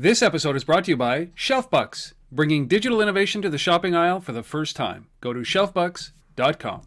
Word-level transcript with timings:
This 0.00 0.22
episode 0.22 0.54
is 0.54 0.62
brought 0.62 0.84
to 0.84 0.92
you 0.92 0.96
by 0.96 1.24
ShelfBucks, 1.36 2.12
bringing 2.30 2.68
digital 2.68 3.00
innovation 3.00 3.42
to 3.42 3.50
the 3.50 3.58
shopping 3.58 3.96
aisle 3.96 4.20
for 4.20 4.30
the 4.30 4.44
first 4.44 4.76
time. 4.76 5.08
Go 5.20 5.32
to 5.32 5.40
shelfbucks.com. 5.40 6.82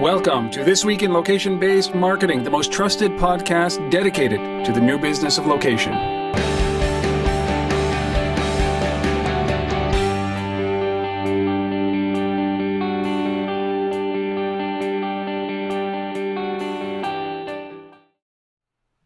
Welcome 0.00 0.52
to 0.52 0.62
This 0.62 0.84
Week 0.84 1.02
in 1.02 1.12
Location 1.12 1.58
Based 1.58 1.92
Marketing, 1.92 2.44
the 2.44 2.50
most 2.50 2.70
trusted 2.70 3.10
podcast 3.18 3.90
dedicated 3.90 4.64
to 4.64 4.70
the 4.70 4.80
new 4.80 5.00
business 5.00 5.36
of 5.36 5.46
location. 5.46 6.19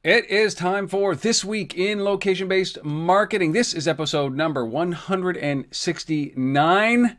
It 0.04 0.28
is 0.28 0.54
time 0.54 0.86
for 0.86 1.16
This 1.16 1.44
Week 1.46 1.74
in 1.74 2.04
Location 2.04 2.46
Based 2.46 2.84
Marketing. 2.84 3.52
This 3.52 3.72
is 3.72 3.88
episode 3.88 4.36
number 4.36 4.62
169. 4.62 7.16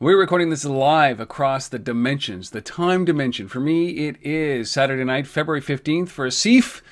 We're 0.00 0.18
recording 0.18 0.50
this 0.50 0.64
live 0.64 1.20
across 1.20 1.68
the 1.68 1.78
dimensions, 1.78 2.50
the 2.50 2.60
time 2.60 3.04
dimension. 3.04 3.46
For 3.46 3.60
me, 3.60 4.08
it 4.08 4.16
is 4.20 4.68
Saturday 4.68 5.04
night, 5.04 5.28
February 5.28 5.62
15th, 5.62 6.08
for 6.08 6.26
a 6.26 6.30
Asif, 6.30 6.82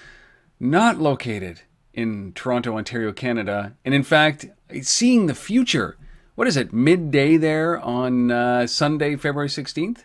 not 0.60 1.00
located 1.00 1.62
in 1.92 2.32
Toronto, 2.32 2.76
Ontario, 2.76 3.12
Canada. 3.12 3.74
And 3.84 3.94
in 3.94 4.04
fact, 4.04 4.46
seeing 4.82 5.26
the 5.26 5.34
future. 5.34 5.96
What 6.36 6.46
is 6.46 6.56
it, 6.56 6.72
midday 6.72 7.36
there 7.36 7.80
on 7.80 8.30
uh, 8.30 8.68
Sunday, 8.68 9.16
February 9.16 9.48
16th? 9.48 10.04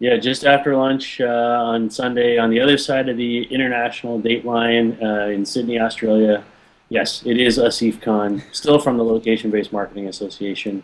Yeah, 0.00 0.16
just 0.16 0.44
after 0.44 0.76
lunch 0.76 1.20
uh, 1.20 1.24
on 1.26 1.88
Sunday 1.88 2.36
on 2.36 2.50
the 2.50 2.60
other 2.60 2.76
side 2.76 3.08
of 3.08 3.16
the 3.16 3.44
international 3.44 4.18
date 4.18 4.44
line 4.44 4.98
uh, 5.02 5.26
in 5.26 5.46
Sydney, 5.46 5.78
Australia. 5.78 6.44
Yes, 6.88 7.24
it 7.24 7.38
is 7.38 7.58
Asif 7.58 8.02
Khan, 8.02 8.42
still 8.52 8.78
from 8.78 8.98
the 8.98 9.04
Location 9.04 9.50
Based 9.50 9.72
Marketing 9.72 10.08
Association. 10.08 10.82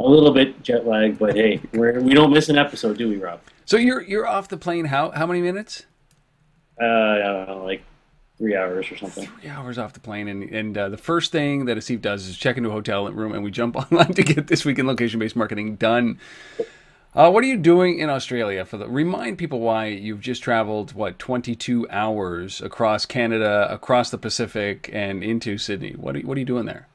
A 0.00 0.04
little 0.04 0.32
bit 0.32 0.62
jet 0.62 0.86
lag, 0.86 1.18
but 1.18 1.34
hey, 1.34 1.60
we're, 1.72 2.00
we 2.00 2.14
don't 2.14 2.32
miss 2.32 2.48
an 2.48 2.58
episode, 2.58 2.98
do 2.98 3.08
we, 3.08 3.16
Rob? 3.16 3.40
So 3.64 3.76
you're 3.76 4.02
you're 4.02 4.26
off 4.26 4.48
the 4.48 4.56
plane. 4.56 4.86
How 4.86 5.10
how 5.10 5.26
many 5.26 5.42
minutes? 5.42 5.86
Uh, 6.80 6.84
I 6.84 7.18
don't 7.18 7.48
know, 7.48 7.64
like 7.64 7.82
three 8.38 8.56
hours 8.56 8.90
or 8.90 8.96
something. 8.96 9.26
Three 9.26 9.50
hours 9.50 9.78
off 9.78 9.92
the 9.92 10.00
plane, 10.00 10.28
and 10.28 10.42
and 10.44 10.78
uh, 10.78 10.88
the 10.88 10.96
first 10.96 11.32
thing 11.32 11.64
that 11.66 11.76
Asif 11.76 12.00
does 12.00 12.26
is 12.26 12.36
check 12.36 12.56
into 12.56 12.70
a 12.70 12.72
hotel 12.72 13.10
room, 13.10 13.32
and 13.32 13.42
we 13.42 13.50
jump 13.50 13.76
online 13.92 14.14
to 14.14 14.22
get 14.22 14.46
this 14.46 14.64
week 14.64 14.78
in 14.78 14.86
location 14.86 15.18
based 15.18 15.36
marketing 15.36 15.76
done. 15.76 16.18
Uh, 17.14 17.30
what 17.30 17.42
are 17.42 17.46
you 17.46 17.56
doing 17.56 17.98
in 17.98 18.10
Australia? 18.10 18.64
For 18.64 18.76
the 18.76 18.86
remind 18.86 19.38
people 19.38 19.60
why 19.60 19.86
you've 19.86 20.20
just 20.20 20.42
traveled 20.42 20.92
what 20.92 21.18
22 21.18 21.86
hours 21.88 22.60
across 22.60 23.06
Canada, 23.06 23.66
across 23.70 24.10
the 24.10 24.18
Pacific, 24.18 24.90
and 24.92 25.24
into 25.24 25.56
Sydney. 25.56 25.92
What 25.92 26.16
are, 26.16 26.20
what 26.20 26.36
are 26.36 26.40
you 26.40 26.46
doing 26.46 26.66
there? 26.66 26.86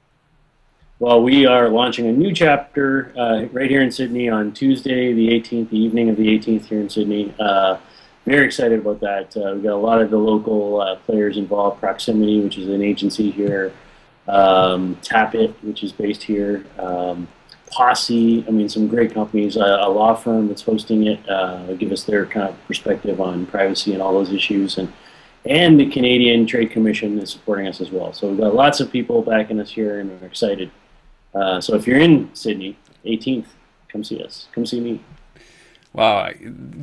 Well, 1.00 1.23
we 1.23 1.47
are 1.47 1.67
launching 1.70 2.05
a 2.05 2.11
new 2.11 2.31
chapter 2.31 3.11
uh, 3.17 3.45
right 3.52 3.70
here 3.70 3.81
in 3.81 3.92
Sydney 3.92 4.30
on 4.30 4.52
Tuesday, 4.53 5.14
the 5.14 5.30
18th, 5.30 5.72
the 5.72 5.80
evening 5.80 6.09
of 6.09 6.16
the 6.16 6.27
18th 6.27 6.66
here 6.66 6.80
in 6.80 6.89
Sydney. 6.89 7.33
Uh, 7.39 7.77
very 8.25 8.45
excited 8.45 8.80
about 8.80 9.00
that. 9.00 9.36
Uh, 9.36 9.55
we've 9.55 9.64
got 9.64 9.73
a 9.73 9.75
lot 9.75 10.00
of 10.00 10.11
the 10.11 10.17
local 10.17 10.80
uh, 10.80 10.95
players 10.98 11.38
involved. 11.38 11.80
Proximity, 11.80 12.39
which 12.39 12.59
is 12.59 12.70
an 12.70 12.83
agency 12.83 13.31
here. 13.31 13.73
Um, 14.27 14.95
Tapit, 15.02 15.55
which 15.64 15.83
is 15.83 15.92
based 15.92 16.23
here. 16.23 16.64
Um, 16.77 17.27
Posse, 17.74 18.46
I 18.48 18.52
mean, 18.52 18.70
some 18.70 18.88
great 18.88 19.14
companies, 19.14 19.58
uh, 19.58 19.80
a 19.82 19.90
law 19.90 20.14
firm 20.14 20.48
that's 20.48 20.62
hosting 20.62 21.08
it, 21.08 21.28
uh, 21.28 21.74
give 21.74 21.92
us 21.92 22.04
their 22.04 22.26
kind 22.26 22.48
of 22.48 22.68
perspective 22.68 23.20
on 23.20 23.48
privacy 23.48 23.94
and 23.94 24.02
all 24.02 24.14
those 24.14 24.32
issues, 24.32 24.78
and 24.78 24.92
and 25.46 25.80
the 25.80 25.90
Canadian 25.90 26.46
Trade 26.46 26.72
Commission 26.72 27.20
is 27.20 27.32
supporting 27.32 27.68
us 27.68 27.82
as 27.82 27.92
well. 27.92 28.14
So 28.14 28.30
we've 28.30 28.40
got 28.40 28.56
lots 28.56 28.80
of 28.80 28.92
people 28.92 29.22
backing 29.22 29.60
us 29.60 29.72
here, 29.72 30.00
and 30.00 30.10
we're 30.10 30.28
excited. 30.28 30.72
Uh, 31.36 31.60
so 31.60 31.76
if 31.76 31.86
you're 31.86 32.00
in 32.00 32.30
Sydney, 32.33 32.78
18th, 33.06 33.48
come 33.89 34.04
see 34.04 34.23
us. 34.23 34.48
Come 34.54 34.66
see 34.66 34.80
me. 34.80 35.02
Wow, 35.92 36.30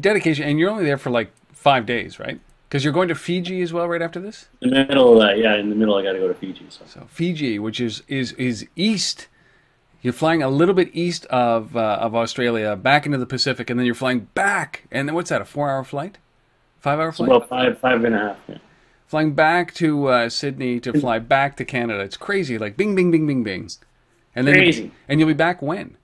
dedication, 0.00 0.44
and 0.44 0.58
you're 0.58 0.70
only 0.70 0.84
there 0.84 0.98
for 0.98 1.10
like 1.10 1.32
five 1.52 1.86
days, 1.86 2.18
right? 2.18 2.40
Because 2.68 2.84
you're 2.84 2.92
going 2.92 3.08
to 3.08 3.14
Fiji 3.14 3.62
as 3.62 3.72
well 3.72 3.88
right 3.88 4.02
after 4.02 4.20
this. 4.20 4.48
In 4.60 4.70
the 4.70 4.84
middle 4.84 5.14
of 5.14 5.20
that, 5.26 5.38
yeah, 5.38 5.56
in 5.56 5.70
the 5.70 5.74
middle, 5.74 5.96
I 5.96 6.02
got 6.02 6.12
to 6.12 6.18
go 6.18 6.28
to 6.28 6.34
Fiji. 6.34 6.66
So. 6.68 6.84
so 6.86 7.06
Fiji, 7.08 7.58
which 7.58 7.80
is 7.80 8.02
is 8.08 8.32
is 8.32 8.66
east 8.76 9.28
you're 10.02 10.12
flying 10.12 10.42
a 10.42 10.48
little 10.48 10.74
bit 10.74 10.90
east 10.92 11.26
of 11.26 11.76
uh, 11.76 11.98
of 12.00 12.14
Australia, 12.14 12.76
back 12.76 13.06
into 13.06 13.18
the 13.18 13.26
Pacific, 13.26 13.70
and 13.70 13.78
then 13.78 13.86
you're 13.86 13.94
flying 13.94 14.28
back. 14.34 14.84
And 14.90 15.08
then 15.08 15.14
what's 15.14 15.30
that? 15.30 15.40
A 15.40 15.44
four-hour 15.44 15.84
flight? 15.84 16.18
Five-hour 16.78 17.12
flight? 17.12 17.28
Well, 17.28 17.40
five 17.40 17.78
five 17.78 18.04
and 18.04 18.14
a 18.14 18.18
half. 18.18 18.36
Yeah. 18.48 18.58
Flying 19.06 19.34
back 19.34 19.74
to 19.74 20.06
uh, 20.06 20.28
Sydney 20.28 20.78
to 20.80 20.92
fly 20.98 21.18
back 21.18 21.56
to 21.56 21.64
Canada. 21.64 22.00
It's 22.00 22.16
crazy. 22.16 22.58
Like 22.58 22.76
bing, 22.76 22.94
bing, 22.94 23.10
bing, 23.10 23.26
bing, 23.26 23.42
bing. 23.42 23.68
And 24.36 24.46
then 24.46 24.54
crazy. 24.54 24.92
And 25.08 25.18
you'll 25.18 25.26
be 25.26 25.34
back 25.34 25.60
when? 25.60 25.96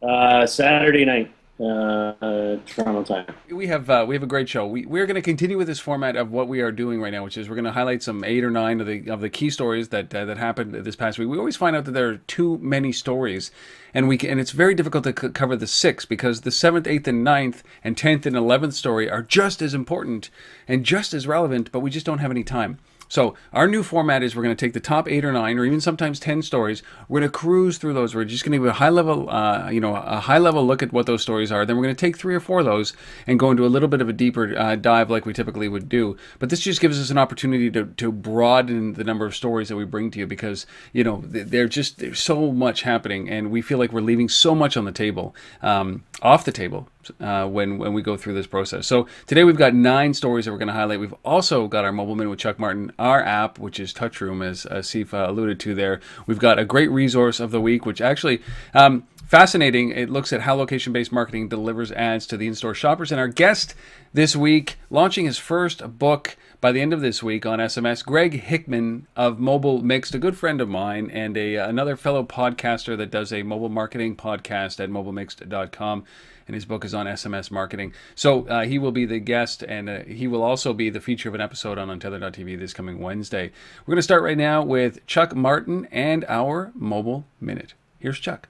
Uh, 0.00 0.46
Saturday 0.46 1.04
night 1.04 1.32
uh, 1.60 2.56
Toronto 2.66 3.02
time. 3.02 3.26
We 3.50 3.66
have 3.66 3.90
uh, 3.90 4.04
we 4.06 4.14
have 4.14 4.22
a 4.22 4.26
great 4.26 4.48
show. 4.48 4.66
We 4.66 4.86
we're 4.86 5.06
going 5.06 5.16
to 5.16 5.22
continue 5.22 5.56
with 5.56 5.66
this 5.66 5.80
format 5.80 6.16
of 6.16 6.30
what 6.30 6.48
we 6.48 6.60
are 6.60 6.70
doing 6.70 7.00
right 7.00 7.12
now, 7.12 7.24
which 7.24 7.36
is 7.36 7.48
we're 7.48 7.56
going 7.56 7.64
to 7.64 7.72
highlight 7.72 8.02
some 8.02 8.22
eight 8.24 8.44
or 8.44 8.50
nine 8.50 8.80
of 8.80 8.86
the 8.86 9.08
of 9.08 9.20
the 9.20 9.30
key 9.30 9.50
stories 9.50 9.88
that 9.88 10.14
uh, 10.14 10.24
that 10.24 10.38
happened 10.38 10.74
this 10.74 10.96
past 10.96 11.18
week. 11.18 11.28
We 11.28 11.38
always 11.38 11.56
find 11.56 11.74
out 11.74 11.84
that 11.86 11.92
there 11.92 12.08
are 12.08 12.16
too 12.18 12.58
many 12.58 12.92
stories, 12.92 13.50
and 13.92 14.08
we 14.08 14.18
can, 14.18 14.30
and 14.30 14.40
it's 14.40 14.52
very 14.52 14.74
difficult 14.74 15.04
to 15.04 15.14
c- 15.18 15.30
cover 15.30 15.56
the 15.56 15.66
six 15.66 16.04
because 16.04 16.42
the 16.42 16.50
seventh, 16.50 16.86
eighth, 16.86 17.08
and 17.08 17.24
ninth, 17.24 17.62
and 17.82 17.96
tenth 17.96 18.26
and 18.26 18.36
eleventh 18.36 18.74
story 18.74 19.10
are 19.10 19.22
just 19.22 19.60
as 19.60 19.74
important 19.74 20.30
and 20.66 20.84
just 20.84 21.12
as 21.12 21.26
relevant, 21.26 21.72
but 21.72 21.80
we 21.80 21.90
just 21.90 22.06
don't 22.06 22.18
have 22.18 22.30
any 22.30 22.44
time. 22.44 22.78
So 23.08 23.34
our 23.52 23.66
new 23.66 23.82
format 23.82 24.22
is 24.22 24.36
we're 24.36 24.42
going 24.42 24.54
to 24.54 24.66
take 24.66 24.74
the 24.74 24.80
top 24.80 25.08
eight 25.08 25.24
or 25.24 25.32
nine, 25.32 25.58
or 25.58 25.64
even 25.64 25.80
sometimes 25.80 26.20
ten 26.20 26.42
stories. 26.42 26.82
We're 27.08 27.20
going 27.20 27.30
to 27.30 27.38
cruise 27.38 27.78
through 27.78 27.94
those. 27.94 28.14
We're 28.14 28.24
just 28.24 28.44
going 28.44 28.52
to 28.52 28.58
give 28.58 28.66
a 28.66 28.74
high 28.74 28.90
level, 28.90 29.30
uh, 29.30 29.70
you 29.70 29.80
know, 29.80 29.96
a 29.96 30.20
high 30.20 30.38
level 30.38 30.66
look 30.66 30.82
at 30.82 30.92
what 30.92 31.06
those 31.06 31.22
stories 31.22 31.50
are. 31.50 31.64
Then 31.64 31.76
we're 31.76 31.84
going 31.84 31.96
to 31.96 32.00
take 32.00 32.18
three 32.18 32.34
or 32.34 32.40
four 32.40 32.60
of 32.60 32.66
those 32.66 32.92
and 33.26 33.38
go 33.38 33.50
into 33.50 33.64
a 33.64 33.68
little 33.68 33.88
bit 33.88 34.00
of 34.00 34.08
a 34.08 34.12
deeper 34.12 34.56
uh, 34.56 34.76
dive, 34.76 35.10
like 35.10 35.24
we 35.24 35.32
typically 35.32 35.68
would 35.68 35.88
do. 35.88 36.16
But 36.38 36.50
this 36.50 36.60
just 36.60 36.80
gives 36.80 37.00
us 37.00 37.10
an 37.10 37.18
opportunity 37.18 37.70
to, 37.70 37.86
to 37.86 38.12
broaden 38.12 38.92
the 38.94 39.04
number 39.04 39.24
of 39.24 39.34
stories 39.34 39.68
that 39.68 39.76
we 39.76 39.84
bring 39.84 40.10
to 40.10 40.18
you 40.18 40.26
because 40.26 40.66
you 40.92 41.02
know 41.02 41.22
they're 41.24 41.68
just 41.68 41.98
there's 41.98 42.20
so 42.20 42.52
much 42.52 42.82
happening, 42.82 43.28
and 43.28 43.50
we 43.50 43.62
feel 43.62 43.78
like 43.78 43.92
we're 43.92 44.00
leaving 44.00 44.28
so 44.28 44.54
much 44.54 44.76
on 44.76 44.84
the 44.84 44.92
table, 44.92 45.34
um, 45.62 46.04
off 46.22 46.44
the 46.44 46.52
table 46.52 46.88
uh, 47.20 47.46
when 47.46 47.78
when 47.78 47.92
we 47.92 48.02
go 48.02 48.16
through 48.16 48.34
this 48.34 48.46
process. 48.46 48.86
So 48.86 49.06
today 49.26 49.44
we've 49.44 49.56
got 49.56 49.74
nine 49.74 50.14
stories 50.14 50.44
that 50.44 50.52
we're 50.52 50.58
going 50.58 50.68
to 50.68 50.74
highlight. 50.74 51.00
We've 51.00 51.14
also 51.24 51.68
got 51.68 51.84
our 51.84 51.92
mobile 51.92 52.16
minute 52.16 52.30
with 52.30 52.38
Chuck 52.38 52.58
Martin, 52.58 52.92
our 52.98 53.22
app, 53.22 53.58
which 53.58 53.78
is 53.78 53.92
Touchroom, 53.92 54.42
as 54.42 54.66
uh, 54.66 54.76
Sifa 54.76 55.28
alluded 55.28 55.60
to 55.60 55.74
there. 55.74 56.00
We've 56.26 56.38
got 56.38 56.58
a 56.58 56.64
great 56.64 56.90
resource 56.90 57.40
of 57.40 57.50
the 57.50 57.60
week, 57.60 57.86
which 57.86 58.00
actually. 58.00 58.42
Um, 58.74 59.06
fascinating. 59.28 59.90
It 59.90 60.08
looks 60.08 60.32
at 60.32 60.40
how 60.40 60.54
location 60.54 60.92
based 60.94 61.12
marketing 61.12 61.48
delivers 61.48 61.92
ads 61.92 62.26
to 62.28 62.38
the 62.38 62.46
in 62.46 62.54
store 62.54 62.74
shoppers. 62.74 63.12
And 63.12 63.20
our 63.20 63.28
guest 63.28 63.74
this 64.14 64.34
week, 64.34 64.78
launching 64.88 65.26
his 65.26 65.36
first 65.36 65.98
book 65.98 66.36
by 66.60 66.72
the 66.72 66.80
end 66.80 66.92
of 66.92 67.00
this 67.00 67.22
week 67.22 67.46
on 67.46 67.58
SMS, 67.58 68.04
Greg 68.04 68.40
Hickman 68.40 69.06
of 69.16 69.38
Mobile 69.38 69.82
Mixed, 69.82 70.14
a 70.14 70.18
good 70.18 70.36
friend 70.36 70.60
of 70.60 70.68
mine 70.68 71.10
and 71.10 71.36
a 71.36 71.56
another 71.56 71.96
fellow 71.96 72.24
podcaster 72.24 72.96
that 72.96 73.10
does 73.10 73.32
a 73.32 73.42
mobile 73.42 73.68
marketing 73.68 74.16
podcast 74.16 74.80
at 74.80 74.90
mobilemixed.com 74.90 76.04
and 76.48 76.54
his 76.54 76.64
book 76.64 76.84
is 76.84 76.94
on 76.94 77.06
SMS 77.06 77.50
marketing. 77.50 77.92
So 78.14 78.46
uh, 78.48 78.64
he 78.64 78.78
will 78.78 78.90
be 78.90 79.04
the 79.04 79.20
guest, 79.20 79.62
and 79.62 79.88
uh, 79.88 80.02
he 80.04 80.26
will 80.26 80.42
also 80.42 80.72
be 80.72 80.90
the 80.90 81.00
feature 81.00 81.28
of 81.28 81.34
an 81.34 81.40
episode 81.40 81.78
on 81.78 81.88
Untether.tv 81.88 82.58
this 82.58 82.72
coming 82.72 82.98
Wednesday. 82.98 83.52
We're 83.84 83.92
going 83.92 83.98
to 83.98 84.02
start 84.02 84.22
right 84.22 84.38
now 84.38 84.62
with 84.62 85.06
Chuck 85.06 85.36
Martin 85.36 85.86
and 85.92 86.24
our 86.26 86.72
Mobile 86.74 87.26
Minute. 87.40 87.74
Here's 87.98 88.18
Chuck. 88.18 88.48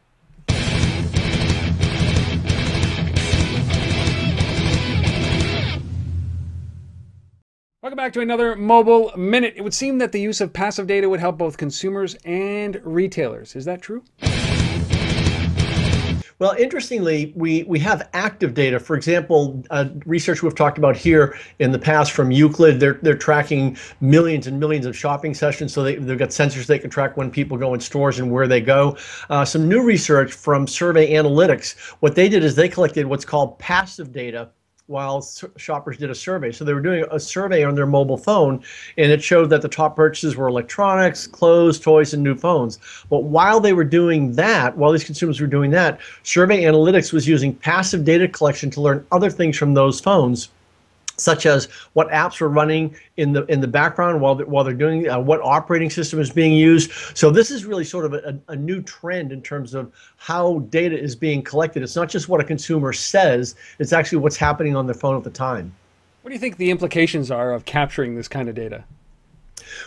Welcome 7.88 8.04
back 8.04 8.12
to 8.12 8.20
another 8.20 8.54
Mobile 8.54 9.12
Minute. 9.16 9.54
It 9.56 9.62
would 9.62 9.72
seem 9.72 9.96
that 9.96 10.12
the 10.12 10.20
use 10.20 10.42
of 10.42 10.52
passive 10.52 10.86
data 10.86 11.08
would 11.08 11.20
help 11.20 11.38
both 11.38 11.56
consumers 11.56 12.16
and 12.26 12.78
retailers. 12.84 13.56
Is 13.56 13.64
that 13.64 13.80
true? 13.80 14.04
Well, 16.38 16.54
interestingly, 16.58 17.32
we, 17.34 17.62
we 17.62 17.78
have 17.78 18.10
active 18.12 18.52
data. 18.52 18.78
For 18.78 18.94
example, 18.94 19.64
uh, 19.70 19.86
research 20.04 20.42
we've 20.42 20.54
talked 20.54 20.76
about 20.76 20.98
here 20.98 21.38
in 21.60 21.72
the 21.72 21.78
past 21.78 22.12
from 22.12 22.30
Euclid, 22.30 22.78
they're, 22.78 22.98
they're 23.00 23.16
tracking 23.16 23.78
millions 24.02 24.46
and 24.46 24.60
millions 24.60 24.84
of 24.84 24.94
shopping 24.94 25.32
sessions. 25.32 25.72
So 25.72 25.82
they, 25.82 25.94
they've 25.94 26.18
got 26.18 26.28
sensors 26.28 26.66
they 26.66 26.78
can 26.78 26.90
track 26.90 27.16
when 27.16 27.30
people 27.30 27.56
go 27.56 27.72
in 27.72 27.80
stores 27.80 28.18
and 28.18 28.30
where 28.30 28.46
they 28.46 28.60
go. 28.60 28.98
Uh, 29.30 29.46
some 29.46 29.66
new 29.66 29.82
research 29.82 30.34
from 30.34 30.66
Survey 30.66 31.14
Analytics, 31.14 31.74
what 32.00 32.14
they 32.14 32.28
did 32.28 32.44
is 32.44 32.54
they 32.54 32.68
collected 32.68 33.06
what's 33.06 33.24
called 33.24 33.58
passive 33.58 34.12
data 34.12 34.50
while 34.88 35.22
shoppers 35.58 35.98
did 35.98 36.10
a 36.10 36.14
survey. 36.14 36.50
So 36.50 36.64
they 36.64 36.72
were 36.72 36.80
doing 36.80 37.04
a 37.10 37.20
survey 37.20 37.62
on 37.62 37.74
their 37.74 37.86
mobile 37.86 38.16
phone, 38.16 38.64
and 38.96 39.12
it 39.12 39.22
showed 39.22 39.50
that 39.50 39.60
the 39.60 39.68
top 39.68 39.94
purchases 39.94 40.34
were 40.34 40.48
electronics, 40.48 41.26
clothes, 41.26 41.78
toys, 41.78 42.14
and 42.14 42.22
new 42.22 42.34
phones. 42.34 42.78
But 43.10 43.24
while 43.24 43.60
they 43.60 43.74
were 43.74 43.84
doing 43.84 44.32
that, 44.32 44.76
while 44.76 44.90
these 44.90 45.04
consumers 45.04 45.40
were 45.40 45.46
doing 45.46 45.70
that, 45.72 46.00
Survey 46.22 46.62
Analytics 46.62 47.12
was 47.12 47.28
using 47.28 47.54
passive 47.54 48.04
data 48.04 48.26
collection 48.26 48.70
to 48.70 48.80
learn 48.80 49.06
other 49.12 49.28
things 49.28 49.58
from 49.58 49.74
those 49.74 50.00
phones 50.00 50.48
such 51.18 51.46
as 51.46 51.66
what 51.92 52.08
apps 52.08 52.40
are 52.40 52.48
running 52.48 52.94
in 53.16 53.32
the 53.32 53.44
in 53.46 53.60
the 53.60 53.68
background 53.68 54.20
while 54.20 54.34
they're, 54.34 54.46
while 54.46 54.64
they're 54.64 54.74
doing 54.74 55.08
uh, 55.08 55.18
what 55.18 55.40
operating 55.42 55.90
system 55.90 56.20
is 56.20 56.30
being 56.30 56.52
used. 56.52 56.90
So 57.14 57.30
this 57.30 57.50
is 57.50 57.64
really 57.64 57.84
sort 57.84 58.04
of 58.04 58.14
a, 58.14 58.38
a 58.48 58.56
new 58.56 58.80
trend 58.82 59.32
in 59.32 59.42
terms 59.42 59.74
of 59.74 59.92
how 60.16 60.60
data 60.70 60.98
is 60.98 61.14
being 61.14 61.42
collected. 61.42 61.82
It's 61.82 61.96
not 61.96 62.08
just 62.08 62.28
what 62.28 62.40
a 62.40 62.44
consumer 62.44 62.92
says; 62.92 63.56
it's 63.78 63.92
actually 63.92 64.18
what's 64.18 64.36
happening 64.36 64.76
on 64.76 64.86
their 64.86 64.94
phone 64.94 65.16
at 65.16 65.24
the 65.24 65.30
time. 65.30 65.74
What 66.22 66.30
do 66.30 66.34
you 66.34 66.40
think 66.40 66.56
the 66.56 66.70
implications 66.70 67.30
are 67.30 67.52
of 67.52 67.64
capturing 67.64 68.14
this 68.14 68.28
kind 68.28 68.48
of 68.48 68.54
data? 68.54 68.84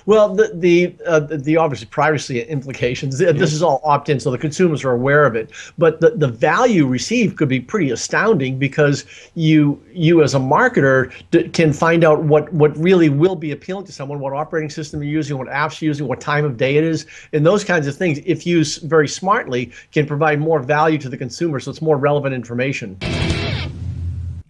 Well, 0.06 0.34
the 0.34 0.52
the 0.54 0.96
uh, 1.06 1.20
the 1.20 1.58
obviously 1.58 1.88
privacy 1.88 2.42
implications. 2.42 3.18
This 3.18 3.54
is 3.54 3.62
all 3.62 3.82
opt-in, 3.84 4.20
so 4.20 4.32
the 4.32 4.38
consumers 4.38 4.84
are 4.84 4.92
aware 4.92 5.26
of 5.26 5.36
it. 5.36 5.52
But 5.78 6.02
the, 6.02 6.12
the 6.12 6.28
value 6.28 6.86
received 6.86 7.38
could 7.38 7.50
be 7.50 7.60
pretty 7.60 7.92
astounding 7.92 8.58
because 8.58 9.06
you 9.36 9.82
you 9.92 10.24
as 10.24 10.36
a 10.36 10.40
marketer 10.40 11.14
d- 11.32 11.50
can 11.50 11.74
find 11.74 12.04
out 12.04 12.24
what 12.24 12.52
what 12.54 12.76
really 12.78 13.10
will 13.10 13.36
be 13.36 13.52
appealing 13.52 13.86
to 13.86 13.92
someone, 13.92 14.20
what 14.20 14.34
operating 14.34 14.70
system 14.70 15.02
you're 15.04 15.12
using, 15.12 15.38
what 15.38 15.48
apps 15.48 15.82
you're 15.82 15.88
using, 15.88 16.08
what 16.08 16.22
time 16.22 16.46
of 16.46 16.58
day 16.58 16.78
it 16.78 16.84
is, 16.84 17.06
and 17.34 17.46
those 17.46 17.64
kinds 17.64 17.88
of 17.88 17.96
things. 17.96 18.20
If 18.26 18.46
used 18.46 18.84
very 18.84 19.08
smartly, 19.08 19.72
can 19.92 20.06
provide 20.06 20.40
more 20.40 20.60
value 20.60 20.98
to 21.00 21.10
the 21.10 21.18
consumer, 21.18 21.60
so 21.60 21.72
it's 21.72 21.82
more 21.82 21.98
relevant 21.98 22.34
information. 22.34 22.98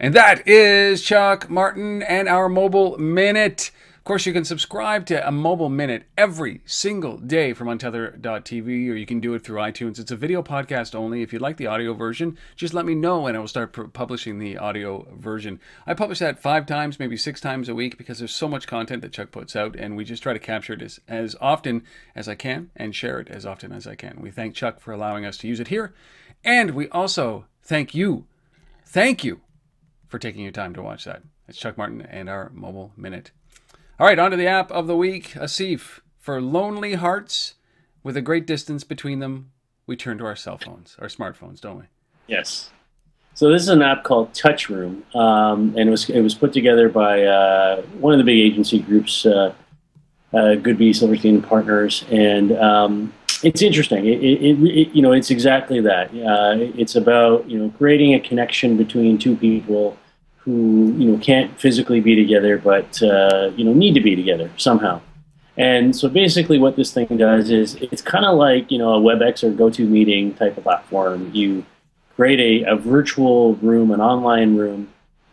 And 0.00 0.14
that 0.14 0.48
is 0.48 1.00
Chuck 1.02 1.48
Martin 1.48 2.02
and 2.02 2.28
our 2.28 2.48
mobile 2.48 2.98
minute. 2.98 3.70
Of 4.02 4.06
course, 4.06 4.26
you 4.26 4.32
can 4.32 4.44
subscribe 4.44 5.06
to 5.06 5.24
a 5.24 5.30
mobile 5.30 5.68
minute 5.68 6.06
every 6.18 6.60
single 6.66 7.18
day 7.18 7.52
from 7.52 7.68
untether.tv, 7.68 8.66
or 8.66 8.96
you 8.96 9.06
can 9.06 9.20
do 9.20 9.32
it 9.34 9.44
through 9.44 9.60
iTunes. 9.60 10.00
It's 10.00 10.10
a 10.10 10.16
video 10.16 10.42
podcast 10.42 10.96
only. 10.96 11.22
If 11.22 11.32
you'd 11.32 11.40
like 11.40 11.56
the 11.56 11.68
audio 11.68 11.94
version, 11.94 12.36
just 12.56 12.74
let 12.74 12.84
me 12.84 12.96
know 12.96 13.28
and 13.28 13.36
I 13.36 13.40
will 13.40 13.46
start 13.46 13.92
publishing 13.92 14.40
the 14.40 14.58
audio 14.58 15.06
version. 15.14 15.60
I 15.86 15.94
publish 15.94 16.18
that 16.18 16.42
five 16.42 16.66
times, 16.66 16.98
maybe 16.98 17.16
six 17.16 17.40
times 17.40 17.68
a 17.68 17.76
week 17.76 17.96
because 17.96 18.18
there's 18.18 18.34
so 18.34 18.48
much 18.48 18.66
content 18.66 19.02
that 19.02 19.12
Chuck 19.12 19.30
puts 19.30 19.54
out, 19.54 19.76
and 19.76 19.96
we 19.96 20.04
just 20.04 20.24
try 20.24 20.32
to 20.32 20.40
capture 20.40 20.72
it 20.72 20.82
as, 20.82 20.98
as 21.06 21.36
often 21.40 21.84
as 22.16 22.28
I 22.28 22.34
can 22.34 22.70
and 22.74 22.96
share 22.96 23.20
it 23.20 23.28
as 23.28 23.46
often 23.46 23.70
as 23.70 23.86
I 23.86 23.94
can. 23.94 24.18
We 24.20 24.32
thank 24.32 24.56
Chuck 24.56 24.80
for 24.80 24.90
allowing 24.90 25.24
us 25.24 25.36
to 25.38 25.46
use 25.46 25.60
it 25.60 25.68
here, 25.68 25.94
and 26.42 26.72
we 26.72 26.88
also 26.88 27.44
thank 27.62 27.94
you. 27.94 28.26
Thank 28.84 29.22
you 29.22 29.42
for 30.08 30.18
taking 30.18 30.42
your 30.42 30.50
time 30.50 30.74
to 30.74 30.82
watch 30.82 31.04
that. 31.04 31.22
It's 31.46 31.56
Chuck 31.56 31.78
Martin 31.78 32.02
and 32.02 32.28
our 32.28 32.50
mobile 32.52 32.90
minute. 32.96 33.30
All 34.00 34.06
right, 34.06 34.18
on 34.18 34.30
to 34.30 34.36
the 34.36 34.46
app 34.46 34.70
of 34.72 34.86
the 34.86 34.96
week. 34.96 35.32
Asif. 35.34 36.00
For 36.18 36.40
lonely 36.40 36.94
hearts 36.94 37.54
with 38.02 38.16
a 38.16 38.22
great 38.22 38.46
distance 38.46 38.84
between 38.84 39.18
them, 39.18 39.50
we 39.86 39.96
turn 39.96 40.18
to 40.18 40.24
our 40.24 40.36
cell 40.36 40.56
phones, 40.56 40.96
our 40.98 41.08
smartphones, 41.08 41.60
don't 41.60 41.78
we? 41.78 41.84
Yes. 42.26 42.70
So 43.34 43.50
this 43.50 43.62
is 43.62 43.68
an 43.68 43.82
app 43.82 44.04
called 44.04 44.32
Touch 44.34 44.68
Room, 44.68 45.04
um, 45.14 45.74
and 45.76 45.88
it 45.88 45.90
was 45.90 46.08
it 46.08 46.20
was 46.20 46.34
put 46.34 46.52
together 46.52 46.88
by 46.88 47.24
uh, 47.24 47.82
one 48.00 48.12
of 48.12 48.18
the 48.18 48.24
big 48.24 48.38
agency 48.38 48.78
groups, 48.78 49.26
uh, 49.26 49.52
uh, 50.32 50.56
Goodby 50.56 50.94
Silverstein 50.94 51.42
Partners, 51.42 52.04
and 52.10 52.52
um, 52.52 53.12
it's 53.42 53.62
interesting. 53.62 54.06
It, 54.06 54.22
it, 54.22 54.58
it, 54.62 54.94
you 54.94 55.02
know, 55.02 55.12
it's 55.12 55.30
exactly 55.30 55.80
that. 55.80 56.10
Uh, 56.10 56.70
it's 56.78 56.94
about 56.94 57.48
you 57.48 57.58
know 57.58 57.70
creating 57.76 58.14
a 58.14 58.20
connection 58.20 58.76
between 58.76 59.18
two 59.18 59.36
people 59.36 59.96
who 60.44 60.92
you 60.96 61.10
know 61.10 61.18
can't 61.18 61.58
physically 61.60 62.00
be 62.00 62.16
together, 62.16 62.58
but 62.58 63.02
uh, 63.02 63.50
you 63.56 63.64
know 63.64 63.72
need 63.72 63.94
to 63.94 64.00
be 64.00 64.16
together 64.16 64.50
somehow. 64.56 65.00
And 65.56 65.94
so 65.94 66.08
basically, 66.08 66.58
what 66.58 66.76
this 66.76 66.92
thing 66.92 67.06
does 67.16 67.50
is 67.50 67.74
it's 67.76 68.02
kind 68.02 68.24
of 68.24 68.36
like 68.36 68.70
you 68.70 68.78
know 68.78 68.94
a 68.94 69.00
WebEx 69.00 69.44
or 69.44 69.52
GoToMeeting 69.52 70.36
type 70.36 70.56
of 70.56 70.64
platform. 70.64 71.30
You 71.32 71.64
create 72.16 72.64
a, 72.64 72.72
a 72.72 72.76
virtual 72.76 73.54
room, 73.56 73.90
an 73.90 74.00
online 74.00 74.56
room, 74.56 74.88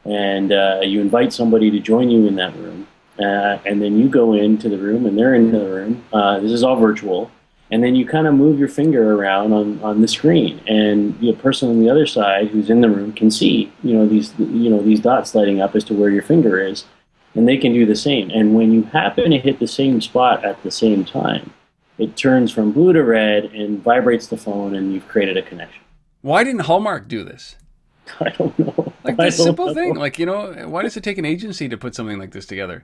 and 0.06 0.52
uh, 0.52 0.82
you 0.84 1.02
invite 1.02 1.34
somebody 1.34 1.72
to 1.72 1.80
join 1.80 2.10
you 2.10 2.28
in 2.28 2.36
that 2.36 2.56
room. 2.56 2.88
Uh, 3.18 3.58
and 3.66 3.82
then 3.82 3.98
you 3.98 4.08
go 4.08 4.34
into 4.34 4.70
the 4.70 4.78
room, 4.78 5.06
and 5.06 5.18
they're 5.18 5.36
in 5.36 5.52
the 5.52 5.60
room. 5.60 6.04
Uh, 6.14 6.40
this 6.40 6.52
is 6.52 6.64
all 6.64 6.78
virtual 6.78 7.32
and 7.72 7.84
then 7.84 7.96
you 7.96 8.06
kind 8.06 8.28
of 8.28 8.34
move 8.34 8.58
your 8.58 8.68
finger 8.68 9.14
around 9.16 9.54
on, 9.54 9.82
on 9.82 10.02
the 10.02 10.08
screen. 10.08 10.60
And 10.68 11.20
the 11.20 11.34
person 11.34 11.70
on 11.70 11.80
the 11.80 11.90
other 11.90 12.08
side 12.08 12.48
who's 12.48 12.70
in 12.70 12.82
the 12.82 12.90
room 12.90 13.14
can 13.14 13.30
see 13.30 13.72
you 13.84 13.94
know 13.94 14.08
these 14.08 14.34
you 14.38 14.70
know 14.70 14.82
these 14.82 15.00
dots 15.00 15.36
lighting 15.36 15.62
up 15.62 15.76
as 15.76 15.84
to 15.86 15.94
where 15.94 16.10
your 16.10 16.24
finger 16.24 16.60
is. 16.60 16.86
And 17.36 17.48
they 17.48 17.58
can 17.58 17.74
do 17.74 17.86
the 17.86 17.96
same. 17.96 18.32
And 18.32 18.56
when 18.56 18.72
you 18.72 18.84
happen 18.84 19.30
to 19.32 19.38
hit 19.38 19.60
the 19.60 19.68
same 19.68 20.02
spot 20.02 20.44
at 20.44 20.62
the 20.64 20.72
same 20.72 21.06
time 21.06 21.54
it 22.00 22.16
turns 22.16 22.52
from 22.52 22.72
blue 22.72 22.94
to 22.94 23.04
red 23.04 23.46
and 23.46 23.84
vibrates 23.84 24.28
the 24.28 24.38
phone 24.38 24.74
and 24.74 24.94
you've 24.94 25.08
created 25.08 25.38
a 25.38 25.42
connection. 25.42 25.84
Why 26.22 26.44
didn't 26.44 26.62
hallmark 26.62 27.08
do 27.08 27.24
this? 27.24 27.58
I 28.20 28.30
don't 28.30 28.58
know. 28.58 28.94
Like 29.04 29.18
this 29.18 29.38
simple 29.38 29.68
know. 29.68 29.74
thing. 29.74 29.96
Like 29.96 30.18
you 30.18 30.26
know 30.26 30.54
why 30.68 30.82
does 30.82 30.98
it 30.98 31.04
take 31.04 31.18
an 31.18 31.26
agency 31.26 31.70
to 31.70 31.78
put 31.78 31.94
something 31.94 32.18
like 32.18 32.32
this 32.32 32.46
together 32.46 32.84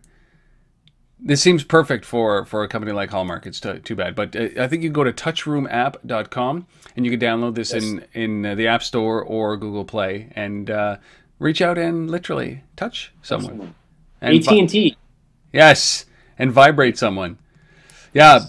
this 1.20 1.42
seems 1.42 1.64
perfect 1.64 2.06
for 2.06 2.46
for 2.46 2.64
a 2.64 2.68
company 2.68 2.92
like 2.92 3.10
Hallmark. 3.10 3.46
It's 3.46 3.60
too, 3.60 3.80
too 3.80 3.96
bad, 3.96 4.16
but 4.16 4.36
uh, 4.36 4.50
I 4.60 4.68
think 4.68 4.84
you 4.84 4.90
can 4.90 4.94
go 4.94 5.04
to 5.04 5.14
touchroomapp.com 5.14 6.68
and 6.96 7.06
you 7.06 7.12
can 7.12 7.20
download 7.20 7.56
this 7.56 7.74
yes. 7.74 7.84
in 7.84 8.06
in 8.14 8.46
uh, 8.46 8.56
the 8.56 8.68
App 8.68 8.84
Store 8.84 9.24
or 9.24 9.58
Google 9.58 9.86
Play 9.86 10.32
and 10.36 10.70
uh, 10.70 10.98
reach 11.40 11.62
out 11.62 11.78
and 11.78 12.10
literally 12.10 12.64
touch 12.76 13.14
someone. 13.22 13.76
AT 14.22 14.48
and 14.48 14.70
T. 14.70 14.98
Yes, 15.54 16.06
and 16.38 16.52
vibrate 16.52 16.98
someone. 16.98 17.38
Yeah. 18.14 18.40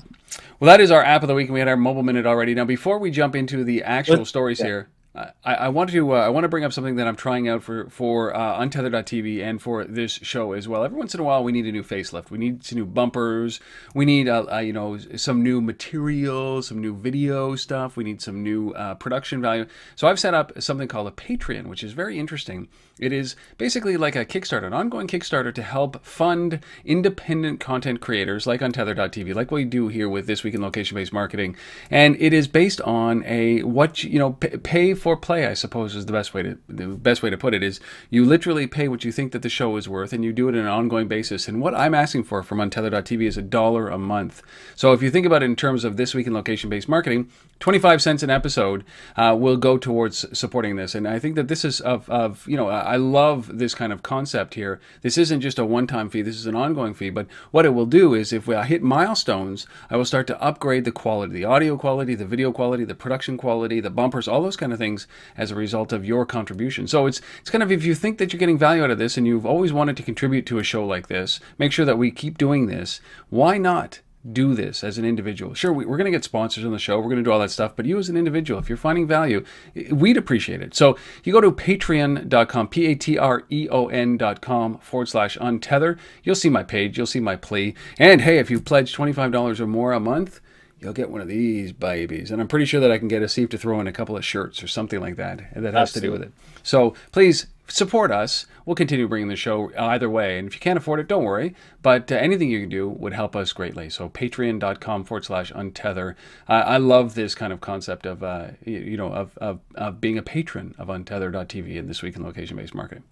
Well, 0.58 0.68
that 0.68 0.80
is 0.80 0.90
our 0.90 1.02
app 1.02 1.22
of 1.22 1.28
the 1.28 1.34
week, 1.34 1.48
and 1.48 1.54
we 1.54 1.60
had 1.60 1.68
our 1.68 1.76
mobile 1.76 2.02
minute 2.02 2.24
already. 2.24 2.54
Now, 2.54 2.64
before 2.64 2.98
we 2.98 3.10
jump 3.10 3.36
into 3.36 3.62
the 3.62 3.82
actual 3.82 4.24
stories 4.24 4.58
yeah. 4.58 4.66
here, 4.66 4.88
I, 5.16 5.54
I 5.54 5.68
want 5.68 5.90
to 5.90 6.14
uh, 6.14 6.18
I 6.18 6.28
want 6.28 6.44
to 6.44 6.48
bring 6.48 6.64
up 6.64 6.72
something 6.72 6.96
that 6.96 7.06
I'm 7.06 7.16
trying 7.16 7.48
out 7.48 7.62
for 7.62 7.88
for 7.88 8.36
uh, 8.36 8.60
Untether.tv 8.60 9.42
and 9.42 9.60
for 9.60 9.84
this 9.84 10.12
show 10.12 10.52
as 10.52 10.68
well. 10.68 10.84
Every 10.84 10.98
once 10.98 11.14
in 11.14 11.20
a 11.20 11.24
while, 11.24 11.42
we 11.42 11.52
need 11.52 11.66
a 11.66 11.72
new 11.72 11.82
facelift. 11.82 12.30
We 12.30 12.38
need 12.38 12.64
some 12.64 12.78
new 12.78 12.86
bumpers. 12.86 13.60
We 13.94 14.04
need 14.04 14.28
uh, 14.28 14.46
uh 14.52 14.58
you 14.58 14.72
know 14.72 14.98
some 15.16 15.42
new 15.42 15.60
material, 15.60 16.62
some 16.62 16.80
new 16.80 16.94
video 16.94 17.56
stuff. 17.56 17.96
We 17.96 18.04
need 18.04 18.20
some 18.20 18.42
new 18.42 18.72
uh, 18.72 18.94
production 18.96 19.40
value. 19.40 19.66
So 19.94 20.06
I've 20.06 20.20
set 20.20 20.34
up 20.34 20.60
something 20.60 20.88
called 20.88 21.08
a 21.08 21.12
Patreon, 21.12 21.66
which 21.66 21.82
is 21.82 21.92
very 21.92 22.18
interesting. 22.18 22.68
It 22.98 23.12
is 23.12 23.36
basically 23.58 23.98
like 23.98 24.16
a 24.16 24.24
Kickstarter, 24.24 24.66
an 24.66 24.72
ongoing 24.72 25.06
Kickstarter 25.06 25.54
to 25.54 25.62
help 25.62 26.02
fund 26.02 26.60
independent 26.82 27.60
content 27.60 28.00
creators 28.00 28.46
like 28.46 28.62
Untether.tv, 28.62 29.34
like 29.34 29.50
we 29.50 29.66
do 29.66 29.88
here 29.88 30.08
with 30.08 30.26
This 30.26 30.42
Week 30.42 30.54
in 30.54 30.62
Location-Based 30.62 31.12
Marketing. 31.12 31.56
And 31.90 32.16
it 32.18 32.32
is 32.32 32.48
based 32.48 32.80
on 32.80 33.22
a 33.24 33.62
what 33.64 34.02
you 34.02 34.18
know 34.18 34.32
pay 34.32 34.94
for 34.94 35.14
play, 35.14 35.46
I 35.46 35.52
suppose, 35.52 35.94
is 35.94 36.06
the 36.06 36.12
best 36.14 36.32
way 36.32 36.42
to 36.42 36.58
the 36.68 36.86
best 36.86 37.22
way 37.22 37.28
to 37.28 37.36
put 37.36 37.52
it. 37.52 37.62
Is 37.62 37.80
you 38.08 38.24
literally 38.24 38.66
pay 38.66 38.88
what 38.88 39.04
you 39.04 39.12
think 39.12 39.32
that 39.32 39.42
the 39.42 39.50
show 39.50 39.76
is 39.76 39.86
worth, 39.86 40.14
and 40.14 40.24
you 40.24 40.32
do 40.32 40.48
it 40.48 40.54
on 40.54 40.62
an 40.62 40.66
ongoing 40.66 41.06
basis. 41.06 41.48
And 41.48 41.60
what 41.60 41.74
I'm 41.74 41.94
asking 41.94 42.24
for 42.24 42.42
from 42.42 42.58
Untether.tv 42.58 43.26
is 43.26 43.36
a 43.36 43.42
dollar 43.42 43.88
a 43.88 43.98
month. 43.98 44.42
So 44.74 44.94
if 44.94 45.02
you 45.02 45.10
think 45.10 45.26
about 45.26 45.42
it 45.42 45.46
in 45.46 45.56
terms 45.56 45.84
of 45.84 45.98
This 45.98 46.14
Week 46.14 46.26
in 46.26 46.32
Location-Based 46.32 46.88
Marketing, 46.88 47.30
25 47.60 48.02
cents 48.02 48.22
an 48.22 48.30
episode 48.30 48.84
uh, 49.16 49.34
will 49.38 49.56
go 49.56 49.78
towards 49.78 50.26
supporting 50.38 50.76
this. 50.76 50.94
And 50.94 51.08
I 51.08 51.18
think 51.18 51.36
that 51.36 51.48
this 51.48 51.64
is 51.64 51.80
of, 51.80 52.08
of, 52.10 52.46
you 52.46 52.56
know, 52.56 52.68
I 52.68 52.96
love 52.96 53.58
this 53.58 53.74
kind 53.74 53.92
of 53.92 54.02
concept 54.02 54.54
here. 54.54 54.80
This 55.02 55.16
isn't 55.16 55.40
just 55.40 55.58
a 55.58 55.64
one 55.64 55.86
time 55.86 56.10
fee, 56.10 56.22
this 56.22 56.36
is 56.36 56.46
an 56.46 56.54
ongoing 56.54 56.94
fee. 56.94 57.10
But 57.10 57.26
what 57.50 57.64
it 57.64 57.70
will 57.70 57.86
do 57.86 58.14
is 58.14 58.32
if 58.32 58.46
we 58.46 58.56
hit 58.56 58.82
milestones, 58.82 59.66
I 59.90 59.96
will 59.96 60.04
start 60.04 60.26
to 60.28 60.40
upgrade 60.42 60.84
the 60.84 60.92
quality, 60.92 61.32
the 61.32 61.44
audio 61.44 61.76
quality, 61.76 62.14
the 62.14 62.26
video 62.26 62.52
quality, 62.52 62.84
the 62.84 62.94
production 62.94 63.36
quality, 63.36 63.80
the 63.80 63.90
bumpers, 63.90 64.28
all 64.28 64.42
those 64.42 64.56
kind 64.56 64.72
of 64.72 64.78
things 64.78 65.06
as 65.36 65.50
a 65.50 65.54
result 65.54 65.92
of 65.92 66.04
your 66.04 66.26
contribution. 66.26 66.86
So 66.86 67.06
it's, 67.06 67.20
it's 67.40 67.50
kind 67.50 67.62
of 67.62 67.72
if 67.72 67.84
you 67.84 67.94
think 67.94 68.18
that 68.18 68.32
you're 68.32 68.40
getting 68.40 68.58
value 68.58 68.84
out 68.84 68.90
of 68.90 68.98
this 68.98 69.16
and 69.16 69.26
you've 69.26 69.46
always 69.46 69.72
wanted 69.72 69.96
to 69.96 70.02
contribute 70.02 70.46
to 70.46 70.58
a 70.58 70.62
show 70.62 70.84
like 70.84 71.08
this, 71.08 71.40
make 71.58 71.72
sure 71.72 71.86
that 71.86 71.98
we 71.98 72.10
keep 72.10 72.38
doing 72.38 72.66
this. 72.66 73.00
Why 73.30 73.58
not? 73.58 74.00
Do 74.32 74.54
this 74.54 74.82
as 74.82 74.98
an 74.98 75.04
individual. 75.04 75.54
Sure, 75.54 75.72
we, 75.72 75.84
are 75.84 75.96
going 75.96 76.06
to 76.06 76.10
get 76.10 76.24
sponsors 76.24 76.64
on 76.64 76.72
the 76.72 76.78
show. 76.78 76.96
We're 76.98 77.04
going 77.04 77.16
to 77.16 77.22
do 77.22 77.32
all 77.32 77.38
that 77.40 77.50
stuff. 77.50 77.74
But 77.76 77.86
you 77.86 77.98
as 77.98 78.08
an 78.08 78.16
individual, 78.16 78.58
if 78.60 78.68
you're 78.68 78.78
finding 78.78 79.06
value, 79.06 79.44
we'd 79.90 80.16
appreciate 80.16 80.62
it. 80.62 80.74
So 80.74 80.96
you 81.24 81.32
go 81.32 81.40
to 81.40 81.52
patreon.com, 81.52 82.68
P 82.68 82.86
A 82.86 82.94
T 82.94 83.18
R 83.18 83.44
E 83.50 83.68
O 83.70 83.86
N.com 83.88 84.78
forward 84.78 85.08
slash 85.08 85.36
untether. 85.38 85.98
You'll 86.22 86.34
see 86.34 86.48
my 86.48 86.62
page. 86.62 86.96
You'll 86.96 87.06
see 87.06 87.20
my 87.20 87.36
plea. 87.36 87.74
And 87.98 88.20
hey, 88.20 88.38
if 88.38 88.50
you 88.50 88.60
pledge 88.60 88.94
$25 88.94 89.60
or 89.60 89.66
more 89.66 89.92
a 89.92 90.00
month, 90.00 90.40
you'll 90.80 90.92
get 90.92 91.10
one 91.10 91.20
of 91.20 91.28
these 91.28 91.72
babies. 91.72 92.30
And 92.30 92.40
I'm 92.40 92.48
pretty 92.48 92.66
sure 92.66 92.80
that 92.80 92.90
I 92.90 92.98
can 92.98 93.08
get 93.08 93.22
Asif 93.22 93.50
to 93.50 93.58
throw 93.58 93.80
in 93.80 93.86
a 93.86 93.92
couple 93.92 94.16
of 94.16 94.24
shirts 94.24 94.62
or 94.62 94.68
something 94.68 95.00
like 95.00 95.16
that 95.16 95.38
that 95.54 95.74
has 95.74 95.96
Absolutely. 95.96 96.00
to 96.00 96.00
do 96.00 96.12
with 96.12 96.22
it. 96.22 96.32
So 96.62 96.94
please 97.12 97.46
support 97.68 98.10
us. 98.10 98.46
We'll 98.64 98.76
continue 98.76 99.06
bringing 99.08 99.28
the 99.28 99.36
show 99.36 99.72
either 99.78 100.10
way. 100.10 100.38
And 100.38 100.48
if 100.48 100.54
you 100.54 100.60
can't 100.60 100.76
afford 100.76 101.00
it, 101.00 101.08
don't 101.08 101.24
worry. 101.24 101.54
But 101.82 102.10
uh, 102.10 102.16
anything 102.16 102.50
you 102.50 102.60
can 102.60 102.68
do 102.68 102.88
would 102.88 103.12
help 103.12 103.36
us 103.36 103.52
greatly. 103.52 103.90
So 103.90 104.08
patreon.com 104.08 105.04
forward 105.04 105.24
slash 105.24 105.52
untether. 105.52 106.14
I 106.48 106.78
love 106.78 107.14
this 107.14 107.34
kind 107.34 107.52
of 107.52 107.60
concept 107.60 108.06
of, 108.06 108.22
uh, 108.22 108.48
you 108.64 108.96
know, 108.96 109.12
of, 109.12 109.36
of, 109.38 109.60
of 109.74 110.00
being 110.00 110.18
a 110.18 110.22
patron 110.22 110.74
of 110.78 110.88
untether.tv 110.88 111.76
in 111.76 111.86
this 111.86 112.02
week 112.02 112.16
in 112.16 112.24
location-based 112.24 112.74
marketing. 112.74 113.04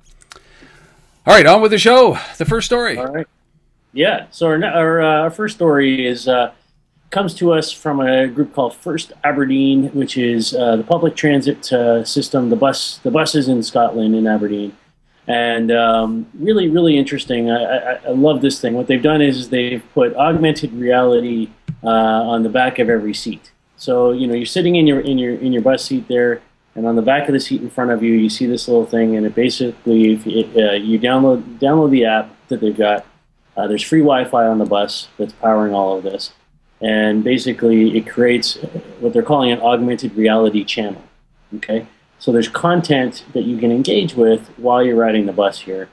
All 1.27 1.35
right, 1.35 1.47
on 1.47 1.63
with 1.63 1.71
the 1.71 1.79
show. 1.79 2.19
The 2.37 2.45
first 2.45 2.67
story. 2.67 2.99
All 2.99 3.07
right. 3.07 3.27
Yeah. 3.93 4.27
So 4.31 4.49
our, 4.49 4.63
our, 4.65 5.03
uh, 5.03 5.21
our 5.23 5.31
first 5.31 5.55
story 5.55 6.07
is 6.07 6.29
uh, 6.29 6.53
comes 7.15 7.33
to 7.33 7.53
us 7.53 7.71
from 7.71 8.01
a 8.01 8.27
group 8.27 8.53
called 8.53 8.75
First 8.75 9.13
Aberdeen, 9.23 9.89
which 9.91 10.19
is 10.19 10.53
uh, 10.53 10.75
the 10.75 10.83
public 10.83 11.15
transit 11.15 11.73
uh, 11.73 12.05
system, 12.05 12.51
the 12.51 12.57
bus, 12.57 12.99
the 13.05 13.11
buses 13.11 13.49
in 13.49 13.63
Scotland 13.63 14.17
in 14.17 14.27
Aberdeen. 14.27 14.77
and 15.29 15.71
um, 15.71 16.27
really, 16.35 16.69
really 16.69 16.99
interesting. 16.99 17.53
I, 17.53 17.63
I, 17.63 17.93
I, 18.09 18.11
love 18.11 18.43
this 18.43 18.61
thing. 18.61 18.75
What 18.75 18.89
they've 18.89 19.01
done 19.01 19.23
is 19.23 19.49
they've 19.49 19.83
put 19.95 20.15
augmented 20.17 20.73
reality 20.73 21.51
uh, 21.85 22.33
on 22.33 22.43
the 22.43 22.49
back 22.49 22.81
of 22.81 22.91
every 22.91 23.15
seat. 23.15 23.53
So 23.77 24.11
you 24.11 24.27
know 24.27 24.35
you're 24.35 24.55
sitting 24.59 24.75
in 24.75 24.87
your 24.87 25.01
in 25.01 25.17
your 25.17 25.37
in 25.37 25.53
your 25.53 25.63
bus 25.63 25.85
seat 25.85 26.09
there, 26.09 26.43
and 26.75 26.85
on 26.85 26.97
the 26.97 27.03
back 27.03 27.29
of 27.29 27.33
the 27.33 27.41
seat 27.41 27.63
in 27.63 27.71
front 27.71 27.93
of 27.93 28.03
you, 28.03 28.15
you 28.15 28.29
see 28.29 28.47
this 28.47 28.67
little 28.67 28.87
thing, 28.87 29.17
and 29.17 29.25
it 29.25 29.37
basically 29.37 30.15
it, 30.15 30.49
uh, 30.57 30.73
you 30.73 30.99
download 30.99 31.59
download 31.59 31.91
the 31.91 32.05
app 32.07 32.35
that 32.49 32.61
they've 32.61 32.77
got. 32.77 33.07
Uh, 33.57 33.69
there's 33.69 33.85
free 33.85 34.01
Wi-Fi 34.01 34.47
on 34.47 34.59
the 34.59 34.65
bus 34.65 35.09
that's 35.17 35.33
powering 35.35 35.73
all 35.73 35.97
of 35.97 36.03
this, 36.03 36.33
and 36.85 37.25
basically 37.25 37.97
it 37.97 38.07
creates 38.07 38.57
what 39.01 39.15
they're 39.15 39.23
calling 39.23 39.51
an 39.51 39.61
augmented 39.61 40.15
reality 40.15 40.65
channel. 40.65 41.03
Okay, 41.57 41.87
so 42.19 42.31
there's 42.31 42.49
content 42.49 43.25
that 43.33 43.45
you 43.45 43.57
can 43.59 43.73
engage 43.73 44.15
with 44.15 44.47
while 44.59 44.85
you're 44.85 44.97
riding 44.97 45.27
the 45.27 45.33
bus 45.33 45.61
here. 45.61 45.89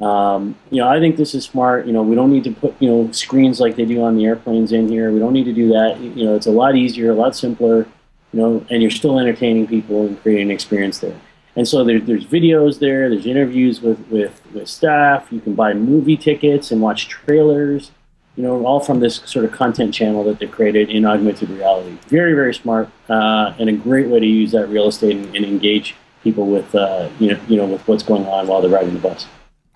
Um, 0.00 0.54
you 0.70 0.82
know, 0.82 0.88
I 0.88 1.00
think 1.00 1.16
this 1.16 1.34
is 1.34 1.44
smart. 1.44 1.86
You 1.86 1.94
know, 1.94 2.02
we 2.02 2.14
don't 2.14 2.30
need 2.30 2.44
to 2.44 2.52
put 2.52 2.74
you 2.80 2.88
know 2.88 3.10
screens 3.12 3.60
like 3.60 3.76
they 3.76 3.86
do 3.86 4.02
on 4.02 4.16
the 4.16 4.26
airplanes 4.26 4.72
in 4.72 4.88
here. 4.88 5.10
We 5.10 5.18
don't 5.18 5.32
need 5.32 5.44
to 5.44 5.54
do 5.54 5.68
that. 5.68 5.98
You 5.98 6.26
know, 6.26 6.36
it's 6.36 6.46
a 6.46 6.50
lot 6.50 6.76
easier, 6.76 7.10
a 7.10 7.14
lot 7.14 7.34
simpler. 7.34 7.86
You 8.32 8.40
know, 8.40 8.66
and 8.68 8.82
you're 8.82 8.90
still 8.90 9.18
entertaining 9.18 9.66
people 9.66 10.06
and 10.06 10.20
creating 10.20 10.48
an 10.48 10.50
experience 10.50 10.98
there. 10.98 11.18
And 11.54 11.66
so 11.66 11.84
there, 11.84 11.98
there's 11.98 12.26
videos 12.26 12.80
there. 12.80 13.08
There's 13.08 13.24
interviews 13.24 13.80
with, 13.80 13.98
with 14.08 14.42
with 14.52 14.68
staff. 14.68 15.32
You 15.32 15.40
can 15.40 15.54
buy 15.54 15.72
movie 15.72 16.18
tickets 16.18 16.70
and 16.70 16.82
watch 16.82 17.08
trailers 17.08 17.92
you 18.36 18.42
know, 18.42 18.64
all 18.66 18.80
from 18.80 19.00
this 19.00 19.16
sort 19.24 19.44
of 19.44 19.52
content 19.52 19.94
channel 19.94 20.22
that 20.24 20.38
they've 20.38 20.50
created 20.50 20.90
in 20.90 21.04
augmented 21.04 21.48
reality. 21.50 21.96
Very, 22.08 22.34
very 22.34 22.54
smart, 22.54 22.88
uh, 23.08 23.54
and 23.58 23.68
a 23.68 23.72
great 23.72 24.08
way 24.08 24.20
to 24.20 24.26
use 24.26 24.52
that 24.52 24.68
real 24.68 24.88
estate 24.88 25.16
and, 25.16 25.34
and 25.34 25.44
engage 25.44 25.94
people 26.22 26.46
with, 26.46 26.74
uh, 26.74 27.08
you 27.18 27.32
know, 27.32 27.40
you 27.48 27.56
know, 27.56 27.66
with 27.66 27.86
what's 27.88 28.02
going 28.02 28.26
on 28.26 28.46
while 28.46 28.60
they're 28.60 28.70
riding 28.70 28.94
the 28.94 29.00
bus. 29.00 29.26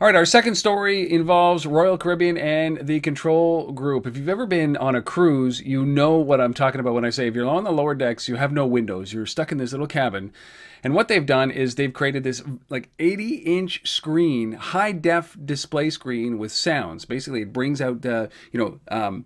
All 0.01 0.07
right, 0.07 0.17
our 0.17 0.25
second 0.25 0.55
story 0.55 1.11
involves 1.13 1.67
Royal 1.67 1.99
Caribbean 1.99 2.39
and 2.39 2.87
the 2.87 3.01
Control 3.01 3.71
Group. 3.71 4.07
If 4.07 4.17
you've 4.17 4.31
ever 4.31 4.47
been 4.47 4.77
on 4.79 4.95
a 4.95 5.03
cruise, 5.03 5.61
you 5.61 5.85
know 5.85 6.17
what 6.17 6.41
I'm 6.41 6.55
talking 6.55 6.81
about 6.81 6.95
when 6.95 7.05
I 7.05 7.11
say 7.11 7.29
if 7.29 7.35
you're 7.35 7.47
on 7.47 7.65
the 7.65 7.71
lower 7.71 7.95
decks, 7.95 8.27
you 8.27 8.37
have 8.37 8.51
no 8.51 8.67
windows, 8.67 9.13
you're 9.13 9.27
stuck 9.27 9.53
in 9.53 9.59
this 9.59 9.73
little 9.73 9.87
cabin. 9.87 10.33
And 10.83 10.95
what 10.95 11.09
they've 11.09 11.27
done 11.27 11.51
is 11.51 11.75
they've 11.75 11.93
created 11.93 12.25
this 12.25 12.43
like 12.69 12.91
80 12.99 13.35
inch 13.37 13.89
screen, 13.89 14.53
high 14.53 14.93
def 14.93 15.37
display 15.45 15.91
screen 15.91 16.39
with 16.39 16.53
sounds. 16.53 17.05
Basically, 17.05 17.43
it 17.43 17.53
brings 17.53 17.81
out, 17.81 18.05
uh, 18.07 18.29
you 18.53 18.59
know, 18.59 18.81
um, 18.89 19.25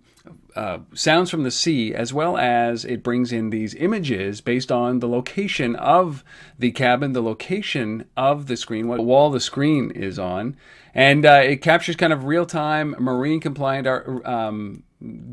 uh, 0.55 0.79
sounds 0.93 1.29
from 1.29 1.43
the 1.43 1.51
sea 1.51 1.93
as 1.93 2.13
well 2.13 2.37
as 2.37 2.85
it 2.85 3.03
brings 3.03 3.31
in 3.31 3.49
these 3.49 3.75
images 3.75 4.41
based 4.41 4.71
on 4.71 4.99
the 4.99 5.07
location 5.07 5.75
of 5.75 6.23
the 6.57 6.71
cabin, 6.71 7.13
the 7.13 7.21
location 7.21 8.05
of 8.17 8.47
the 8.47 8.57
screen, 8.57 8.87
what 8.87 9.03
wall 9.03 9.29
the 9.29 9.39
screen 9.39 9.91
is 9.91 10.17
on. 10.17 10.55
And 10.93 11.25
uh, 11.25 11.41
it 11.43 11.61
captures 11.61 11.97
kind 11.97 12.13
of 12.13 12.23
real 12.23 12.45
time, 12.45 12.95
marine 12.97 13.41
compliant 13.41 13.85
um, 14.25 14.83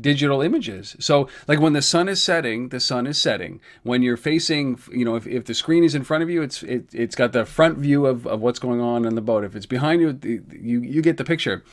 digital 0.01 0.41
images. 0.41 0.95
So, 0.99 1.27
like 1.47 1.59
when 1.59 1.73
the 1.73 1.81
sun 1.81 2.09
is 2.09 2.21
setting, 2.21 2.69
the 2.69 2.79
sun 2.79 3.07
is 3.07 3.17
setting. 3.17 3.59
When 3.83 4.01
you're 4.01 4.17
facing, 4.17 4.79
you 4.91 5.05
know, 5.05 5.15
if, 5.15 5.27
if 5.27 5.45
the 5.45 5.53
screen 5.53 5.83
is 5.83 5.95
in 5.95 6.03
front 6.03 6.23
of 6.23 6.29
you, 6.29 6.41
it's 6.41 6.63
it, 6.63 6.85
it's 6.93 7.15
got 7.15 7.31
the 7.33 7.45
front 7.45 7.77
view 7.77 8.05
of, 8.05 8.27
of 8.27 8.41
what's 8.41 8.59
going 8.59 8.81
on 8.81 9.05
in 9.05 9.15
the 9.15 9.21
boat. 9.21 9.43
If 9.43 9.55
it's 9.55 9.65
behind 9.65 10.01
you, 10.01 10.19
you 10.51 10.81
you 10.81 11.01
get 11.01 11.17
the 11.17 11.25
picture. 11.25 11.63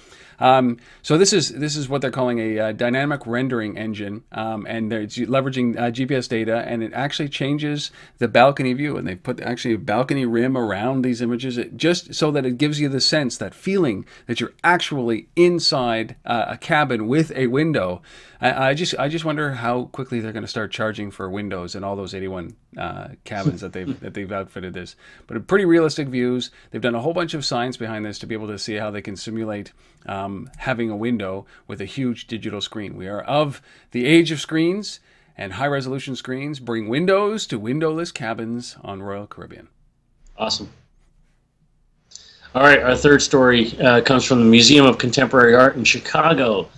Um, 0.40 0.78
so 1.02 1.18
this 1.18 1.32
is 1.32 1.50
this 1.50 1.76
is 1.76 1.88
what 1.88 2.00
they're 2.00 2.10
calling 2.10 2.38
a 2.38 2.58
uh, 2.58 2.72
dynamic 2.72 3.26
rendering 3.26 3.76
engine, 3.76 4.24
um, 4.32 4.66
and 4.66 4.90
they're 4.90 5.06
leveraging 5.06 5.78
uh, 5.78 5.90
GPS 5.90 6.28
data, 6.28 6.64
and 6.66 6.82
it 6.82 6.92
actually 6.94 7.28
changes 7.28 7.90
the 8.18 8.28
balcony 8.28 8.72
view, 8.72 8.96
and 8.96 9.06
they've 9.06 9.22
put 9.22 9.40
actually 9.40 9.74
a 9.74 9.78
balcony 9.78 10.24
rim 10.24 10.56
around 10.56 11.02
these 11.02 11.20
images, 11.20 11.58
just 11.76 12.14
so 12.14 12.30
that 12.30 12.46
it 12.46 12.58
gives 12.58 12.80
you 12.80 12.88
the 12.88 13.00
sense, 13.00 13.36
that 13.36 13.54
feeling 13.54 14.06
that 14.26 14.40
you're 14.40 14.54
actually 14.64 15.28
inside 15.36 16.16
uh, 16.24 16.46
a 16.48 16.56
cabin 16.56 17.06
with 17.06 17.30
a 17.32 17.48
window. 17.48 18.00
I, 18.40 18.70
I, 18.70 18.74
just 18.74 18.94
I 18.98 19.08
just 19.08 19.24
wonder 19.24 19.52
how 19.52 19.84
quickly 19.92 20.20
they're 20.20 20.32
going 20.32 20.44
to 20.44 20.48
start 20.48 20.70
charging 20.70 21.10
for 21.10 21.28
windows 21.28 21.74
and 21.74 21.84
all 21.84 21.94
those 21.94 22.14
81 22.14 22.56
uh, 22.78 23.08
cabins 23.24 23.60
that 23.60 23.72
they've 23.74 24.00
that 24.00 24.14
they've 24.14 24.30
outfitted 24.32 24.72
this. 24.72 24.96
But 25.26 25.46
pretty 25.46 25.66
realistic 25.66 26.08
views. 26.08 26.50
They've 26.70 26.80
done 26.80 26.94
a 26.94 27.00
whole 27.00 27.12
bunch 27.12 27.34
of 27.34 27.44
science 27.44 27.76
behind 27.76 28.04
this 28.06 28.18
to 28.20 28.26
be 28.26 28.34
able 28.34 28.46
to 28.48 28.58
see 28.58 28.76
how 28.76 28.90
they 28.90 29.02
can 29.02 29.16
simulate 29.16 29.72
um, 30.06 30.29
having 30.58 30.90
a 30.90 30.96
window 30.96 31.46
with 31.66 31.80
a 31.80 31.86
huge 31.86 32.26
digital 32.26 32.60
screen. 32.60 32.96
We 32.96 33.08
are 33.08 33.22
of 33.22 33.62
the 33.90 34.06
age 34.06 34.30
of 34.30 34.40
screens, 34.40 35.00
and 35.36 35.54
high 35.54 35.66
resolution 35.66 36.16
screens 36.16 36.60
bring 36.60 36.88
windows 36.88 37.46
to 37.48 37.58
windowless 37.58 38.12
cabins 38.12 38.76
on 38.82 39.02
Royal 39.02 39.26
Caribbean. 39.26 39.68
Awesome. 40.36 40.70
All 42.54 42.62
right, 42.62 42.82
our 42.82 42.96
third 42.96 43.22
story 43.22 43.78
uh, 43.78 44.00
comes 44.00 44.24
from 44.24 44.40
the 44.40 44.50
Museum 44.50 44.84
of 44.84 44.98
Contemporary 44.98 45.54
Art 45.54 45.76
in 45.76 45.84
Chicago 45.84 46.68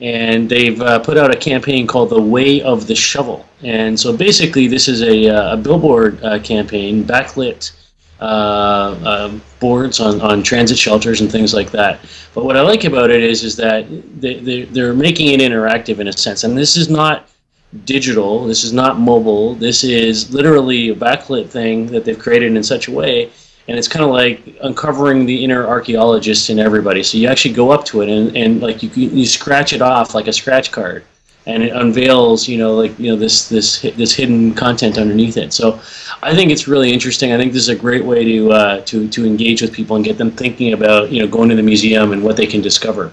and 0.00 0.48
they've 0.48 0.80
uh, 0.80 0.98
put 1.00 1.16
out 1.16 1.34
a 1.34 1.36
campaign 1.36 1.86
called 1.86 2.10
the 2.10 2.20
Way 2.20 2.62
of 2.62 2.86
the 2.86 2.94
Shovel. 2.94 3.46
And 3.62 3.98
so 3.98 4.16
basically, 4.16 4.68
this 4.68 4.88
is 4.88 5.02
a, 5.02 5.28
uh, 5.28 5.54
a 5.54 5.56
billboard 5.56 6.22
uh, 6.22 6.38
campaign, 6.40 7.04
backlit 7.04 7.72
uh, 8.20 8.98
um, 9.04 9.42
boards 9.60 10.00
on, 10.00 10.20
on 10.20 10.42
transit 10.42 10.78
shelters 10.78 11.20
and 11.20 11.30
things 11.30 11.54
like 11.54 11.70
that. 11.70 12.00
But 12.34 12.44
what 12.44 12.56
I 12.56 12.62
like 12.62 12.84
about 12.84 13.10
it 13.10 13.22
is 13.22 13.44
is 13.44 13.56
that 13.56 13.86
they, 14.20 14.64
they're 14.64 14.94
making 14.94 15.28
it 15.28 15.40
interactive 15.40 15.98
in 15.98 16.08
a 16.08 16.12
sense, 16.12 16.44
and 16.44 16.56
this 16.56 16.76
is 16.76 16.88
not 16.88 17.28
digital. 17.84 18.46
This 18.46 18.64
is 18.64 18.72
not 18.72 18.98
mobile. 18.98 19.54
This 19.54 19.84
is 19.84 20.32
literally 20.32 20.88
a 20.88 20.94
backlit 20.94 21.48
thing 21.48 21.86
that 21.88 22.04
they've 22.04 22.18
created 22.18 22.56
in 22.56 22.62
such 22.62 22.88
a 22.88 22.92
way 22.92 23.30
and 23.68 23.76
it's 23.76 23.88
kind 23.88 24.04
of 24.04 24.10
like 24.10 24.56
uncovering 24.62 25.26
the 25.26 25.44
inner 25.44 25.66
archaeologist 25.66 26.48
in 26.48 26.58
everybody. 26.58 27.02
So 27.02 27.18
you 27.18 27.28
actually 27.28 27.54
go 27.54 27.70
up 27.70 27.84
to 27.86 28.00
it 28.00 28.08
and, 28.08 28.34
and 28.36 28.60
like 28.60 28.82
you 28.82 28.88
you 28.88 29.26
scratch 29.26 29.72
it 29.72 29.82
off 29.82 30.14
like 30.14 30.26
a 30.26 30.32
scratch 30.32 30.72
card, 30.72 31.04
and 31.48 31.62
it 31.62 31.74
unveils 31.74 32.46
you 32.46 32.58
know 32.58 32.74
like 32.74 32.96
you 32.98 33.10
know 33.10 33.16
this 33.16 33.48
this 33.48 33.80
this 33.80 34.14
hidden 34.14 34.54
content 34.54 34.98
underneath 34.98 35.36
it. 35.36 35.52
So 35.52 35.80
I 36.22 36.34
think 36.34 36.52
it's 36.52 36.68
really 36.68 36.92
interesting. 36.92 37.32
I 37.32 37.38
think 37.38 37.52
this 37.52 37.62
is 37.62 37.70
a 37.70 37.76
great 37.76 38.04
way 38.04 38.22
to 38.24 38.52
uh, 38.52 38.80
to 38.82 39.08
to 39.08 39.26
engage 39.26 39.62
with 39.62 39.72
people 39.72 39.96
and 39.96 40.04
get 40.04 40.18
them 40.18 40.30
thinking 40.30 40.72
about 40.74 41.10
you 41.10 41.20
know 41.20 41.26
going 41.26 41.48
to 41.48 41.56
the 41.56 41.62
museum 41.62 42.12
and 42.12 42.22
what 42.22 42.36
they 42.36 42.46
can 42.46 42.60
discover 42.60 43.12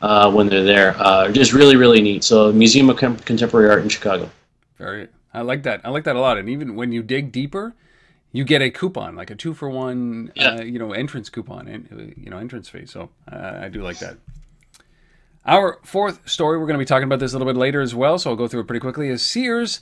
uh, 0.00 0.30
when 0.30 0.48
they're 0.48 0.64
there. 0.64 0.96
Uh, 0.98 1.30
just 1.30 1.52
really 1.52 1.76
really 1.76 2.00
neat. 2.00 2.24
So 2.24 2.52
Museum 2.52 2.88
of 2.88 2.96
Contemporary 2.96 3.68
Art 3.68 3.82
in 3.82 3.88
Chicago. 3.88 4.30
Very. 4.76 5.08
I 5.34 5.40
like 5.40 5.62
that. 5.64 5.80
I 5.84 5.90
like 5.90 6.04
that 6.04 6.16
a 6.16 6.20
lot. 6.20 6.36
And 6.36 6.48
even 6.48 6.76
when 6.76 6.92
you 6.92 7.02
dig 7.02 7.32
deeper, 7.32 7.74
you 8.32 8.44
get 8.44 8.60
a 8.60 8.70
coupon, 8.70 9.16
like 9.16 9.30
a 9.30 9.34
two 9.34 9.54
for 9.54 9.70
one, 9.70 10.30
yeah. 10.34 10.56
uh, 10.56 10.62
you 10.62 10.78
know, 10.78 10.92
entrance 10.92 11.30
coupon, 11.30 11.68
and 11.68 12.14
you 12.16 12.30
know, 12.30 12.38
entrance 12.38 12.68
fee. 12.68 12.86
So 12.86 13.08
uh, 13.30 13.60
I 13.62 13.68
do 13.68 13.82
like 13.82 13.98
that. 14.00 14.18
Our 15.44 15.80
fourth 15.82 16.28
story, 16.28 16.56
we're 16.56 16.66
going 16.66 16.78
to 16.78 16.82
be 16.82 16.84
talking 16.84 17.04
about 17.04 17.18
this 17.18 17.32
a 17.32 17.38
little 17.38 17.52
bit 17.52 17.58
later 17.58 17.80
as 17.80 17.96
well, 17.96 18.16
so 18.16 18.30
I'll 18.30 18.36
go 18.36 18.46
through 18.46 18.60
it 18.60 18.66
pretty 18.68 18.80
quickly. 18.80 19.08
Is 19.08 19.22
Sears 19.22 19.80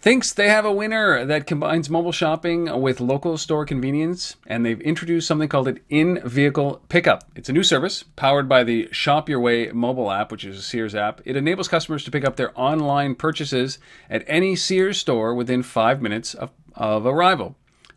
thinks 0.00 0.32
they 0.32 0.48
have 0.48 0.64
a 0.64 0.72
winner 0.72 1.24
that 1.24 1.46
combines 1.46 1.88
mobile 1.88 2.10
shopping 2.10 2.80
with 2.80 3.00
local 3.00 3.38
store 3.38 3.64
convenience, 3.64 4.34
and 4.48 4.66
they've 4.66 4.80
introduced 4.80 5.28
something 5.28 5.48
called 5.48 5.68
an 5.68 5.78
in-vehicle 5.88 6.82
pickup. 6.88 7.22
It's 7.36 7.48
a 7.48 7.52
new 7.52 7.62
service 7.62 8.02
powered 8.16 8.48
by 8.48 8.64
the 8.64 8.88
Shop 8.90 9.28
Your 9.28 9.38
Way 9.38 9.70
mobile 9.70 10.10
app, 10.10 10.32
which 10.32 10.44
is 10.44 10.58
a 10.58 10.62
Sears 10.62 10.96
app. 10.96 11.20
It 11.24 11.36
enables 11.36 11.68
customers 11.68 12.02
to 12.04 12.10
pick 12.10 12.24
up 12.24 12.34
their 12.34 12.52
online 12.58 13.14
purchases 13.14 13.78
at 14.10 14.24
any 14.26 14.56
Sears 14.56 14.98
store 14.98 15.34
within 15.34 15.62
five 15.62 16.02
minutes 16.02 16.34
of, 16.34 16.50
of 16.74 17.06
arrival 17.06 17.54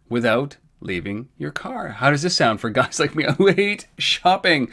without 0.10 0.58
leaving 0.80 1.30
your 1.40 1.52
car. 1.52 1.90
How 1.90 2.12
does 2.12 2.22
this 2.22 2.38
sound 2.38 2.62
for 2.62 2.70
guys 2.70 3.00
like 3.00 3.16
me 3.16 3.26
who 3.38 3.48
hate 3.48 3.88
shopping? 3.98 4.70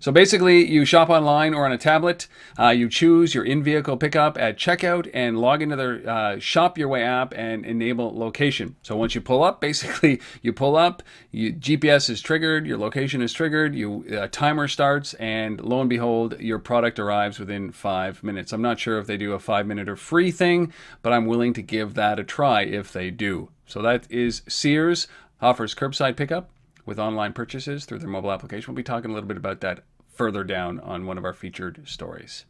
So 0.00 0.12
basically, 0.12 0.64
you 0.64 0.84
shop 0.84 1.10
online 1.10 1.54
or 1.54 1.64
on 1.64 1.72
a 1.72 1.78
tablet. 1.78 2.28
Uh, 2.58 2.68
you 2.68 2.88
choose 2.88 3.34
your 3.34 3.44
in-vehicle 3.44 3.96
pickup 3.96 4.38
at 4.38 4.56
checkout 4.56 5.10
and 5.12 5.38
log 5.38 5.60
into 5.60 5.74
the 5.74 6.08
uh, 6.08 6.38
Shop 6.38 6.78
Your 6.78 6.86
Way 6.88 7.02
app 7.02 7.34
and 7.34 7.66
enable 7.66 8.16
location. 8.16 8.76
So 8.82 8.96
once 8.96 9.14
you 9.16 9.20
pull 9.20 9.42
up, 9.42 9.60
basically 9.68 10.20
you 10.40 10.52
pull 10.52 10.76
up, 10.76 11.02
you, 11.32 11.52
GPS 11.52 12.08
is 12.08 12.20
triggered, 12.20 12.66
your 12.66 12.78
location 12.78 13.20
is 13.20 13.32
triggered, 13.32 13.74
you 13.74 14.04
uh, 14.16 14.28
timer 14.30 14.68
starts, 14.68 15.14
and 15.14 15.60
lo 15.60 15.80
and 15.80 15.90
behold, 15.90 16.38
your 16.40 16.60
product 16.60 16.98
arrives 16.98 17.40
within 17.40 17.72
five 17.72 18.22
minutes. 18.22 18.52
I'm 18.52 18.62
not 18.62 18.78
sure 18.78 18.98
if 18.98 19.06
they 19.06 19.16
do 19.16 19.32
a 19.32 19.38
five-minute 19.38 19.88
or 19.88 19.96
free 19.96 20.30
thing, 20.30 20.72
but 21.02 21.12
I'm 21.12 21.26
willing 21.26 21.52
to 21.54 21.62
give 21.62 21.94
that 21.94 22.20
a 22.20 22.24
try 22.24 22.62
if 22.62 22.92
they 22.92 23.10
do. 23.10 23.50
So 23.66 23.82
that 23.82 24.06
is 24.10 24.42
Sears 24.48 25.08
offers 25.40 25.74
curbside 25.74 26.16
pickup 26.16 26.50
with 26.88 26.98
online 26.98 27.34
purchases 27.34 27.84
through 27.84 27.98
their 27.98 28.08
mobile 28.08 28.32
application. 28.32 28.72
We'll 28.72 28.78
be 28.78 28.82
talking 28.82 29.10
a 29.10 29.14
little 29.14 29.28
bit 29.28 29.36
about 29.36 29.60
that 29.60 29.80
further 30.14 30.42
down 30.42 30.80
on 30.80 31.04
one 31.04 31.18
of 31.18 31.24
our 31.26 31.34
featured 31.34 31.86
stories. 31.86 32.46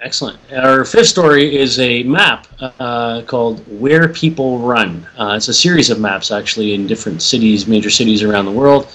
Excellent. 0.00 0.38
Our 0.52 0.84
fifth 0.84 1.08
story 1.08 1.56
is 1.56 1.80
a 1.80 2.04
map 2.04 2.46
uh, 2.60 3.22
called 3.22 3.64
Where 3.80 4.08
People 4.08 4.60
Run. 4.60 5.04
Uh, 5.18 5.34
it's 5.36 5.48
a 5.48 5.54
series 5.54 5.90
of 5.90 5.98
maps, 5.98 6.30
actually, 6.30 6.74
in 6.74 6.86
different 6.86 7.22
cities, 7.22 7.66
major 7.66 7.90
cities 7.90 8.22
around 8.22 8.44
the 8.44 8.52
world, 8.52 8.86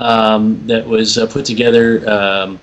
um, 0.00 0.66
that 0.66 0.84
was 0.84 1.16
uh, 1.16 1.28
put 1.28 1.44
together 1.44 2.08
um, 2.10 2.58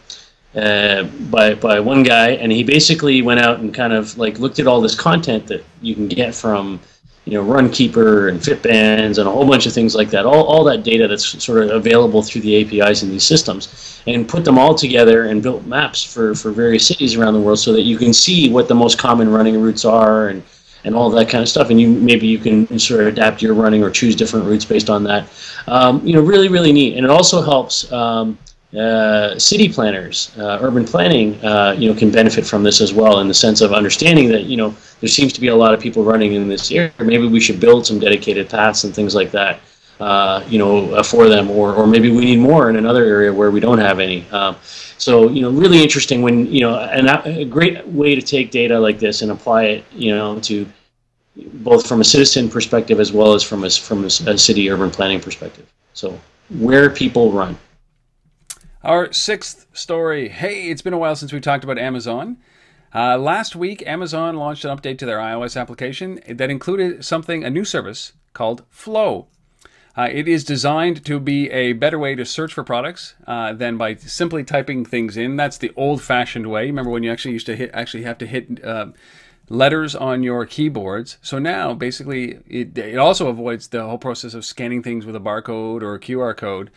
uh, 0.55 1.03
by 1.31 1.55
by 1.55 1.79
one 1.79 2.03
guy, 2.03 2.31
and 2.31 2.51
he 2.51 2.63
basically 2.63 3.21
went 3.21 3.39
out 3.39 3.59
and 3.59 3.73
kind 3.73 3.93
of 3.93 4.17
like 4.17 4.39
looked 4.39 4.59
at 4.59 4.67
all 4.67 4.81
this 4.81 4.95
content 4.95 5.47
that 5.47 5.63
you 5.81 5.95
can 5.95 6.09
get 6.09 6.35
from 6.35 6.81
you 7.25 7.33
know, 7.33 7.43
Runkeeper 7.43 8.29
and 8.29 8.39
Fitbands 8.39 9.17
and 9.17 9.27
a 9.27 9.31
whole 9.31 9.47
bunch 9.47 9.65
of 9.65 9.73
things 9.73 9.95
like 9.95 10.09
that. 10.09 10.25
All, 10.25 10.43
all 10.43 10.63
that 10.65 10.83
data 10.83 11.07
that's 11.07 11.41
sort 11.43 11.63
of 11.63 11.69
available 11.71 12.21
through 12.21 12.41
the 12.41 12.81
APIs 12.81 13.01
in 13.01 13.09
these 13.09 13.23
systems, 13.23 14.01
and 14.07 14.27
put 14.27 14.43
them 14.43 14.59
all 14.59 14.75
together 14.75 15.25
and 15.25 15.41
built 15.41 15.65
maps 15.65 16.03
for, 16.03 16.35
for 16.35 16.51
various 16.51 16.85
cities 16.85 17.15
around 17.15 17.33
the 17.33 17.39
world 17.39 17.59
so 17.59 17.71
that 17.71 17.83
you 17.83 17.97
can 17.97 18.13
see 18.13 18.51
what 18.51 18.67
the 18.67 18.75
most 18.75 18.97
common 18.97 19.29
running 19.29 19.59
routes 19.61 19.85
are 19.85 20.29
and 20.29 20.43
and 20.85 20.95
all 20.95 21.09
that 21.09 21.29
kind 21.29 21.41
of 21.41 21.47
stuff. 21.47 21.69
And 21.69 21.79
you 21.79 21.87
maybe 21.87 22.27
you 22.27 22.37
can 22.37 22.77
sort 22.77 23.01
of 23.01 23.07
adapt 23.07 23.41
your 23.41 23.53
running 23.53 23.83
or 23.83 23.89
choose 23.89 24.15
different 24.15 24.45
routes 24.45 24.65
based 24.65 24.89
on 24.89 25.03
that. 25.05 25.29
Um, 25.67 26.05
you 26.05 26.13
know, 26.13 26.21
really 26.21 26.49
really 26.49 26.73
neat, 26.73 26.97
and 26.97 27.05
it 27.05 27.09
also 27.09 27.41
helps. 27.41 27.91
Um, 27.91 28.37
uh, 28.77 29.37
city 29.37 29.69
planners, 29.69 30.31
uh, 30.37 30.57
urban 30.61 30.83
planning, 30.83 31.43
uh, 31.45 31.75
you 31.77 31.91
know, 31.91 31.97
can 31.97 32.09
benefit 32.09 32.45
from 32.45 32.63
this 32.63 32.81
as 32.81 32.91
well 32.91 33.19
in 33.19 33.27
the 33.27 33.33
sense 33.33 33.61
of 33.61 33.71
understanding 33.71 34.27
that 34.29 34.45
you 34.45 34.57
know 34.57 34.75
there 34.99 35.09
seems 35.09 35.31
to 35.33 35.39
be 35.39 35.49
a 35.49 35.55
lot 35.55 35.73
of 35.73 35.79
people 35.79 36.03
running 36.03 36.33
in 36.33 36.47
this 36.47 36.71
area. 36.71 36.91
Maybe 36.99 37.27
we 37.27 37.39
should 37.39 37.59
build 37.59 37.85
some 37.85 37.99
dedicated 37.99 38.49
paths 38.49 38.83
and 38.83 38.93
things 38.95 39.13
like 39.13 39.31
that, 39.31 39.59
uh, 39.99 40.43
you 40.47 40.57
know, 40.57 40.91
uh, 40.95 41.03
for 41.03 41.29
them, 41.29 41.51
or 41.51 41.75
or 41.75 41.85
maybe 41.85 42.11
we 42.11 42.25
need 42.25 42.39
more 42.39 42.69
in 42.69 42.77
another 42.77 43.03
area 43.03 43.31
where 43.31 43.51
we 43.51 43.59
don't 43.59 43.77
have 43.77 43.99
any. 43.99 44.27
Um, 44.31 44.55
so 44.97 45.29
you 45.29 45.41
know, 45.43 45.51
really 45.51 45.83
interesting 45.83 46.23
when 46.23 46.51
you 46.51 46.61
know, 46.61 46.79
and 46.79 47.07
a 47.09 47.45
great 47.45 47.85
way 47.87 48.15
to 48.15 48.21
take 48.21 48.49
data 48.49 48.79
like 48.79 48.97
this 48.97 49.21
and 49.21 49.31
apply 49.31 49.65
it, 49.65 49.85
you 49.93 50.15
know, 50.15 50.39
to 50.39 50.65
both 51.35 51.87
from 51.87 52.01
a 52.01 52.03
citizen 52.03 52.49
perspective 52.49 52.99
as 52.99 53.11
well 53.11 53.33
as 53.33 53.43
from 53.43 53.63
a 53.65 53.69
from 53.69 54.05
a 54.05 54.09
city 54.09 54.69
urban 54.71 54.89
planning 54.89 55.19
perspective. 55.19 55.71
So 55.93 56.19
where 56.49 56.89
people 56.89 57.31
run. 57.31 57.55
Our 58.83 59.13
sixth 59.13 59.65
story. 59.71 60.27
Hey, 60.27 60.69
it's 60.69 60.81
been 60.81 60.91
a 60.91 60.97
while 60.97 61.15
since 61.15 61.31
we 61.31 61.39
talked 61.39 61.63
about 61.63 61.79
Amazon. 61.79 62.35
Uh, 62.93 63.17
last 63.17 63.55
week, 63.55 63.81
Amazon 63.87 64.35
launched 64.35 64.65
an 64.65 64.77
update 64.77 64.97
to 64.97 65.05
their 65.05 65.19
iOS 65.19 65.59
application 65.59 66.19
that 66.27 66.49
included 66.49 67.05
something, 67.05 67.45
a 67.45 67.49
new 67.49 67.63
service 67.63 68.11
called 68.33 68.65
Flow. 68.69 69.27
Uh, 69.95 70.09
it 70.11 70.27
is 70.27 70.43
designed 70.43 71.05
to 71.05 71.17
be 71.17 71.49
a 71.51 71.71
better 71.71 71.97
way 71.97 72.13
to 72.13 72.25
search 72.25 72.53
for 72.53 72.61
products 72.65 73.13
uh, 73.25 73.53
than 73.53 73.77
by 73.77 73.95
simply 73.95 74.43
typing 74.43 74.83
things 74.83 75.15
in. 75.15 75.37
That's 75.37 75.57
the 75.57 75.71
old-fashioned 75.77 76.47
way. 76.47 76.65
Remember 76.65 76.91
when 76.91 77.03
you 77.03 77.11
actually 77.11 77.31
used 77.31 77.45
to 77.45 77.55
hit, 77.55 77.71
actually 77.73 78.03
have 78.03 78.17
to 78.17 78.27
hit 78.27 78.65
uh, 78.65 78.87
letters 79.49 79.95
on 79.95 80.23
your 80.23 80.45
keyboards. 80.45 81.17
So 81.21 81.39
now, 81.39 81.73
basically, 81.73 82.39
it, 82.47 82.77
it 82.77 82.97
also 82.97 83.27
avoids 83.29 83.67
the 83.67 83.85
whole 83.85 83.97
process 83.97 84.33
of 84.33 84.45
scanning 84.45 84.83
things 84.83 85.05
with 85.05 85.15
a 85.15 85.19
barcode 85.19 85.81
or 85.81 85.95
a 85.95 85.99
QR 85.99 86.35
code 86.35 86.71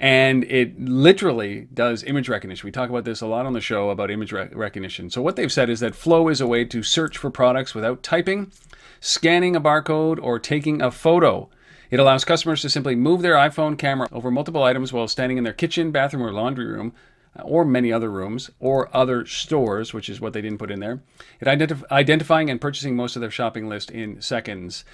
and 0.00 0.44
it 0.44 0.80
literally 0.80 1.68
does 1.74 2.02
image 2.04 2.30
recognition. 2.30 2.66
We 2.66 2.72
talk 2.72 2.88
about 2.88 3.04
this 3.04 3.20
a 3.20 3.26
lot 3.26 3.44
on 3.44 3.52
the 3.52 3.60
show 3.60 3.90
about 3.90 4.10
image 4.10 4.32
rec- 4.32 4.56
recognition. 4.56 5.10
So 5.10 5.20
what 5.20 5.36
they've 5.36 5.52
said 5.52 5.68
is 5.68 5.80
that 5.80 5.94
Flow 5.94 6.28
is 6.28 6.40
a 6.40 6.46
way 6.46 6.64
to 6.64 6.82
search 6.82 7.18
for 7.18 7.30
products 7.30 7.74
without 7.74 8.02
typing, 8.02 8.50
scanning 9.00 9.54
a 9.54 9.60
barcode, 9.60 10.18
or 10.22 10.38
taking 10.38 10.80
a 10.80 10.90
photo. 10.90 11.50
It 11.90 12.00
allows 12.00 12.24
customers 12.24 12.62
to 12.62 12.70
simply 12.70 12.94
move 12.94 13.20
their 13.20 13.34
iPhone 13.34 13.76
camera 13.76 14.08
over 14.10 14.30
multiple 14.30 14.62
items 14.62 14.90
while 14.90 15.06
standing 15.06 15.36
in 15.36 15.44
their 15.44 15.52
kitchen, 15.52 15.90
bathroom, 15.90 16.22
or 16.22 16.32
laundry 16.32 16.66
room, 16.66 16.94
uh, 17.38 17.42
or 17.42 17.66
many 17.66 17.92
other 17.92 18.10
rooms, 18.10 18.50
or 18.58 18.88
other 18.96 19.26
stores, 19.26 19.92
which 19.92 20.08
is 20.08 20.18
what 20.18 20.32
they 20.32 20.40
didn't 20.40 20.58
put 20.58 20.70
in 20.70 20.80
there. 20.80 21.02
It 21.40 21.46
identif- 21.46 21.88
identifying 21.90 22.48
and 22.48 22.60
purchasing 22.60 22.96
most 22.96 23.16
of 23.16 23.20
their 23.20 23.30
shopping 23.30 23.68
list 23.68 23.90
in 23.90 24.22
seconds. 24.22 24.84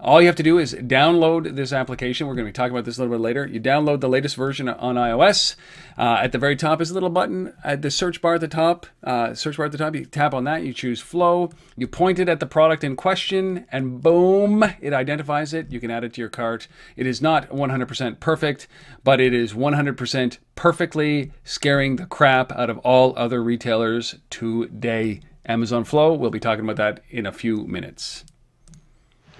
All 0.00 0.20
you 0.20 0.26
have 0.26 0.36
to 0.36 0.42
do 0.42 0.58
is 0.58 0.74
download 0.74 1.54
this 1.54 1.72
application. 1.72 2.26
We're 2.26 2.34
going 2.34 2.46
to 2.46 2.48
be 2.48 2.52
talking 2.52 2.72
about 2.72 2.84
this 2.84 2.98
a 2.98 3.00
little 3.00 3.16
bit 3.16 3.22
later. 3.22 3.46
You 3.46 3.60
download 3.60 4.00
the 4.00 4.08
latest 4.08 4.34
version 4.34 4.68
on 4.68 4.96
iOS. 4.96 5.54
Uh, 5.96 6.18
at 6.20 6.32
the 6.32 6.38
very 6.38 6.56
top 6.56 6.80
is 6.80 6.90
a 6.90 6.94
little 6.94 7.10
button 7.10 7.54
at 7.62 7.82
the 7.82 7.90
search 7.90 8.20
bar 8.20 8.34
at 8.34 8.40
the 8.40 8.48
top. 8.48 8.86
Uh, 9.04 9.34
search 9.34 9.56
bar 9.56 9.66
at 9.66 9.72
the 9.72 9.78
top. 9.78 9.94
You 9.94 10.04
tap 10.04 10.34
on 10.34 10.44
that. 10.44 10.64
You 10.64 10.72
choose 10.72 11.00
Flow. 11.00 11.50
You 11.76 11.86
point 11.86 12.18
it 12.18 12.28
at 12.28 12.40
the 12.40 12.46
product 12.46 12.82
in 12.82 12.96
question, 12.96 13.66
and 13.70 14.02
boom, 14.02 14.64
it 14.80 14.92
identifies 14.92 15.54
it. 15.54 15.70
You 15.70 15.78
can 15.78 15.90
add 15.90 16.04
it 16.04 16.14
to 16.14 16.20
your 16.20 16.28
cart. 16.28 16.66
It 16.96 17.06
is 17.06 17.22
not 17.22 17.48
100% 17.50 18.20
perfect, 18.20 18.66
but 19.04 19.20
it 19.20 19.32
is 19.32 19.52
100% 19.52 20.38
perfectly 20.56 21.32
scaring 21.44 21.96
the 21.96 22.06
crap 22.06 22.50
out 22.52 22.68
of 22.68 22.78
all 22.78 23.14
other 23.16 23.42
retailers 23.42 24.16
today. 24.28 25.20
Amazon 25.46 25.84
Flow. 25.84 26.14
We'll 26.14 26.30
be 26.30 26.40
talking 26.40 26.64
about 26.64 26.76
that 26.76 27.04
in 27.10 27.26
a 27.26 27.32
few 27.32 27.66
minutes. 27.66 28.24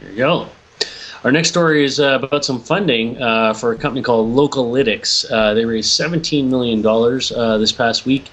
There 0.00 0.10
you 0.10 0.16
go. 0.16 0.48
Our 1.22 1.32
next 1.32 1.48
story 1.48 1.84
is 1.84 2.00
uh, 2.00 2.18
about 2.22 2.44
some 2.44 2.60
funding 2.60 3.20
uh, 3.22 3.54
for 3.54 3.72
a 3.72 3.78
company 3.78 4.02
called 4.02 4.34
Localytics. 4.34 5.24
Uh, 5.30 5.54
they 5.54 5.64
raised 5.64 5.98
$17 5.98 6.48
million 6.48 6.84
uh, 6.84 7.56
this 7.56 7.72
past 7.72 8.04
week, 8.04 8.30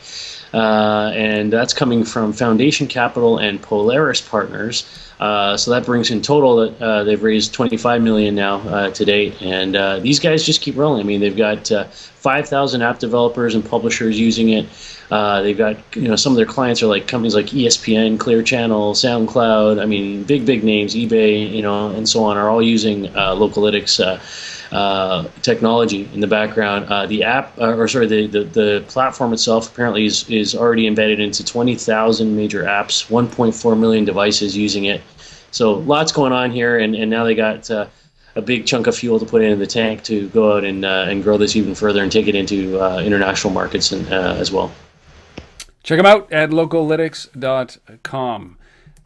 uh, 0.54 1.12
and 1.15 1.54
that's 1.54 1.74
coming 1.74 2.04
from 2.04 2.34
Foundation 2.34 2.88
Capital 2.88 3.38
and 3.38 3.62
Polaris 3.62 4.19
Partners. 4.19 4.86
Uh, 5.21 5.56
so 5.56 5.71
that 5.71 5.86
brings 5.86 6.10
in 6.10 6.21
total 6.21 6.58
that 6.58 7.04
they've 7.06 7.24
raised 7.24 7.54
25 7.54 8.02
million 8.02 8.36
now 8.36 8.89
to 8.89 9.06
date, 9.06 9.41
and 9.41 10.04
these 10.04 10.19
guys 10.19 10.43
just 10.43 10.62
keep 10.62 10.76
rolling. 10.76 11.00
I 11.00 11.04
mean, 11.04 11.21
they've 11.21 11.38
got 11.38 11.71
uh, 11.71 11.86
5,000 11.86 12.82
app 12.82 13.00
developers 13.00 13.56
and 13.56 13.63
publishers 13.63 14.19
using 14.19 14.50
it. 14.50 14.65
Uh, 15.12 15.41
they've 15.41 15.58
got 15.58 15.76
you 15.93 16.08
know 16.08 16.15
some 16.15 16.32
of 16.32 16.38
their 16.38 16.45
clients 16.45 16.82
are 16.82 16.88
like 16.88 17.06
companies 17.06 17.36
like 17.36 17.47
ESPN, 17.47 18.17
Clear 18.17 18.41
Channel, 18.41 18.93
SoundCloud. 18.93 19.82
I 19.82 19.86
mean, 19.86 20.24
big 20.24 20.45
big 20.45 20.63
names, 20.63 20.95
eBay, 20.95 21.52
you 21.52 21.62
know, 21.62 21.89
and 21.89 22.08
so 22.08 22.24
on 22.24 22.38
are 22.38 22.50
all 22.50 22.62
using 22.62 23.08
Localytics. 23.08 24.00
Uh, 24.71 25.28
technology 25.41 26.10
in 26.13 26.21
the 26.21 26.28
background. 26.28 26.86
Uh, 26.86 27.06
the 27.06 27.26
app, 27.26 27.60
uh, 27.60 27.76
or 27.76 27.89
sorry, 27.89 28.08
the, 28.08 28.26
the, 28.28 28.43
the, 28.45 28.86
platform 28.88 29.34
itself 29.34 29.69
apparently 29.69 30.06
is, 30.06 30.30
is 30.30 30.56
already 30.56 30.88
embedded 30.88 31.19
into 31.19 31.43
20,000 31.43 32.38
major 32.38 32.63
apps, 32.63 33.06
1.4 33.10 33.78
million 33.78 34.06
devices 34.06 34.56
using 34.56 34.86
it. 34.86 35.02
So 35.52 35.74
lots 35.74 36.13
going 36.13 36.32
on 36.32 36.52
here, 36.52 36.80
and, 36.80 36.95
and 36.95 37.12
now 37.12 37.26
they 37.26 37.36
got 37.36 37.69
uh, 37.69 37.88
a 38.38 38.41
big 38.41 38.65
chunk 38.65 38.88
of 38.88 38.95
fuel 38.95 39.19
to 39.19 39.26
put 39.26 39.41
into 39.41 39.58
the 39.58 39.67
tank 39.67 40.04
to 40.04 40.30
go 40.30 40.56
out 40.56 40.63
and, 40.63 40.86
uh, 40.86 41.08
and 41.10 41.21
grow 41.21 41.38
this 41.38 41.58
even 41.58 41.76
further 41.76 42.02
and 42.02 42.10
take 42.10 42.30
it 42.30 42.36
into 42.36 42.80
international 43.04 43.52
markets 43.52 43.91
and, 43.91 44.08
as 44.08 44.54
well. 44.54 44.71
Check 45.84 45.98
them 45.98 46.06
out 46.06 46.32
at 46.32 46.52
localytics.com. 46.52 48.58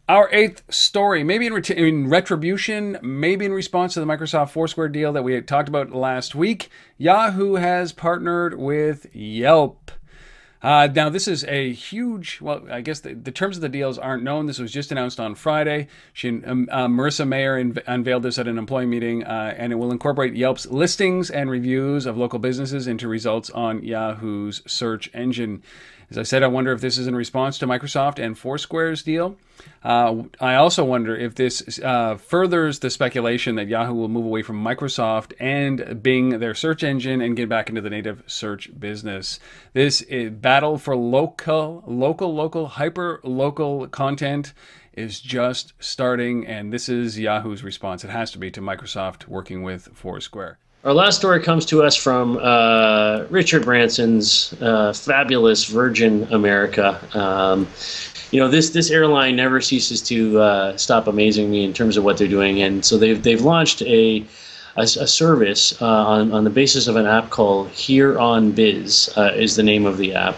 Our 0.08 0.30
eighth 0.32 0.62
story, 0.72 1.24
maybe 1.24 1.48
in, 1.48 1.54
ret- 1.54 1.72
in, 1.72 2.10
retribution, 2.10 3.00
maybe 3.02 3.46
in 3.46 3.54
response 3.54 3.96
to 3.96 4.00
the 4.00 4.06
Microsoft 4.06 4.52
Foursquare 4.52 4.90
deal 4.90 5.12
that 5.14 5.24
we 5.24 5.34
had 5.34 5.48
talked 5.48 5.68
about 5.68 5.94
last 5.94 6.36
week, 6.36 6.70
Yahoo 7.00 7.56
has 7.56 7.92
partnered 7.92 8.56
with 8.56 9.08
Yelp. 9.16 9.90
Uh, 10.62 10.88
now, 10.94 11.10
this 11.10 11.28
is 11.28 11.44
a 11.46 11.74
huge, 11.74 12.40
well, 12.42 12.64
I 12.72 12.82
guess 12.82 13.00
the, 13.00 13.14
the, 13.14 13.32
terms 13.32 13.56
of 13.56 13.62
the 13.62 13.70
deals 13.70 13.98
aren't 13.98 14.24
known. 14.24 14.46
This 14.46 14.58
was 14.58 14.72
just 14.72 14.92
announced 14.92 15.20
on 15.20 15.36
Friday. 15.36 15.88
She, 16.14 16.44
um, 16.44 16.68
uh, 16.72 16.88
Marissa 16.88 17.28
Mayer 17.28 17.64
inv- 17.64 17.84
unveiled 17.86 18.24
this 18.24 18.40
at 18.40 18.48
an 18.48 18.58
employee 18.58 18.88
meeting, 18.88 19.24
uh, 19.24 19.54
and 19.58 19.72
it 19.72 19.76
will 19.76 19.92
incorporate 19.92 20.36
Yelp's 20.36 20.66
listings 20.66 21.30
and 21.30 21.52
reviews 21.52 22.06
of 22.06 22.18
local 22.18 22.40
businesses 22.40 22.88
into 22.88 23.08
results 23.08 23.50
on 23.52 23.84
Yahoo's 23.84 24.64
search 24.66 25.10
engine. 25.14 25.62
As 26.10 26.18
I 26.18 26.24
said, 26.24 26.44
I 26.44 26.48
wonder 26.48 26.72
if 26.72 26.82
this 26.82 26.98
is 26.98 27.08
in 27.08 27.16
response 27.16 27.58
to 27.60 27.68
Microsoft 27.68 28.24
and 28.24 28.38
Foursquare's 28.38 29.02
deal. 29.04 29.38
Uh, 29.84 30.24
I 30.40 30.56
also 30.56 30.84
wonder 30.84 31.16
if 31.16 31.36
this 31.36 31.80
uh, 31.80 32.18
furthers 32.18 32.80
the 32.80 32.90
speculation 32.90 33.56
that 33.56 33.68
Yahoo 33.68 33.94
will 33.94 34.08
move 34.08 34.26
away 34.26 34.44
from 34.44 34.64
Microsoft 34.64 35.34
and 35.40 36.02
Bing, 36.04 36.40
their 36.40 36.54
search 36.54 36.84
engine, 36.84 37.22
and 37.22 37.36
get 37.36 37.50
back 37.50 37.70
into 37.70 37.82
the 37.82 37.90
native 37.90 38.24
search 38.28 38.70
business. 38.80 39.40
This 39.74 40.04
battle 40.32 40.78
for 40.78 40.96
local, 40.96 41.84
local, 41.88 42.34
local, 42.34 42.68
hyper 42.68 43.20
local 43.24 43.88
content 43.88 44.54
is 44.94 45.20
just 45.20 45.74
starting, 45.80 46.46
and 46.48 46.72
this 46.72 46.88
is 46.88 47.20
Yahoo's 47.20 47.64
response. 47.64 48.04
It 48.04 48.10
has 48.10 48.32
to 48.32 48.38
be 48.38 48.52
to 48.52 48.62
Microsoft 48.62 49.28
working 49.28 49.64
with 49.64 49.90
Foursquare. 49.94 50.60
Our 50.86 50.94
last 50.94 51.18
story 51.18 51.42
comes 51.42 51.66
to 51.68 51.82
us 51.82 51.96
from 51.96 52.38
uh, 52.38 53.26
Richard 53.32 53.66
Branson's 53.66 54.54
uh, 54.62 54.94
fabulous 54.94 55.66
Virgin 55.66 56.32
America. 56.32 57.02
Um, 57.18 57.68
you 58.30 58.40
know 58.40 58.48
this 58.48 58.70
this 58.70 58.92
airline 58.92 59.36
never 59.36 59.62
ceases 59.62 60.00
to 60.04 60.40
uh, 60.40 60.78
stop 60.78 61.08
amazing 61.08 61.50
me 61.50 61.64
in 61.64 61.74
terms 61.74 61.98
of 61.98 62.04
what 62.04 62.20
they're 62.20 62.28
doing, 62.28 62.62
and 62.62 62.86
so 62.86 63.00
they've 63.00 63.24
they've 63.24 63.42
launched 63.42 63.82
a 63.82 64.24
a, 64.78 64.84
a 64.84 65.08
service 65.08 65.82
uh, 65.82 65.88
on 65.88 66.32
on 66.32 66.44
the 66.44 66.52
basis 66.52 66.86
of 66.86 66.98
an 66.98 67.08
app 67.08 67.32
called 67.32 67.72
Here 67.72 68.20
on 68.20 68.52
Biz 68.52 69.10
uh, 69.18 69.32
is 69.36 69.56
the 69.56 69.64
name 69.64 69.88
of 69.88 69.98
the 69.98 70.14
app. 70.14 70.38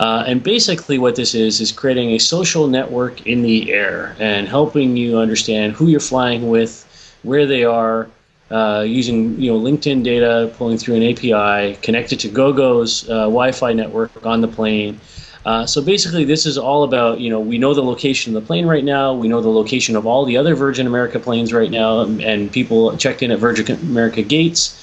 Uh, 0.00 0.24
and 0.26 0.42
basically, 0.42 0.96
what 0.96 1.14
this 1.14 1.34
is 1.34 1.60
is 1.60 1.72
creating 1.72 2.12
a 2.12 2.18
social 2.18 2.68
network 2.68 3.26
in 3.26 3.42
the 3.42 3.70
air 3.70 4.16
and 4.18 4.48
helping 4.48 4.96
you 4.96 5.18
understand 5.18 5.74
who 5.74 5.88
you're 5.88 6.00
flying 6.00 6.48
with, 6.48 6.86
where 7.22 7.44
they 7.44 7.64
are, 7.64 8.08
uh, 8.50 8.84
using 8.86 9.40
you 9.40 9.52
know 9.52 9.58
LinkedIn 9.58 10.04
data, 10.04 10.52
pulling 10.56 10.78
through 10.78 10.96
an 10.96 11.02
API, 11.02 11.76
connected 11.80 12.20
to 12.20 12.28
GoGo's 12.28 13.08
uh, 13.08 13.24
Wi-Fi 13.24 13.72
network 13.72 14.24
on 14.26 14.40
the 14.40 14.48
plane. 14.48 15.00
Uh, 15.46 15.66
so 15.66 15.82
basically, 15.82 16.24
this 16.24 16.46
is 16.46 16.56
all 16.56 16.84
about 16.84 17.20
you 17.20 17.30
know 17.30 17.40
we 17.40 17.58
know 17.58 17.74
the 17.74 17.82
location 17.82 18.34
of 18.34 18.42
the 18.42 18.46
plane 18.46 18.66
right 18.66 18.84
now. 18.84 19.12
We 19.12 19.28
know 19.28 19.40
the 19.40 19.50
location 19.50 19.96
of 19.96 20.06
all 20.06 20.24
the 20.24 20.36
other 20.36 20.54
Virgin 20.54 20.86
America 20.86 21.18
planes 21.18 21.52
right 21.52 21.70
now, 21.70 22.00
and, 22.00 22.22
and 22.22 22.52
people 22.52 22.96
checked 22.96 23.22
in 23.22 23.30
at 23.30 23.38
Virgin 23.38 23.78
America 23.80 24.22
gates. 24.22 24.80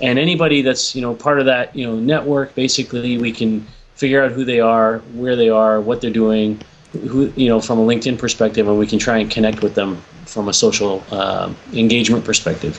And 0.00 0.18
anybody 0.18 0.62
that's 0.62 0.94
you 0.94 1.02
know 1.02 1.14
part 1.14 1.38
of 1.40 1.46
that 1.46 1.74
you 1.74 1.86
know 1.86 1.96
network, 1.96 2.54
basically, 2.54 3.18
we 3.18 3.32
can 3.32 3.66
figure 3.94 4.22
out 4.22 4.32
who 4.32 4.44
they 4.44 4.60
are, 4.60 4.98
where 5.14 5.36
they 5.36 5.48
are, 5.48 5.80
what 5.80 6.00
they're 6.00 6.10
doing, 6.10 6.60
who 6.92 7.32
you 7.36 7.48
know 7.48 7.60
from 7.60 7.78
a 7.78 7.82
LinkedIn 7.82 8.18
perspective, 8.18 8.68
and 8.68 8.78
we 8.78 8.86
can 8.86 8.98
try 8.98 9.18
and 9.18 9.30
connect 9.30 9.62
with 9.62 9.74
them 9.74 10.02
from 10.34 10.48
a 10.48 10.52
social 10.52 11.04
uh, 11.12 11.54
engagement 11.72 12.24
perspective. 12.24 12.74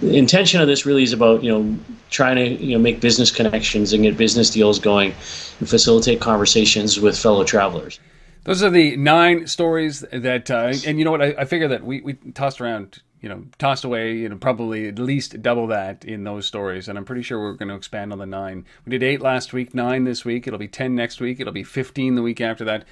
The 0.00 0.16
intention 0.16 0.60
of 0.60 0.68
this 0.68 0.86
really 0.86 1.02
is 1.02 1.12
about 1.12 1.42
you 1.42 1.50
know 1.52 1.78
trying 2.08 2.36
to 2.36 2.48
you 2.48 2.76
know 2.76 2.82
make 2.82 3.00
business 3.00 3.30
connections 3.32 3.92
and 3.92 4.04
get 4.04 4.16
business 4.16 4.48
deals 4.48 4.78
going 4.78 5.12
and 5.58 5.68
facilitate 5.68 6.20
conversations 6.20 7.00
with 7.00 7.18
fellow 7.18 7.44
travelers. 7.44 7.98
Those 8.44 8.62
are 8.62 8.70
the 8.70 8.96
nine 8.96 9.46
stories 9.46 10.00
that, 10.12 10.50
uh, 10.50 10.72
and 10.86 10.98
you 10.98 11.04
know 11.04 11.10
what? 11.10 11.20
I, 11.20 11.34
I 11.38 11.44
figure 11.44 11.68
that 11.68 11.84
we, 11.84 12.00
we 12.00 12.14
tossed 12.32 12.58
around, 12.60 13.02
you 13.20 13.28
know, 13.28 13.44
tossed 13.58 13.84
away, 13.84 14.16
you 14.16 14.30
know, 14.30 14.36
probably 14.36 14.88
at 14.88 14.98
least 14.98 15.42
double 15.42 15.66
that 15.66 16.06
in 16.06 16.24
those 16.24 16.46
stories. 16.46 16.88
And 16.88 16.96
I'm 16.96 17.04
pretty 17.04 17.20
sure 17.20 17.38
we're 17.38 17.52
going 17.52 17.68
to 17.68 17.74
expand 17.74 18.12
on 18.12 18.18
the 18.18 18.24
nine. 18.24 18.64
We 18.86 18.90
did 18.90 19.02
eight 19.02 19.20
last 19.20 19.52
week, 19.52 19.74
nine 19.74 20.04
this 20.04 20.24
week. 20.24 20.46
It'll 20.46 20.58
be 20.58 20.68
10 20.68 20.94
next 20.94 21.20
week. 21.20 21.38
It'll 21.38 21.52
be 21.52 21.64
15 21.64 22.14
the 22.14 22.22
week 22.22 22.40
after 22.40 22.64
that. 22.64 22.84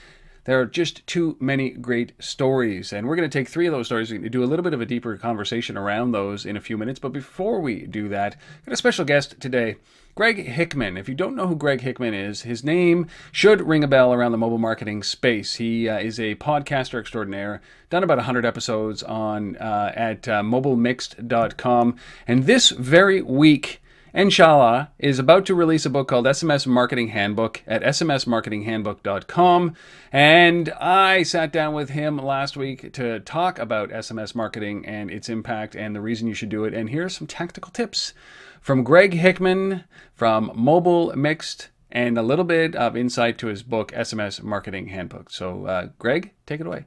There 0.48 0.58
are 0.58 0.64
just 0.64 1.06
too 1.06 1.36
many 1.40 1.68
great 1.68 2.12
stories. 2.18 2.90
And 2.90 3.06
we're 3.06 3.16
going 3.16 3.28
to 3.28 3.38
take 3.38 3.50
three 3.50 3.66
of 3.66 3.72
those 3.72 3.84
stories 3.84 4.10
and 4.10 4.30
do 4.30 4.42
a 4.42 4.46
little 4.46 4.62
bit 4.62 4.72
of 4.72 4.80
a 4.80 4.86
deeper 4.86 5.14
conversation 5.18 5.76
around 5.76 6.12
those 6.12 6.46
in 6.46 6.56
a 6.56 6.60
few 6.62 6.78
minutes. 6.78 6.98
But 6.98 7.12
before 7.12 7.60
we 7.60 7.82
do 7.82 8.08
that, 8.08 8.34
got 8.64 8.72
a 8.72 8.76
special 8.78 9.04
guest 9.04 9.38
today. 9.40 9.76
Greg 10.14 10.46
Hickman. 10.46 10.96
If 10.96 11.06
you 11.06 11.14
don't 11.14 11.36
know 11.36 11.48
who 11.48 11.54
Greg 11.54 11.82
Hickman 11.82 12.14
is, 12.14 12.42
his 12.42 12.64
name 12.64 13.08
should 13.30 13.60
ring 13.60 13.84
a 13.84 13.86
bell 13.86 14.14
around 14.14 14.32
the 14.32 14.38
mobile 14.38 14.56
marketing 14.56 15.02
space. 15.02 15.56
He 15.56 15.86
uh, 15.86 15.98
is 15.98 16.18
a 16.18 16.36
podcaster 16.36 16.98
extraordinaire, 16.98 17.60
done 17.90 18.02
about 18.02 18.16
100 18.16 18.46
episodes 18.46 19.02
on 19.02 19.54
uh, 19.58 19.92
at 19.94 20.26
uh, 20.28 20.40
mobilemixed.com. 20.40 21.96
And 22.26 22.46
this 22.46 22.70
very 22.70 23.20
week, 23.20 23.82
Inshallah 24.18 24.90
is 24.98 25.20
about 25.20 25.46
to 25.46 25.54
release 25.54 25.86
a 25.86 25.90
book 25.90 26.08
called 26.08 26.26
SMS 26.26 26.66
Marketing 26.66 27.06
Handbook 27.06 27.62
at 27.68 27.84
smsmarketinghandbook.com. 27.84 29.76
And 30.10 30.68
I 30.70 31.22
sat 31.22 31.52
down 31.52 31.72
with 31.72 31.90
him 31.90 32.18
last 32.18 32.56
week 32.56 32.92
to 32.94 33.20
talk 33.20 33.60
about 33.60 33.90
SMS 33.90 34.34
marketing 34.34 34.84
and 34.84 35.08
its 35.08 35.28
impact 35.28 35.76
and 35.76 35.94
the 35.94 36.00
reason 36.00 36.26
you 36.26 36.34
should 36.34 36.48
do 36.48 36.64
it. 36.64 36.74
And 36.74 36.90
here 36.90 37.04
are 37.04 37.08
some 37.08 37.28
tactical 37.28 37.70
tips 37.70 38.12
from 38.60 38.82
Greg 38.82 39.14
Hickman 39.14 39.84
from 40.14 40.50
Mobile 40.52 41.14
Mixed 41.14 41.68
and 41.92 42.18
a 42.18 42.22
little 42.22 42.44
bit 42.44 42.74
of 42.74 42.96
insight 42.96 43.38
to 43.38 43.46
his 43.46 43.62
book, 43.62 43.92
SMS 43.92 44.42
Marketing 44.42 44.88
Handbook. 44.88 45.30
So, 45.30 45.66
uh, 45.66 45.88
Greg, 46.00 46.32
take 46.44 46.60
it 46.60 46.66
away. 46.66 46.86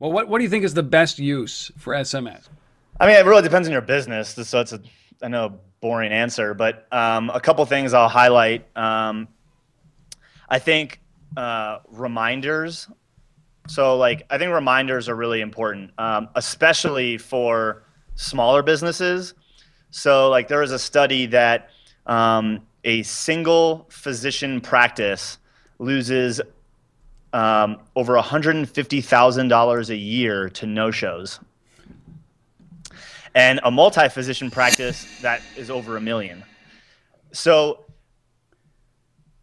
Well, 0.00 0.10
what, 0.10 0.26
what 0.26 0.38
do 0.38 0.44
you 0.44 0.50
think 0.50 0.64
is 0.64 0.74
the 0.74 0.82
best 0.82 1.20
use 1.20 1.70
for 1.78 1.94
SMS? 1.94 2.48
I 2.98 3.06
mean, 3.06 3.16
it 3.16 3.26
really 3.26 3.42
depends 3.42 3.68
on 3.68 3.72
your 3.72 3.82
business. 3.82 4.30
So 4.30 4.60
it's 4.60 4.72
a, 4.72 4.80
I 5.22 5.28
know, 5.28 5.60
boring 5.80 6.12
answer, 6.12 6.54
but 6.54 6.86
um, 6.92 7.30
a 7.30 7.40
couple 7.40 7.64
things 7.66 7.92
I'll 7.92 8.08
highlight. 8.08 8.66
Um, 8.76 9.28
I 10.48 10.58
think 10.58 11.00
uh, 11.36 11.78
reminders. 11.90 12.88
So, 13.68 13.96
like, 13.96 14.24
I 14.30 14.38
think 14.38 14.52
reminders 14.52 15.08
are 15.08 15.16
really 15.16 15.40
important, 15.40 15.90
um, 15.98 16.28
especially 16.36 17.18
for 17.18 17.82
smaller 18.14 18.62
businesses. 18.62 19.34
So, 19.90 20.30
like, 20.30 20.48
there 20.48 20.60
was 20.60 20.72
a 20.72 20.78
study 20.78 21.26
that 21.26 21.70
um, 22.06 22.60
a 22.84 23.02
single 23.02 23.86
physician 23.90 24.60
practice 24.60 25.38
loses 25.78 26.40
um, 27.32 27.78
over 27.96 28.14
$150,000 28.14 29.90
a 29.90 29.96
year 29.96 30.48
to 30.50 30.66
no 30.66 30.90
shows. 30.90 31.40
And 33.36 33.60
a 33.64 33.70
multi 33.70 34.08
physician 34.08 34.50
practice 34.50 35.06
that 35.20 35.42
is 35.56 35.70
over 35.70 35.98
a 35.98 36.00
million. 36.00 36.42
So, 37.32 37.84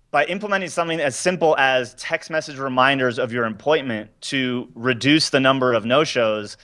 by 0.10 0.26
implementing 0.26 0.70
something 0.70 1.00
as 1.00 1.16
simple 1.16 1.56
as 1.58 1.94
text 1.94 2.32
message 2.32 2.58
reminders 2.58 3.20
of 3.20 3.32
your 3.32 3.46
appointment 3.46 4.10
to 4.22 4.68
reduce 4.74 5.30
the 5.30 5.40
number 5.40 5.74
of 5.74 5.86
no 5.86 6.04
shows, 6.04 6.58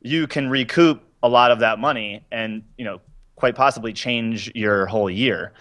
you 0.00 0.28
can 0.28 0.48
recoup 0.48 1.02
a 1.24 1.28
lot 1.28 1.50
of 1.50 1.58
that 1.58 1.80
money 1.80 2.24
and 2.30 2.62
you 2.78 2.84
know 2.84 3.00
quite 3.34 3.56
possibly 3.56 3.92
change 3.92 4.52
your 4.54 4.86
whole 4.86 5.10
year. 5.10 5.54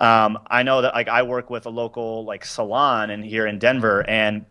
Um, 0.00 0.38
I 0.46 0.62
know 0.62 0.80
that 0.80 0.94
like 0.94 1.08
I 1.08 1.22
work 1.22 1.50
with 1.50 1.66
a 1.66 1.70
local 1.70 2.24
like 2.24 2.46
salon 2.46 3.10
in 3.10 3.22
here 3.22 3.46
in 3.46 3.58
Denver, 3.58 4.08
and 4.08 4.46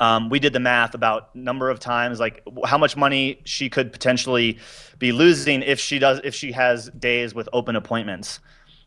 um, 0.00 0.28
we 0.28 0.38
did 0.38 0.52
the 0.52 0.60
math 0.60 0.94
about 0.94 1.34
number 1.34 1.70
of 1.70 1.80
times 1.80 2.20
like 2.20 2.42
how 2.64 2.76
much 2.76 2.96
money 2.96 3.40
she 3.44 3.70
could 3.70 3.92
potentially 3.92 4.58
be 4.98 5.12
losing 5.12 5.62
if 5.62 5.80
she 5.80 5.98
does 5.98 6.20
if 6.24 6.34
she 6.34 6.52
has 6.52 6.90
days 6.90 7.34
with 7.34 7.48
open 7.52 7.76
appointments. 7.76 8.40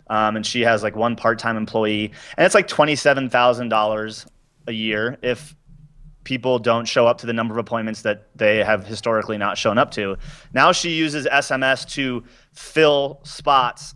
Um, 0.08 0.36
and 0.36 0.46
she 0.46 0.62
has 0.62 0.82
like 0.82 0.96
one 0.96 1.16
part-time 1.16 1.56
employee, 1.56 2.12
and 2.36 2.46
it's 2.46 2.56
like 2.56 2.68
twenty-seven 2.68 3.30
thousand 3.30 3.70
dollars 3.70 4.26
a 4.68 4.72
year 4.72 5.18
if 5.22 5.56
people 6.24 6.60
don't 6.60 6.88
show 6.88 7.08
up 7.08 7.20
to 7.20 7.26
the 7.26 7.34
number 7.34 7.54
of 7.54 7.58
appointments 7.58 8.02
that 8.04 8.28
they 8.36 8.64
have 8.64 8.86
historically 8.86 9.38
not 9.38 9.58
shown 9.58 9.78
up 9.78 9.92
to. 9.92 10.18
Now 10.54 10.72
she 10.72 10.92
uses 10.92 11.26
SMS 11.28 11.88
to 11.94 12.24
fill 12.54 13.20
spots 13.24 13.96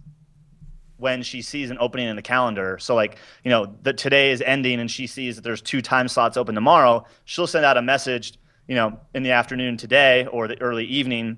when 1.04 1.22
she 1.22 1.42
sees 1.42 1.70
an 1.70 1.78
opening 1.80 2.08
in 2.08 2.16
the 2.16 2.22
calendar. 2.22 2.80
So 2.80 2.96
like, 2.96 3.18
you 3.44 3.52
know, 3.52 3.76
that 3.84 3.98
today 3.98 4.32
is 4.32 4.42
ending 4.42 4.80
and 4.80 4.90
she 4.90 5.06
sees 5.06 5.36
that 5.36 5.44
there's 5.44 5.62
two 5.62 5.82
time 5.82 6.08
slots 6.08 6.38
open 6.38 6.56
tomorrow, 6.56 7.06
she'll 7.26 7.46
send 7.46 7.66
out 7.66 7.76
a 7.76 7.82
message, 7.82 8.40
you 8.68 8.76
know, 8.76 8.98
in 9.14 9.22
the 9.22 9.32
afternoon 9.32 9.76
today 9.76 10.26
or 10.28 10.48
the 10.48 10.60
early 10.62 10.86
evening 10.86 11.38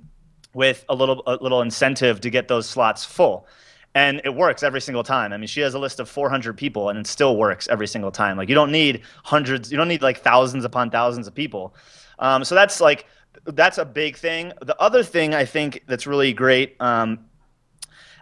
with 0.53 0.85
a 0.87 0.95
little 0.95 1.23
a 1.25 1.35
little 1.41 1.61
incentive 1.61 2.21
to 2.21 2.29
get 2.29 2.47
those 2.47 2.69
slots 2.69 3.03
full 3.03 3.47
and 3.95 4.21
it 4.23 4.35
works 4.35 4.61
every 4.61 4.81
single 4.81 5.03
time. 5.03 5.33
I 5.33 5.37
mean, 5.37 5.47
she 5.47 5.61
has 5.61 5.73
a 5.73 5.79
list 5.79 6.01
of 6.01 6.09
400 6.09 6.57
people, 6.57 6.89
and 6.89 6.99
it 6.99 7.07
still 7.07 7.37
works 7.37 7.67
every 7.69 7.87
single 7.87 8.11
time. 8.11 8.37
Like 8.37 8.49
you 8.49 8.55
don't 8.55 8.71
need 8.71 9.01
hundreds, 9.23 9.71
you 9.71 9.77
don't 9.77 9.87
need 9.87 10.01
like 10.01 10.19
thousands 10.19 10.65
upon 10.65 10.91
thousands 10.91 11.27
of 11.27 11.33
people. 11.33 11.73
Um, 12.19 12.43
so 12.43 12.53
that's 12.55 12.79
like 12.81 13.05
that's 13.45 13.77
a 13.77 13.85
big 13.85 14.17
thing. 14.17 14.51
The 14.61 14.79
other 14.79 15.01
thing 15.01 15.33
I 15.33 15.45
think 15.45 15.83
that's 15.87 16.05
really 16.05 16.33
great. 16.33 16.75
Um, 16.79 17.25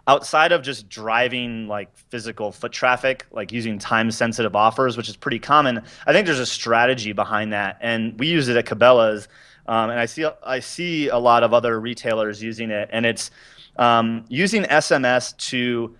outside 0.06 0.52
of 0.52 0.62
just 0.62 0.88
driving 0.88 1.66
like 1.66 1.96
physical 2.10 2.52
foot 2.52 2.72
traffic 2.72 3.26
like 3.30 3.52
using 3.52 3.78
time 3.78 4.10
sensitive 4.10 4.54
offers 4.54 4.96
which 4.96 5.08
is 5.08 5.16
pretty 5.16 5.38
common 5.38 5.82
i 6.06 6.12
think 6.12 6.26
there's 6.26 6.38
a 6.38 6.46
strategy 6.46 7.12
behind 7.12 7.52
that 7.52 7.78
and 7.80 8.18
we 8.18 8.26
use 8.26 8.48
it 8.48 8.56
at 8.56 8.66
cabela's 8.66 9.28
um, 9.66 9.90
and 9.90 9.98
i 9.98 10.04
see 10.04 10.26
i 10.44 10.60
see 10.60 11.08
a 11.08 11.18
lot 11.18 11.42
of 11.42 11.54
other 11.54 11.80
retailers 11.80 12.42
using 12.42 12.70
it 12.70 12.88
and 12.92 13.06
it's 13.06 13.30
um, 13.76 14.24
using 14.28 14.62
SMS 14.64 15.36
to 15.48 15.96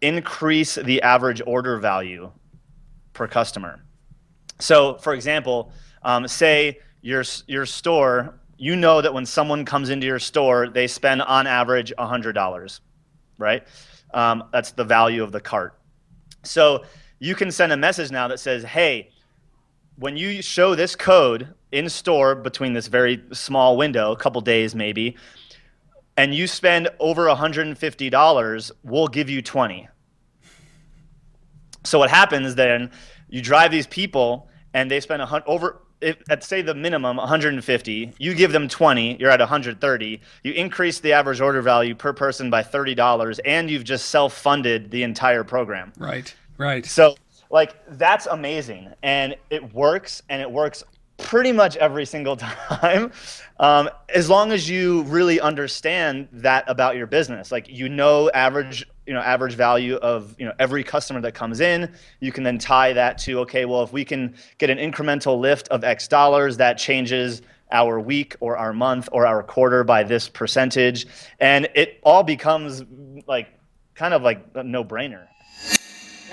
increase 0.00 0.74
the 0.74 1.02
average 1.02 1.40
order 1.46 1.78
value 1.78 2.30
per 3.12 3.26
customer. 3.26 3.82
So, 4.58 4.96
for 4.96 5.14
example, 5.14 5.72
um, 6.02 6.28
say 6.28 6.80
your 7.02 7.24
your 7.46 7.66
store, 7.66 8.38
you 8.56 8.76
know 8.76 9.00
that 9.00 9.12
when 9.12 9.26
someone 9.26 9.64
comes 9.64 9.90
into 9.90 10.06
your 10.06 10.18
store, 10.18 10.68
they 10.68 10.86
spend 10.86 11.22
on 11.22 11.46
average 11.46 11.92
$100, 11.98 12.80
right? 13.38 13.66
Um, 14.12 14.44
that's 14.52 14.72
the 14.72 14.84
value 14.84 15.22
of 15.22 15.32
the 15.32 15.40
cart. 15.40 15.78
So 16.42 16.84
you 17.18 17.34
can 17.34 17.50
send 17.50 17.72
a 17.72 17.76
message 17.76 18.10
now 18.10 18.28
that 18.28 18.38
says, 18.38 18.64
"Hey, 18.64 19.10
when 19.96 20.16
you 20.16 20.42
show 20.42 20.74
this 20.74 20.96
code 20.96 21.54
in 21.72 21.88
store 21.88 22.34
between 22.34 22.72
this 22.72 22.86
very 22.86 23.22
small 23.32 23.76
window, 23.76 24.12
a 24.12 24.16
couple 24.16 24.40
days 24.40 24.74
maybe, 24.74 25.16
and 26.16 26.34
you 26.34 26.46
spend 26.46 26.88
over 27.00 27.26
$150, 27.26 28.70
we'll 28.82 29.08
give 29.08 29.28
you 29.28 29.42
20. 29.42 29.88
So 31.84 31.98
what 31.98 32.10
happens 32.10 32.54
then, 32.54 32.90
you 33.28 33.42
drive 33.42 33.70
these 33.70 33.86
people 33.86 34.48
and 34.72 34.90
they 34.90 35.00
spend 35.00 35.22
a 35.22 35.44
over 35.46 35.82
if, 36.04 36.16
at 36.30 36.44
say 36.44 36.62
the 36.62 36.74
minimum 36.74 37.16
150 37.16 38.12
you 38.18 38.34
give 38.34 38.52
them 38.52 38.68
20 38.68 39.16
you're 39.18 39.30
at 39.30 39.40
130 39.40 40.20
you 40.42 40.52
increase 40.52 41.00
the 41.00 41.12
average 41.12 41.40
order 41.40 41.62
value 41.62 41.94
per 41.94 42.12
person 42.12 42.50
by 42.50 42.62
$30 42.62 43.40
and 43.44 43.70
you've 43.70 43.84
just 43.84 44.06
self-funded 44.10 44.90
the 44.90 45.02
entire 45.02 45.44
program. 45.44 45.92
Right 45.98 46.34
right. 46.58 46.84
So 46.84 47.16
like 47.50 47.74
that's 47.98 48.26
amazing 48.26 48.92
and 49.02 49.34
it 49.50 49.74
works 49.74 50.22
and 50.28 50.40
it 50.40 50.50
works 50.50 50.84
pretty 51.16 51.52
much 51.52 51.76
every 51.76 52.04
single 52.04 52.36
time 52.68 53.12
um, 53.60 53.88
as 54.12 54.28
long 54.28 54.52
as 54.52 54.68
you 54.68 55.02
really 55.04 55.40
understand 55.40 56.28
that 56.32 56.64
about 56.68 56.96
your 56.96 57.06
business. 57.06 57.52
Like 57.52 57.68
you 57.68 57.88
know 57.88 58.30
average 58.30 58.86
you 59.06 59.12
know 59.12 59.20
average 59.20 59.54
value 59.54 59.96
of 59.96 60.34
you 60.38 60.46
know 60.46 60.52
every 60.58 60.82
customer 60.82 61.20
that 61.20 61.34
comes 61.34 61.60
in 61.60 61.92
you 62.20 62.32
can 62.32 62.42
then 62.42 62.58
tie 62.58 62.92
that 62.92 63.18
to 63.18 63.40
okay 63.40 63.64
well 63.64 63.82
if 63.82 63.92
we 63.92 64.04
can 64.04 64.34
get 64.58 64.70
an 64.70 64.78
incremental 64.78 65.38
lift 65.38 65.68
of 65.68 65.84
x 65.84 66.08
dollars 66.08 66.56
that 66.56 66.78
changes 66.78 67.42
our 67.74 68.00
week 68.00 68.36
or 68.40 68.56
our 68.56 68.72
month 68.72 69.08
or 69.12 69.26
our 69.26 69.42
quarter 69.42 69.84
by 69.84 70.04
this 70.04 70.28
percentage. 70.28 71.06
And 71.40 71.68
it 71.74 72.00
all 72.04 72.22
becomes 72.22 72.84
like 73.26 73.48
kind 73.94 74.14
of 74.14 74.22
like 74.22 74.44
a 74.54 74.62
no 74.62 74.84
brainer 74.84 75.26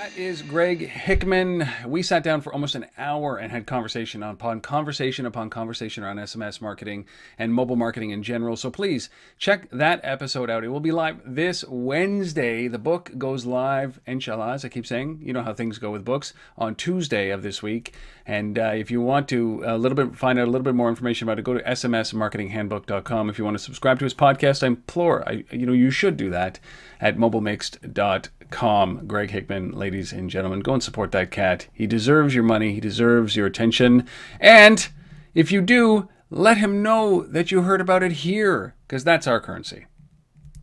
That 0.02 0.18
is 0.18 0.42
Greg 0.42 0.88
Hickman. 0.88 1.70
We 1.86 2.02
sat 2.02 2.24
down 2.24 2.42
for 2.42 2.52
almost 2.52 2.74
an 2.74 2.88
hour 2.98 3.38
and 3.38 3.52
had 3.52 3.68
conversation 3.68 4.24
upon 4.24 4.60
conversation 4.60 5.28
upon 5.28 5.52
conversation 5.52 6.04
around 6.04 6.18
SMS 6.18 6.60
marketing 6.60 7.06
and 7.38 7.54
mobile 7.54 7.76
marketing 7.76 8.10
in 8.10 8.24
general. 8.24 8.56
So 8.56 8.72
please 8.72 9.12
check 9.38 9.70
that 9.70 10.00
episode 10.04 10.50
out. 10.50 10.64
It 10.64 10.70
will 10.70 10.80
be 10.80 10.92
live 10.92 11.22
this 11.24 11.64
Wednesday. 11.68 12.68
The 12.68 12.80
book 12.80 13.12
goes 13.20 13.46
live, 13.46 14.00
inshallah, 14.08 14.54
as 14.54 14.66
I 14.66 14.70
keep 14.70 14.88
saying. 14.88 15.20
You 15.22 15.34
know 15.34 15.44
how 15.44 15.54
things 15.54 15.78
go 15.78 15.92
with 15.92 16.04
books 16.04 16.34
on 16.58 16.74
Tuesday 16.74 17.30
of 17.30 17.44
this 17.44 17.62
week. 17.62 17.94
And 18.26 18.58
uh, 18.58 18.72
if 18.74 18.90
you 18.90 19.02
want 19.02 19.28
to 19.30 19.62
a 19.68 19.78
little 19.78 19.96
bit 19.96 20.18
find 20.18 20.40
out 20.40 20.48
a 20.48 20.52
little 20.52 20.66
bit 20.66 20.74
more 20.74 20.90
information 20.90 21.28
about 21.28 21.38
it, 21.38 21.44
go 21.44 21.54
to 21.54 21.64
smsmarketinghandbook.com. 21.64 23.30
If 23.30 23.38
you 23.38 23.46
want 23.46 23.56
to 23.60 23.64
subscribe 23.64 24.00
to 24.00 24.06
his 24.06 24.16
podcast, 24.16 24.64
I 24.64 24.68
implore, 24.68 25.30
I, 25.30 25.44
you 25.52 25.68
know, 25.68 25.74
you 25.74 25.92
should 25.92 26.18
do 26.18 26.32
that 26.32 26.60
at 27.00 27.18
mobilemixed.com. 27.18 28.41
Greg 28.52 29.32
Hickman, 29.32 29.72
ladies 29.72 30.14
and 30.14 30.30
gentlemen, 30.30 30.60
go 30.60 30.74
and 30.74 30.84
support 30.84 31.12
that 31.12 31.32
cat. 31.32 31.68
He 31.74 31.88
deserves 31.88 32.36
your 32.36 32.44
money, 32.44 32.74
he 32.74 32.80
deserves 32.80 33.36
your 33.36 33.48
attention. 33.48 34.08
And 34.40 34.88
if 35.34 35.52
you 35.52 35.62
do, 35.62 36.10
let 36.30 36.58
him 36.58 36.84
know 36.84 37.24
that 37.24 37.52
you 37.52 37.64
heard 37.64 37.82
about 37.82 38.04
it 38.04 38.12
here, 38.12 38.76
because 38.88 39.04
that's 39.04 39.28
our 39.28 39.40
currency. 39.40 39.88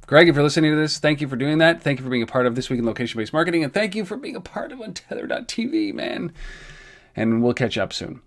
Greg, 0.06 0.28
if 0.28 0.36
you're 0.36 0.44
listening 0.44 0.70
to 0.70 0.76
this, 0.76 0.98
thank 0.98 1.20
you 1.20 1.28
for 1.28 1.36
doing 1.36 1.58
that. 1.58 1.82
Thank 1.82 1.98
you 1.98 2.04
for 2.04 2.10
being 2.10 2.22
a 2.22 2.26
part 2.26 2.46
of 2.46 2.54
This 2.54 2.70
Week 2.70 2.78
in 2.78 2.86
Location 2.86 3.18
Based 3.18 3.32
Marketing, 3.32 3.62
and 3.64 3.74
thank 3.74 3.94
you 3.94 4.06
for 4.06 4.16
being 4.16 4.36
a 4.36 4.40
part 4.40 4.72
of 4.72 4.78
Untether.tv, 4.78 5.92
man. 5.92 6.32
And 7.14 7.42
we'll 7.42 7.52
catch 7.52 7.76
up 7.76 7.92
soon. 7.92 8.22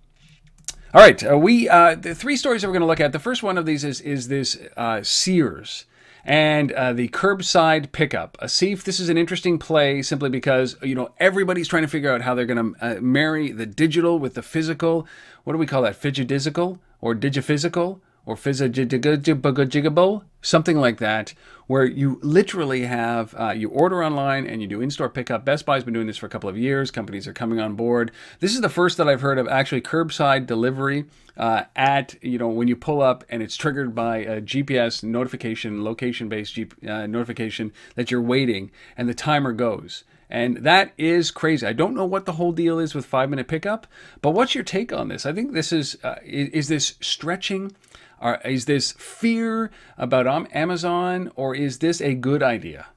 All 0.93 1.02
right, 1.02 1.24
uh, 1.26 1.38
we 1.38 1.69
uh, 1.69 1.95
the 1.95 2.13
three 2.13 2.36
stories 2.36 2.62
that 2.62 2.67
we're 2.67 2.74
going 2.74 2.82
to 2.82 2.88
look 2.88 3.00
at. 3.00 3.13
The 3.13 3.19
first 3.19 3.43
one 3.43 3.58
of 3.58 3.65
these 3.65 3.86
is 3.86 4.02
is 4.02 4.28
this 4.28 4.60
uh, 4.76 5.02
Sears 5.02 5.86
and 6.23 6.71
uh, 6.71 6.93
the 6.93 7.07
curbside 7.10 7.91
pickup. 7.91 8.38
A 8.39 8.45
Asif, 8.45 8.84
this 8.84 8.99
is 8.99 9.10
an 9.10 9.17
interesting 9.17 9.57
play 9.57 10.01
simply 10.01 10.29
because 10.29 10.75
you 10.81 10.95
know 10.95 11.12
everybody's 11.19 11.67
trying 11.67 11.84
to 11.84 11.88
figure 11.88 12.12
out 12.12 12.21
how 12.21 12.36
they're 12.36 12.45
going 12.45 12.73
to 12.73 12.86
uh, 12.86 13.01
marry 13.01 13.51
the 13.51 13.65
digital 13.65 14.19
with 14.19 14.36
the 14.36 14.43
physical. 14.43 15.07
What 15.43 15.53
do 15.53 15.60
we 15.60 15.65
call 15.65 15.81
that? 15.84 15.99
Fidgetizical 15.99 16.79
or 16.99 17.15
digiphysical? 17.15 17.99
Or 18.25 18.36
Fizzajigable, 18.36 20.23
something 20.41 20.77
like 20.77 20.97
that, 20.97 21.34
where 21.67 21.86
you 21.86 22.19
literally 22.21 22.86
have 22.86 23.34
uh, 23.38 23.51
you 23.51 23.69
order 23.69 24.03
online 24.03 24.45
and 24.45 24.62
you 24.62 24.67
do 24.67 24.81
in-store 24.81 25.10
pickup. 25.10 25.45
Best 25.45 25.65
Buy's 25.65 25.84
been 25.84 25.93
doing 25.93 26.07
this 26.07 26.17
for 26.17 26.25
a 26.25 26.29
couple 26.29 26.49
of 26.49 26.57
years. 26.57 26.91
Companies 26.91 27.27
are 27.27 27.34
coming 27.34 27.60
on 27.60 27.75
board. 27.75 28.12
This 28.39 28.53
is 28.53 28.62
the 28.62 28.69
first 28.69 28.97
that 28.97 29.07
I've 29.07 29.21
heard 29.21 29.38
of 29.38 29.47
actually 29.47 29.81
curbside 29.81 30.45
delivery 30.45 31.05
uh, 31.38 31.63
at 31.75 32.15
you 32.21 32.38
know 32.38 32.49
when 32.49 32.67
you 32.67 32.75
pull 32.75 33.01
up 33.01 33.23
and 33.29 33.41
it's 33.41 33.55
triggered 33.55 33.95
by 33.95 34.17
a 34.17 34.41
GPS 34.41 35.03
notification, 35.03 35.84
location-based 35.84 36.53
G- 36.53 36.67
uh, 36.88 37.07
notification 37.07 37.71
that 37.95 38.12
you're 38.12 38.21
waiting, 38.21 38.71
and 38.97 39.07
the 39.07 39.13
timer 39.13 39.53
goes. 39.53 40.03
And 40.29 40.57
that 40.57 40.93
is 40.97 41.29
crazy. 41.29 41.67
I 41.67 41.73
don't 41.73 41.93
know 41.93 42.05
what 42.05 42.25
the 42.25 42.34
whole 42.34 42.53
deal 42.53 42.79
is 42.79 42.95
with 42.95 43.05
five 43.05 43.29
minute 43.29 43.49
pickup, 43.49 43.86
but 44.21 44.31
what's 44.31 44.55
your 44.55 44.63
take 44.63 44.93
on 44.93 45.10
this? 45.10 45.25
I 45.25 45.34
think 45.34 45.51
this 45.51 45.73
is 45.73 45.97
uh, 46.03 46.15
is, 46.23 46.49
is 46.49 46.67
this 46.69 46.95
stretching 47.01 47.75
are, 48.21 48.39
is 48.45 48.65
this 48.65 48.91
fear 48.93 49.71
about 49.97 50.27
Amazon, 50.55 51.31
or 51.36 51.55
is 51.55 51.79
this 51.79 51.99
a 51.99 52.13
good 52.13 52.43
idea? 52.43 52.88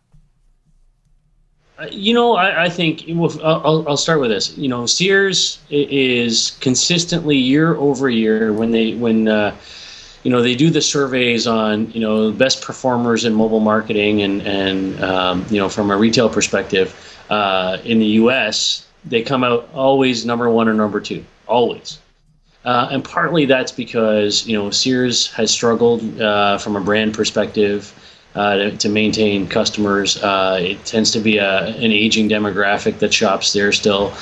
Uh, 1.79 1.89
you 1.91 2.15
know, 2.15 2.37
I, 2.37 2.65
I 2.65 2.69
think 2.69 3.09
I'll, 3.09 3.89
I'll 3.89 3.97
start 3.97 4.21
with 4.21 4.31
this. 4.31 4.57
You 4.57 4.69
know, 4.69 4.87
Sears 4.87 5.59
is 5.71 6.57
consistently 6.61 7.37
year 7.37 7.75
over 7.77 8.09
year 8.09 8.53
when 8.53 8.71
they 8.71 8.95
when 8.95 9.27
uh, 9.27 9.57
you 10.23 10.31
know 10.31 10.41
they 10.41 10.55
do 10.55 10.71
the 10.71 10.81
surveys 10.81 11.47
on 11.47 11.91
you 11.91 12.01
know 12.01 12.31
best 12.31 12.63
performers 12.63 13.25
in 13.25 13.35
mobile 13.35 13.61
marketing 13.61 14.23
and 14.23 14.43
and 14.43 15.03
um, 15.03 15.45
you 15.51 15.59
know 15.59 15.69
from 15.69 15.91
a 15.91 15.97
retail 15.97 16.29
perspective 16.29 16.95
uh, 17.31 17.79
in 17.85 17.99
the 17.99 18.07
U.S. 18.23 18.87
they 19.05 19.23
come 19.23 19.43
out 19.43 19.69
always 19.75 20.25
number 20.25 20.49
one 20.51 20.69
or 20.69 20.75
number 20.75 21.01
two 21.01 21.25
always. 21.49 21.99
Uh, 22.65 22.89
and 22.91 23.05
partly 23.05 23.45
that's 23.45 23.73
because 23.73 24.47
you 24.47 24.57
know 24.57 24.71
Sears 24.71 25.31
has 25.33 25.51
struggled 25.51 26.21
uh, 26.21 26.57
from 26.59 26.77
a 26.77 26.81
brand 26.81 27.13
perspective 27.13 27.93
uh, 28.35 28.57
to, 28.57 28.77
to, 28.79 28.89
maintain 28.89 29.47
customers. 29.47 30.21
Uh, 30.23 30.59
it 30.61 30.85
tends 30.85 31.11
to 31.13 31.21
be 31.21 31.39
a, 31.39 31.67
an 31.67 31.93
aging 31.93 32.29
demographic 32.29 32.99
that 32.99 33.13
shops 33.13 33.53
there 33.53 33.71
still, 33.71 34.13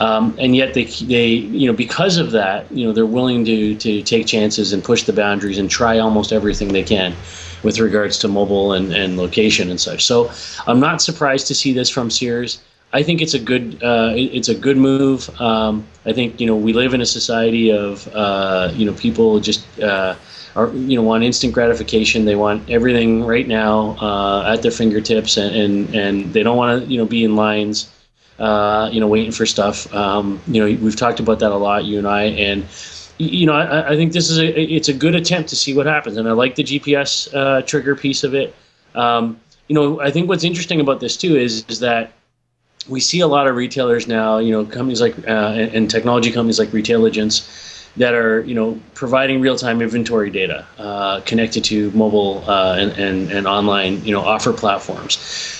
um, 0.00 0.36
and 0.38 0.56
yet 0.56 0.74
they 0.74 0.84
they 0.84 1.28
you 1.28 1.66
know 1.66 1.72
because 1.72 2.18
of 2.18 2.32
that 2.32 2.70
you 2.72 2.84
know 2.84 2.92
they're 2.92 3.06
willing 3.06 3.44
to 3.44 3.74
to 3.76 4.02
take 4.02 4.26
chances 4.26 4.72
and 4.72 4.82
push 4.82 5.04
the 5.04 5.12
boundaries 5.12 5.58
and 5.58 5.70
try 5.70 5.98
almost 5.98 6.32
everything 6.32 6.68
they 6.68 6.82
can 6.82 7.14
with 7.62 7.78
regards 7.78 8.18
to 8.18 8.28
mobile 8.28 8.72
and, 8.72 8.92
and 8.92 9.16
location 9.16 9.70
and 9.70 9.80
such. 9.80 10.04
So 10.04 10.30
I'm 10.66 10.80
not 10.80 11.00
surprised 11.00 11.46
to 11.46 11.54
see 11.54 11.72
this 11.72 11.88
from 11.88 12.10
Sears. 12.10 12.60
I 12.94 13.02
think 13.02 13.22
it's 13.22 13.34
a 13.34 13.38
good 13.38 13.82
uh, 13.82 14.12
it's 14.14 14.48
a 14.48 14.54
good 14.54 14.76
move. 14.76 15.30
Um, 15.40 15.86
I 16.04 16.12
think 16.12 16.40
you 16.40 16.46
know 16.46 16.56
we 16.56 16.72
live 16.72 16.92
in 16.92 17.00
a 17.00 17.06
society 17.06 17.70
of 17.70 18.06
uh, 18.14 18.70
you 18.74 18.84
know 18.84 18.92
people 18.92 19.40
just 19.40 19.64
uh, 19.80 20.14
are 20.56 20.68
you 20.70 20.96
know 20.96 21.02
want 21.02 21.24
instant 21.24 21.54
gratification. 21.54 22.26
They 22.26 22.36
want 22.36 22.68
everything 22.68 23.24
right 23.24 23.48
now 23.48 23.96
uh, 24.00 24.52
at 24.52 24.62
their 24.62 24.70
fingertips, 24.70 25.38
and 25.38 25.54
and, 25.54 25.94
and 25.94 26.32
they 26.34 26.42
don't 26.42 26.56
want 26.56 26.82
to 26.82 26.92
you 26.92 26.98
know 26.98 27.06
be 27.06 27.24
in 27.24 27.34
lines. 27.34 27.90
Uh, 28.38 28.88
you 28.92 28.98
know, 28.98 29.06
waiting 29.06 29.30
for 29.30 29.46
stuff. 29.46 29.92
Um, 29.94 30.40
you 30.48 30.58
know, 30.58 30.82
we've 30.82 30.96
talked 30.96 31.20
about 31.20 31.38
that 31.38 31.52
a 31.52 31.56
lot, 31.56 31.84
you 31.84 31.98
and 31.98 32.08
I, 32.08 32.24
and 32.24 32.66
you 33.18 33.46
know, 33.46 33.52
I, 33.52 33.92
I, 33.92 33.94
think 33.94 34.12
this 34.12 34.30
is 34.30 34.38
a 34.38 34.60
it's 34.60 34.88
a 34.88 34.92
good 34.92 35.14
attempt 35.14 35.48
to 35.50 35.56
see 35.56 35.74
what 35.74 35.86
happens, 35.86 36.16
and 36.16 36.26
I 36.26 36.32
like 36.32 36.56
the 36.56 36.64
GPS 36.64 37.32
uh, 37.34 37.62
trigger 37.62 37.94
piece 37.94 38.24
of 38.24 38.34
it. 38.34 38.54
Um, 38.94 39.38
you 39.68 39.74
know, 39.74 40.00
I 40.00 40.10
think 40.10 40.28
what's 40.28 40.44
interesting 40.44 40.80
about 40.80 40.98
this 40.98 41.16
too 41.16 41.36
is 41.36 41.64
is 41.68 41.78
that 41.80 42.12
we 42.88 43.00
see 43.00 43.20
a 43.20 43.26
lot 43.26 43.46
of 43.46 43.56
retailers 43.56 44.08
now, 44.08 44.38
you 44.38 44.50
know, 44.50 44.64
companies 44.64 45.00
like 45.00 45.16
uh, 45.28 45.52
and, 45.74 45.90
technology 45.90 46.32
companies 46.32 46.58
like 46.58 46.68
Retailigence 46.70 47.90
that 47.96 48.14
are, 48.14 48.40
you 48.42 48.54
know, 48.54 48.80
providing 48.94 49.40
real-time 49.40 49.82
inventory 49.82 50.30
data 50.30 50.66
uh, 50.78 51.20
connected 51.20 51.62
to 51.64 51.90
mobile 51.90 52.42
uh, 52.48 52.76
and, 52.78 52.92
and, 52.92 53.30
and 53.30 53.46
online, 53.46 54.02
you 54.04 54.12
know, 54.12 54.20
offer 54.20 54.52
platforms. 54.52 55.16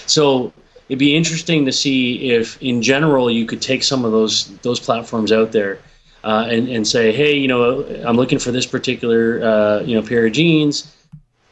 So 0.06 0.52
it'd 0.88 0.98
be 0.98 1.14
interesting 1.14 1.64
to 1.66 1.72
see 1.72 2.30
if, 2.30 2.60
in 2.62 2.82
general, 2.82 3.30
you 3.30 3.46
could 3.46 3.60
take 3.60 3.82
some 3.84 4.04
of 4.04 4.12
those 4.12 4.46
those 4.58 4.80
platforms 4.80 5.30
out 5.30 5.52
there 5.52 5.78
uh, 6.24 6.46
and 6.48 6.68
and 6.68 6.86
say, 6.86 7.12
hey, 7.12 7.36
you 7.36 7.48
know, 7.48 7.84
I'm 8.04 8.16
looking 8.16 8.38
for 8.38 8.50
this 8.50 8.66
particular, 8.66 9.42
uh, 9.42 9.80
you 9.80 9.94
know, 9.94 10.06
pair 10.06 10.26
of 10.26 10.32
jeans 10.32 10.92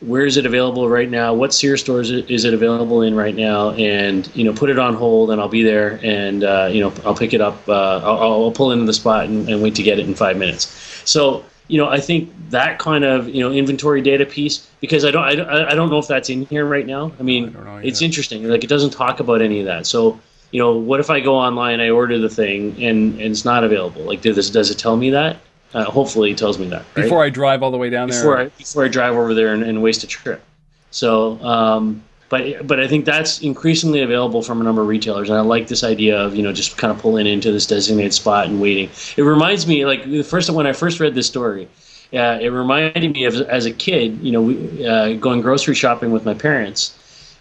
where 0.00 0.24
is 0.24 0.36
it 0.36 0.46
available 0.46 0.88
right 0.88 1.10
now? 1.10 1.34
What 1.34 1.52
Sears 1.52 1.82
stores 1.82 2.10
is 2.10 2.44
it 2.44 2.54
available 2.54 3.02
in 3.02 3.14
right 3.14 3.34
now? 3.34 3.70
And 3.72 4.30
you 4.34 4.44
know, 4.44 4.52
put 4.52 4.70
it 4.70 4.78
on 4.78 4.94
hold, 4.94 5.30
and 5.30 5.40
I'll 5.40 5.48
be 5.48 5.62
there, 5.62 6.00
and 6.02 6.42
uh, 6.42 6.68
you 6.72 6.80
know, 6.80 6.92
I'll 7.04 7.14
pick 7.14 7.34
it 7.34 7.40
up. 7.40 7.68
Uh, 7.68 7.98
I'll, 7.98 8.44
I'll, 8.44 8.50
pull 8.50 8.72
into 8.72 8.84
the 8.84 8.94
spot 8.94 9.26
and, 9.26 9.48
and, 9.48 9.62
wait 9.62 9.74
to 9.76 9.82
get 9.82 9.98
it 9.98 10.06
in 10.06 10.14
five 10.14 10.36
minutes. 10.36 10.66
So 11.04 11.44
you 11.68 11.78
know, 11.78 11.88
I 11.88 12.00
think 12.00 12.32
that 12.50 12.78
kind 12.78 13.04
of 13.04 13.28
you 13.28 13.40
know 13.42 13.52
inventory 13.52 14.00
data 14.00 14.24
piece 14.24 14.66
because 14.80 15.04
I 15.04 15.10
don't 15.10 15.24
I, 15.24 15.70
I 15.70 15.74
don't 15.74 15.90
know 15.90 15.98
if 15.98 16.08
that's 16.08 16.30
in 16.30 16.46
here 16.46 16.64
right 16.64 16.86
now. 16.86 17.12
I 17.20 17.22
mean, 17.22 17.54
I 17.56 17.82
it's 17.82 18.00
interesting. 18.00 18.44
Like 18.44 18.64
it 18.64 18.68
doesn't 18.68 18.90
talk 18.90 19.20
about 19.20 19.42
any 19.42 19.60
of 19.60 19.66
that. 19.66 19.86
So 19.86 20.18
you 20.50 20.60
know, 20.60 20.72
what 20.72 20.98
if 20.98 21.10
I 21.10 21.20
go 21.20 21.36
online, 21.36 21.80
I 21.80 21.90
order 21.90 22.18
the 22.18 22.28
thing, 22.28 22.72
and, 22.82 23.12
and 23.12 23.30
it's 23.30 23.44
not 23.44 23.64
available? 23.64 24.02
Like, 24.02 24.22
does 24.22 24.50
does 24.50 24.70
it 24.70 24.78
tell 24.78 24.96
me 24.96 25.10
that? 25.10 25.36
Uh, 25.72 25.84
hopefully, 25.84 26.30
he 26.30 26.34
tells 26.34 26.58
me 26.58 26.66
that 26.68 26.84
right? 26.96 27.02
before 27.02 27.22
I 27.22 27.30
drive 27.30 27.62
all 27.62 27.70
the 27.70 27.78
way 27.78 27.90
down 27.90 28.08
there. 28.08 28.18
Before 28.18 28.38
I, 28.38 28.48
before 28.48 28.84
I 28.84 28.88
drive 28.88 29.14
over 29.14 29.34
there 29.34 29.54
and, 29.54 29.62
and 29.62 29.82
waste 29.82 30.02
a 30.02 30.06
trip. 30.06 30.42
So, 30.90 31.42
um, 31.44 32.02
but 32.28 32.66
but 32.66 32.80
I 32.80 32.88
think 32.88 33.04
that's 33.04 33.40
increasingly 33.40 34.02
available 34.02 34.42
from 34.42 34.60
a 34.60 34.64
number 34.64 34.82
of 34.82 34.88
retailers, 34.88 35.28
and 35.28 35.38
I 35.38 35.42
like 35.42 35.68
this 35.68 35.84
idea 35.84 36.18
of 36.18 36.34
you 36.34 36.42
know 36.42 36.52
just 36.52 36.76
kind 36.76 36.92
of 36.92 36.98
pulling 36.98 37.26
into 37.26 37.52
this 37.52 37.66
designated 37.66 38.14
spot 38.14 38.46
and 38.46 38.60
waiting. 38.60 38.88
It 39.16 39.22
reminds 39.22 39.66
me 39.66 39.84
like 39.86 40.04
the 40.04 40.22
first 40.22 40.50
when 40.50 40.66
I 40.66 40.72
first 40.72 41.00
read 41.00 41.14
this 41.14 41.26
story. 41.26 41.68
Yeah, 42.10 42.38
it 42.38 42.48
reminded 42.48 43.12
me 43.12 43.24
of 43.24 43.36
as 43.42 43.66
a 43.66 43.70
kid, 43.70 44.18
you 44.20 44.32
know, 44.32 44.42
we, 44.42 44.84
uh, 44.86 45.12
going 45.14 45.40
grocery 45.40 45.76
shopping 45.76 46.10
with 46.10 46.24
my 46.24 46.34
parents. 46.34 46.96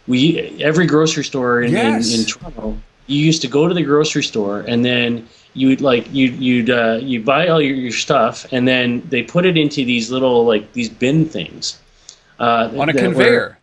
We 0.08 0.40
every 0.62 0.86
grocery 0.86 1.24
store 1.24 1.62
in, 1.62 1.72
yes. 1.72 2.14
in, 2.14 2.20
in 2.20 2.26
Toronto, 2.28 2.78
you 3.08 3.26
used 3.26 3.42
to 3.42 3.48
go 3.48 3.68
to 3.68 3.74
the 3.74 3.82
grocery 3.82 4.24
store 4.24 4.62
and 4.62 4.86
then 4.86 5.28
you'd 5.54 5.82
like 5.82 6.12
you'd 6.14 6.36
you'd 6.36 6.70
uh, 6.70 7.00
you 7.02 7.22
buy 7.22 7.48
all 7.48 7.62
your, 7.62 7.76
your 7.76 7.92
stuff 7.92 8.52
and 8.52 8.68
then 8.68 9.02
they 9.10 9.24
put 9.24 9.46
it 9.46 9.58
into 9.58 9.84
these 9.86 10.12
little 10.12 10.46
like 10.46 10.72
these 10.74 10.90
bin 10.90 11.26
things 11.26 11.80
uh, 12.40 12.72
on 12.78 12.90
a 12.90 12.94
conveyor. 12.94 13.58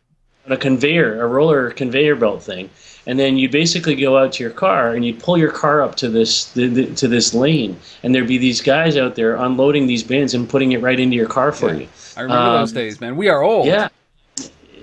On 0.47 0.53
a 0.53 0.57
conveyor 0.57 1.23
a 1.23 1.27
roller 1.27 1.71
conveyor 1.71 2.17
belt 2.17 2.43
thing. 2.43 2.71
And 3.09 3.21
then 3.21 3.37
you 3.37 3.49
basically 3.49 3.95
go 3.95 4.19
out 4.19 4.33
to 4.33 4.43
your 4.43 4.53
car 4.53 4.95
and 4.95 5.05
you'd 5.05 5.21
pull 5.21 5.39
your 5.39 5.53
car 5.53 5.81
up 5.81 5.95
to 5.97 6.09
this 6.09 6.53
the, 6.53 6.67
the, 6.67 6.95
to 6.97 7.07
this 7.07 7.33
lane 7.35 7.79
and 8.03 8.15
there'd 8.15 8.27
be 8.27 8.39
these 8.39 8.61
guys 8.61 8.97
out 8.97 9.15
there 9.15 9.37
unloading 9.37 9.87
these 9.87 10.03
bins 10.03 10.35
and 10.35 10.49
putting 10.49 10.73
it 10.73 10.83
right 10.83 10.99
into 10.99 11.17
your 11.17 11.29
car 11.29 11.53
for 11.53 11.73
yeah. 11.73 11.81
you. 11.81 11.89
I 12.17 12.21
remember 12.23 12.43
um, 12.43 12.61
those 12.63 12.73
days 12.73 13.01
man. 13.01 13.17
We 13.17 13.29
are 13.29 13.43
old. 13.43 13.67
yeah. 13.67 13.89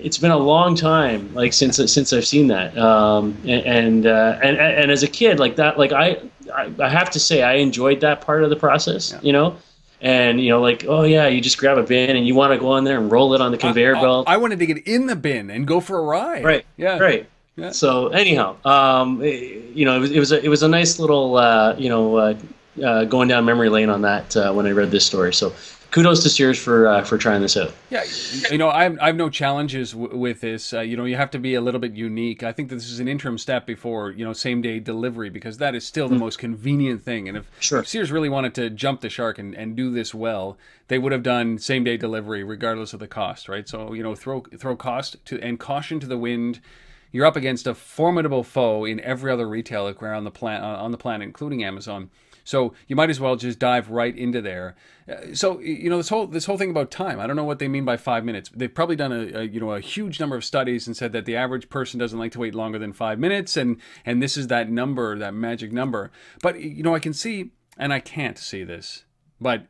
It's 0.00 0.18
been 0.18 0.30
a 0.32 0.38
long 0.38 0.74
time 0.74 1.32
like 1.34 1.52
since 1.52 1.76
since 1.76 2.12
I've 2.12 2.26
seen 2.26 2.48
that. 2.48 2.76
Um, 2.76 3.36
and 3.44 3.66
and, 3.66 4.06
uh, 4.06 4.38
and 4.42 4.56
and 4.56 4.90
as 4.90 5.02
a 5.02 5.08
kid 5.08 5.38
like 5.38 5.56
that 5.56 5.78
like 5.78 5.92
I 5.92 6.18
I, 6.54 6.72
I 6.78 6.88
have 6.88 7.10
to 7.10 7.20
say 7.20 7.42
I 7.42 7.54
enjoyed 7.54 8.00
that 8.00 8.20
part 8.20 8.44
of 8.44 8.50
the 8.50 8.56
process. 8.56 9.12
Yeah. 9.12 9.20
You 9.22 9.32
know, 9.32 9.56
and 10.00 10.40
you 10.40 10.50
know, 10.50 10.60
like, 10.60 10.84
oh 10.86 11.02
yeah, 11.02 11.26
you 11.28 11.40
just 11.40 11.58
grab 11.58 11.78
a 11.78 11.82
bin 11.82 12.16
and 12.16 12.26
you 12.26 12.34
want 12.34 12.52
to 12.52 12.58
go 12.58 12.68
on 12.68 12.84
there 12.84 12.98
and 12.98 13.10
roll 13.10 13.34
it 13.34 13.40
on 13.40 13.52
the 13.52 13.58
conveyor 13.58 13.96
I, 13.96 14.00
belt. 14.00 14.28
I 14.28 14.36
wanted 14.36 14.58
to 14.58 14.66
get 14.66 14.86
in 14.86 15.06
the 15.06 15.16
bin 15.16 15.50
and 15.50 15.66
go 15.66 15.80
for 15.80 15.98
a 15.98 16.02
ride. 16.02 16.44
Right. 16.44 16.66
Yeah. 16.76 16.98
Right. 16.98 17.26
Yeah. 17.56 17.70
So 17.70 18.08
anyhow, 18.08 18.56
um, 18.64 19.22
eh, 19.22 19.60
you 19.74 19.84
know, 19.84 19.96
it 19.96 20.00
was, 20.00 20.10
it 20.10 20.18
was 20.18 20.32
a 20.32 20.44
it 20.44 20.48
was 20.48 20.62
a 20.62 20.68
nice 20.68 20.98
little 20.98 21.36
uh, 21.36 21.74
you 21.76 21.88
know 21.88 22.16
uh, 22.16 22.34
uh, 22.84 23.04
going 23.04 23.28
down 23.28 23.44
memory 23.44 23.68
lane 23.68 23.88
on 23.88 24.02
that 24.02 24.36
uh, 24.36 24.52
when 24.52 24.66
I 24.66 24.70
read 24.72 24.90
this 24.90 25.06
story. 25.06 25.32
So 25.32 25.52
kudos 25.94 26.24
to 26.24 26.28
Sears 26.28 26.58
for 26.58 26.88
uh, 26.88 27.04
for 27.04 27.16
trying 27.16 27.40
this 27.40 27.56
out. 27.56 27.72
Yeah, 27.88 28.02
you 28.50 28.58
know, 28.58 28.68
I 28.68 28.82
have, 28.82 28.98
I 29.00 29.06
have 29.06 29.16
no 29.16 29.30
challenges 29.30 29.92
w- 29.92 30.16
with 30.18 30.40
this. 30.40 30.74
Uh, 30.74 30.80
you 30.80 30.96
know, 30.96 31.04
you 31.04 31.14
have 31.14 31.30
to 31.30 31.38
be 31.38 31.54
a 31.54 31.60
little 31.60 31.78
bit 31.80 31.92
unique. 31.94 32.42
I 32.42 32.50
think 32.50 32.68
that 32.70 32.74
this 32.74 32.90
is 32.90 32.98
an 32.98 33.06
interim 33.06 33.38
step 33.38 33.64
before 33.64 34.10
you 34.10 34.24
know 34.24 34.32
same 34.32 34.60
day 34.60 34.80
delivery 34.80 35.30
because 35.30 35.58
that 35.58 35.74
is 35.76 35.86
still 35.86 36.08
the 36.08 36.16
most 36.16 36.38
convenient 36.40 37.04
thing. 37.04 37.28
And 37.28 37.38
if, 37.38 37.50
Sure. 37.60 37.78
if 37.78 37.86
Sears 37.88 38.10
really 38.10 38.28
wanted 38.28 38.54
to 38.56 38.70
jump 38.70 39.00
the 39.02 39.08
shark 39.08 39.38
and, 39.38 39.54
and 39.54 39.76
do 39.76 39.92
this 39.92 40.12
well, 40.12 40.58
they 40.88 40.98
would 40.98 41.12
have 41.12 41.22
done 41.22 41.58
same 41.58 41.84
day 41.84 41.96
delivery 41.96 42.42
regardless 42.42 42.92
of 42.92 42.98
the 42.98 43.06
cost, 43.08 43.48
right? 43.48 43.68
So 43.68 43.92
you 43.92 44.02
know, 44.02 44.16
throw 44.16 44.40
throw 44.58 44.74
cost 44.74 45.24
to 45.26 45.40
and 45.40 45.60
caution 45.60 46.00
to 46.00 46.06
the 46.08 46.18
wind. 46.18 46.60
You're 47.12 47.26
up 47.26 47.36
against 47.36 47.68
a 47.68 47.74
formidable 47.76 48.42
foe 48.42 48.84
in 48.84 48.98
every 48.98 49.30
other 49.30 49.48
retailer 49.48 49.94
around 50.02 50.24
the 50.24 50.32
plan 50.32 50.64
on 50.64 50.90
the 50.90 50.98
planet, 50.98 51.24
including 51.24 51.62
Amazon. 51.62 52.10
So 52.44 52.74
you 52.86 52.94
might 52.94 53.10
as 53.10 53.18
well 53.18 53.36
just 53.36 53.58
dive 53.58 53.90
right 53.90 54.16
into 54.16 54.40
there. 54.42 54.76
Uh, 55.08 55.34
so 55.34 55.58
you 55.60 55.90
know 55.90 55.96
this 55.96 56.10
whole 56.10 56.26
this 56.26 56.44
whole 56.44 56.58
thing 56.58 56.70
about 56.70 56.90
time. 56.90 57.18
I 57.18 57.26
don't 57.26 57.36
know 57.36 57.44
what 57.44 57.58
they 57.58 57.68
mean 57.68 57.84
by 57.84 57.96
five 57.96 58.24
minutes. 58.24 58.50
They've 58.54 58.72
probably 58.72 58.96
done 58.96 59.12
a, 59.12 59.40
a 59.40 59.42
you 59.44 59.60
know 59.60 59.72
a 59.72 59.80
huge 59.80 60.20
number 60.20 60.36
of 60.36 60.44
studies 60.44 60.86
and 60.86 60.96
said 60.96 61.12
that 61.12 61.24
the 61.24 61.36
average 61.36 61.68
person 61.68 61.98
doesn't 61.98 62.18
like 62.18 62.32
to 62.32 62.38
wait 62.38 62.54
longer 62.54 62.78
than 62.78 62.92
five 62.92 63.18
minutes, 63.18 63.56
and 63.56 63.80
and 64.04 64.22
this 64.22 64.36
is 64.36 64.48
that 64.48 64.70
number, 64.70 65.18
that 65.18 65.34
magic 65.34 65.72
number. 65.72 66.12
But 66.42 66.60
you 66.60 66.82
know 66.82 66.94
I 66.94 67.00
can 67.00 67.14
see 67.14 67.50
and 67.76 67.92
I 67.92 68.00
can't 68.00 68.38
see 68.38 68.62
this, 68.62 69.04
but 69.40 69.66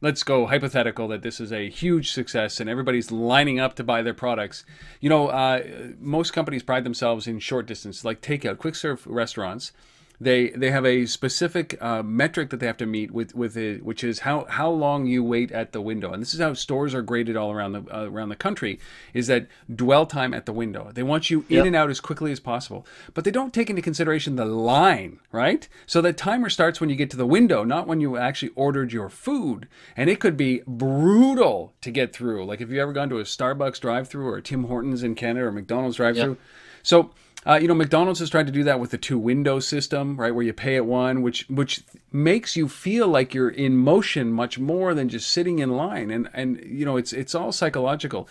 let's 0.00 0.22
go 0.22 0.46
hypothetical 0.46 1.08
that 1.08 1.22
this 1.22 1.40
is 1.40 1.52
a 1.52 1.70
huge 1.70 2.12
success 2.12 2.60
and 2.60 2.68
everybody's 2.68 3.10
lining 3.10 3.58
up 3.58 3.74
to 3.76 3.84
buy 3.84 4.02
their 4.02 4.14
products. 4.14 4.64
You 5.00 5.08
know, 5.08 5.28
uh, 5.28 5.62
most 5.98 6.32
companies 6.32 6.62
pride 6.62 6.84
themselves 6.84 7.26
in 7.26 7.38
short 7.38 7.66
distance, 7.66 8.04
like 8.04 8.20
takeout, 8.20 8.58
quick 8.58 8.74
serve 8.74 9.06
restaurants. 9.06 9.72
They 10.20 10.48
they 10.50 10.70
have 10.70 10.86
a 10.86 11.06
specific 11.06 11.76
uh, 11.80 12.02
metric 12.02 12.50
that 12.50 12.60
they 12.60 12.66
have 12.66 12.76
to 12.78 12.86
meet 12.86 13.10
with 13.10 13.34
with 13.34 13.56
it, 13.56 13.84
which 13.84 14.02
is 14.02 14.20
how 14.20 14.46
how 14.48 14.70
long 14.70 15.06
you 15.06 15.22
wait 15.22 15.52
at 15.52 15.72
the 15.72 15.80
window. 15.80 16.12
And 16.12 16.22
this 16.22 16.32
is 16.32 16.40
how 16.40 16.54
stores 16.54 16.94
are 16.94 17.02
graded 17.02 17.36
all 17.36 17.52
around 17.52 17.72
the 17.72 17.84
uh, 17.94 18.04
around 18.10 18.30
the 18.30 18.36
country. 18.36 18.78
Is 19.12 19.26
that 19.26 19.46
dwell 19.74 20.06
time 20.06 20.32
at 20.32 20.46
the 20.46 20.52
window? 20.52 20.90
They 20.92 21.02
want 21.02 21.28
you 21.30 21.44
in 21.48 21.56
Yep. 21.56 21.66
and 21.66 21.76
out 21.76 21.90
as 21.90 22.00
quickly 22.00 22.32
as 22.32 22.40
possible, 22.40 22.86
but 23.12 23.24
they 23.24 23.30
don't 23.30 23.52
take 23.52 23.68
into 23.68 23.82
consideration 23.82 24.36
the 24.36 24.44
line, 24.46 25.18
right? 25.32 25.68
So 25.86 26.00
the 26.00 26.12
timer 26.12 26.48
starts 26.48 26.80
when 26.80 26.88
you 26.90 26.96
get 26.96 27.10
to 27.10 27.16
the 27.16 27.26
window, 27.26 27.62
not 27.64 27.86
when 27.86 28.00
you 28.00 28.16
actually 28.16 28.52
ordered 28.54 28.92
your 28.92 29.08
food, 29.10 29.68
and 29.96 30.08
it 30.08 30.18
could 30.20 30.36
be 30.36 30.62
brutal 30.66 31.74
to 31.82 31.90
get 31.90 32.14
through. 32.14 32.44
Like 32.46 32.60
if 32.60 32.70
you 32.70 32.80
ever 32.80 32.92
gone 32.92 33.08
to 33.10 33.18
a 33.18 33.24
Starbucks 33.24 33.80
drive-through 33.80 34.26
or 34.26 34.36
a 34.38 34.42
Tim 34.42 34.64
Hortons 34.64 35.02
in 35.02 35.14
Canada 35.14 35.46
or 35.46 35.52
McDonald's 35.52 35.96
drive-through. 35.96 36.36
So 36.82 37.10
uh, 37.46 37.58
you 37.60 37.68
know, 37.68 37.74
McDonald's 37.74 38.20
has 38.20 38.30
tried 38.30 38.46
to 38.46 38.52
do 38.52 38.64
that 38.64 38.80
with 38.80 38.90
the 38.90 38.98
two 38.98 39.18
window 39.18 39.60
system, 39.60 40.16
right, 40.16 40.34
where 40.34 40.44
you 40.44 40.52
pay 40.52 40.76
at 40.76 40.84
one, 40.84 41.22
which 41.22 41.46
which 41.48 41.82
makes 42.10 42.56
you 42.56 42.68
feel 42.68 43.06
like 43.06 43.34
you're 43.34 43.48
in 43.48 43.76
motion 43.76 44.32
much 44.32 44.58
more 44.58 44.94
than 44.94 45.08
just 45.08 45.30
sitting 45.30 45.60
in 45.60 45.70
line, 45.76 46.10
and 46.10 46.28
and 46.34 46.60
you 46.64 46.84
know, 46.84 46.96
it's 46.96 47.12
it's 47.12 47.34
all 47.34 47.52
psychological. 47.52 48.28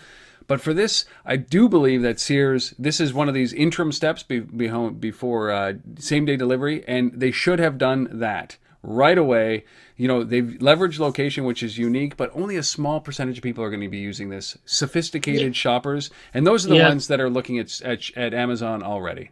But 0.48 0.62
for 0.62 0.74
this, 0.74 1.06
I 1.26 1.38
do 1.38 1.68
believe 1.68 2.02
that 2.04 2.20
Sears, 2.20 2.76
this 2.78 3.00
is 3.00 3.14
one 3.14 3.28
of 3.28 3.34
these 3.34 3.52
interim 3.52 3.92
steps 3.92 4.22
be, 4.22 4.42
be, 4.42 4.68
before 4.90 5.50
uh, 5.50 5.74
same 5.98 6.26
day 6.26 6.36
delivery, 6.36 6.84
and 6.88 7.14
they 7.14 7.32
should 7.32 7.60
have 7.60 7.78
done 7.78 8.08
that 8.12 8.58
right 8.86 9.18
away. 9.18 9.66
You 9.98 10.08
know, 10.08 10.24
they've 10.24 10.44
leveraged 10.44 11.00
location, 11.00 11.46
which 11.46 11.64
is 11.64 11.78
unique, 11.78 12.18
but 12.18 12.30
only 12.36 12.58
a 12.58 12.64
small 12.64 13.00
percentage 13.00 13.38
of 13.38 13.44
people 13.44 13.64
are 13.64 13.70
going 13.70 13.82
to 13.82 13.88
be 13.88 13.98
using 14.00 14.30
this. 14.30 14.58
Sophisticated 14.66 15.56
shoppers, 15.56 16.10
and 16.34 16.46
those 16.46 16.66
are 16.66 16.70
the 16.70 16.76
Yeah. 16.76 16.90
ones 16.90 17.08
that 17.08 17.20
are 17.20 17.30
looking 17.30 17.60
at, 17.60 17.82
at 17.82 18.16
at 18.18 18.34
Amazon 18.34 18.84
already. 18.84 19.32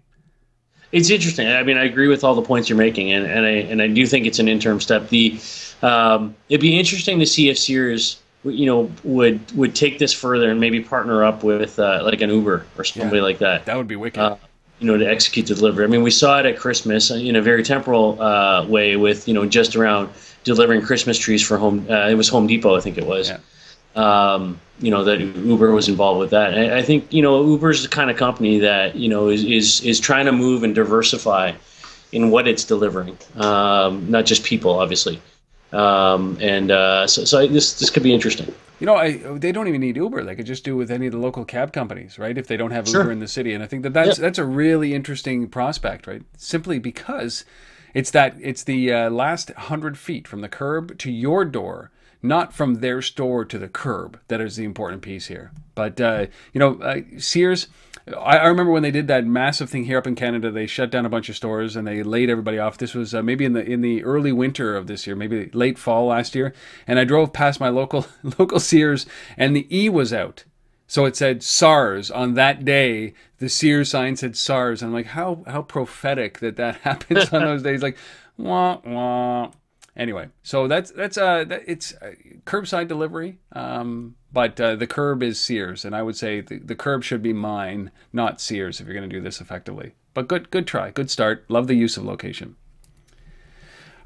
It's 0.92 1.10
interesting. 1.10 1.48
I 1.48 1.64
mean, 1.64 1.78
I 1.78 1.86
agree 1.86 2.08
with 2.08 2.24
all 2.24 2.36
the 2.36 2.44
points 2.44 2.70
you're 2.70 2.78
making, 2.78 3.12
and, 3.12 3.26
and 3.26 3.46
I 3.46 3.50
and 3.50 3.82
I 3.82 3.88
do 3.88 4.06
think 4.06 4.26
it's 4.26 4.40
an 4.40 4.48
interim 4.48 4.80
step. 4.80 5.10
The 5.10 5.40
um, 5.82 6.36
it'd 6.50 6.62
be 6.62 6.78
interesting 6.80 7.20
to 7.20 7.26
see 7.26 7.50
if 7.50 7.58
Sears, 7.58 8.22
you 8.44 8.66
know, 8.66 8.92
would 9.04 9.40
would 9.58 9.76
take 9.76 10.00
this 10.00 10.14
further 10.14 10.50
and 10.52 10.60
maybe 10.60 10.82
partner 10.82 11.24
up 11.24 11.44
with 11.44 11.80
uh, 11.80 12.02
like 12.06 12.22
an 12.22 12.30
Uber 12.30 12.66
or 12.78 12.84
somebody 12.84 13.22
like 13.22 13.40
that. 13.40 13.66
That 13.66 13.76
would 13.76 13.88
be 13.88 13.96
wicked. 13.96 14.20
Uh, 14.22 14.38
you 14.84 14.92
know, 14.92 14.98
to 14.98 15.10
execute 15.10 15.48
the 15.48 15.56
delivery. 15.56 15.86
I 15.86 15.88
mean, 15.88 16.04
we 16.04 16.12
saw 16.12 16.40
it 16.40 16.46
at 16.46 16.58
Christmas 16.58 17.10
in 17.10 17.38
a 17.38 17.42
very 17.42 17.64
temporal 17.64 18.22
uh, 18.22 18.68
way 18.68 18.98
with 18.98 19.30
you 19.30 19.34
know 19.34 19.46
just 19.46 19.78
around 19.78 20.10
delivering 20.44 20.82
Christmas 20.82 21.18
trees 21.18 21.42
for 21.42 21.58
home. 21.58 21.88
Uh, 21.90 22.10
it 22.10 22.16
was 22.16 22.28
Home 22.28 22.48
Depot, 22.48 22.76
I 22.76 22.82
think 22.82 22.98
it 22.98 23.06
was. 23.06 23.30
Yeah. 23.30 23.40
Um, 23.96 24.60
you 24.80 24.92
know 24.92 25.06
that 25.06 25.22
Uber 25.22 25.72
was 25.72 25.88
involved 25.88 26.20
with 26.20 26.32
that. 26.32 26.54
And 26.54 26.74
I 26.74 26.82
think 26.82 27.14
you 27.14 27.22
know 27.22 27.46
Uber's 27.46 27.84
the 27.84 27.88
kind 27.88 28.12
of 28.12 28.18
company 28.18 28.60
that 28.60 28.98
you 28.98 29.08
know 29.08 29.30
is 29.30 29.46
is, 29.46 29.82
is 29.86 30.02
trying 30.02 30.26
to 30.26 30.34
move 30.34 30.64
and 30.64 30.76
diversify 30.76 31.54
in 32.12 32.30
what 32.30 32.46
it's 32.46 32.66
delivering, 32.66 33.18
um, 33.38 34.12
not 34.12 34.26
just 34.26 34.44
people, 34.44 34.72
obviously. 34.72 35.22
Um, 35.72 36.38
and 36.42 36.72
uh, 36.72 37.08
so, 37.08 37.24
so 37.24 37.48
this 37.48 37.80
this 37.80 37.90
could 37.90 38.04
be 38.04 38.14
interesting. 38.14 38.54
You 38.84 38.88
know, 38.88 38.98
I, 38.98 39.14
they 39.14 39.54
don't 39.54 39.70
even 39.70 39.80
need 39.80 39.96
Uber. 39.96 40.26
They 40.26 40.36
could 40.36 40.46
just 40.46 40.66
do 40.66 40.76
with 40.76 40.92
any 40.92 41.06
of 41.06 41.14
the 41.14 41.18
local 41.18 41.46
cab 41.46 41.72
companies, 41.72 42.20
right? 42.20 42.38
If 42.38 42.48
they 42.48 42.58
don't 42.58 42.72
have 42.72 42.86
Sure. 42.86 43.00
Uber 43.04 43.14
in 43.14 43.20
the 43.20 43.30
city, 43.30 43.54
and 43.54 43.64
I 43.64 43.66
think 43.66 43.82
that 43.84 43.94
that's 43.94 44.18
that's 44.18 44.38
a 44.38 44.44
really 44.44 44.94
interesting 44.94 45.48
prospect, 45.48 46.06
right? 46.06 46.22
Simply 46.36 46.80
because 46.80 47.46
it's 47.94 48.12
that 48.12 48.36
it's 48.42 48.62
the 48.62 48.92
uh, 48.92 49.10
last 49.10 49.52
hundred 49.52 49.98
feet 49.98 50.28
from 50.28 50.42
the 50.42 50.50
curb 50.50 50.98
to 50.98 51.10
your 51.10 51.46
door, 51.46 51.92
not 52.22 52.52
from 52.52 52.82
their 52.82 53.02
store 53.02 53.46
to 53.46 53.58
the 53.58 53.70
curb. 53.70 54.20
That 54.28 54.42
is 54.42 54.58
the 54.58 54.66
important 54.66 55.02
piece 55.02 55.28
here. 55.28 55.54
But 55.76 56.02
uh, 56.02 56.26
you 56.52 56.60
know, 56.60 56.76
uh, 56.82 57.04
Sears. 57.20 57.70
I, 58.08 58.38
I 58.38 58.46
remember 58.48 58.72
when 58.72 58.84
they 58.84 58.92
did 58.92 59.08
that 59.08 59.26
massive 59.26 59.70
thing 59.70 59.86
here 59.86 59.98
up 59.98 60.08
in 60.08 60.16
Canada. 60.16 60.52
They 60.52 60.68
shut 60.68 60.92
down 60.92 61.06
a 61.06 61.10
bunch 61.10 61.30
of 61.30 61.36
stores 61.36 61.76
and 61.76 61.88
they 61.88 62.04
laid 62.04 62.30
everybody 62.30 62.60
off. 62.60 62.78
This 62.78 62.94
was 62.94 63.16
uh, 63.16 63.22
maybe 63.22 63.46
in 63.46 63.54
the 63.54 63.64
in 63.64 63.82
the 63.82 64.04
early 64.04 64.32
winter 64.32 64.76
of 64.76 64.88
this 64.88 65.08
year, 65.08 65.16
maybe 65.16 65.50
late 65.54 65.78
fall 65.78 66.08
last 66.08 66.36
year. 66.36 66.54
And 66.86 67.00
I 67.00 67.06
drove 67.06 67.34
past 67.34 67.60
my 67.60 67.70
local 67.70 68.06
local 68.38 68.60
Sears, 68.60 69.06
and 69.38 69.56
the 69.56 69.68
E 69.76 69.90
was 69.90 70.14
out. 70.14 70.44
So 70.88 71.06
it 71.06 71.16
said 71.16 71.42
SARS 71.42 72.12
on 72.12 72.34
that 72.34 72.66
day. 72.66 73.14
The 73.40 73.50
Sears 73.50 73.90
sign 73.90 74.16
said 74.16 74.36
SARS. 74.36 74.82
And 74.82 74.90
I'm 74.90 74.94
like, 74.94 75.08
how 75.08 75.44
how 75.48 75.62
prophetic 75.62 76.40
that 76.40 76.58
that 76.58 76.76
happens 76.82 77.32
on 77.32 77.44
those 77.44 77.64
days. 77.64 77.82
Like, 77.82 77.98
wah 78.38 78.80
wah. 78.86 79.52
Anyway, 79.96 80.30
so 80.42 80.68
that's 80.68 80.92
that's 80.92 81.18
uh 81.18 81.44
that, 81.44 81.62
it's 81.68 81.94
uh, 82.02 82.14
curbside 82.46 82.88
delivery. 82.88 83.38
Um, 83.52 84.16
but 84.32 84.60
uh, 84.60 84.76
the 84.76 84.88
curb 84.88 85.22
is 85.22 85.40
Sears, 85.40 85.86
and 85.86 85.96
I 85.96 86.02
would 86.02 86.16
say 86.16 86.42
the, 86.42 86.58
the 86.58 86.76
curb 86.76 87.04
should 87.04 87.22
be 87.22 87.34
mine, 87.34 87.92
not 88.12 88.42
Sears, 88.42 88.80
if 88.80 88.88
you're 88.88 88.96
going 88.96 89.08
to 89.08 89.16
do 89.16 89.22
this 89.22 89.40
effectively. 89.40 89.94
But 90.16 90.28
good 90.28 90.50
good 90.50 90.66
try, 90.66 90.90
good 90.90 91.12
start. 91.12 91.46
Love 91.48 91.68
the 91.68 91.76
use 91.76 91.96
of 91.98 92.06
location. 92.06 92.56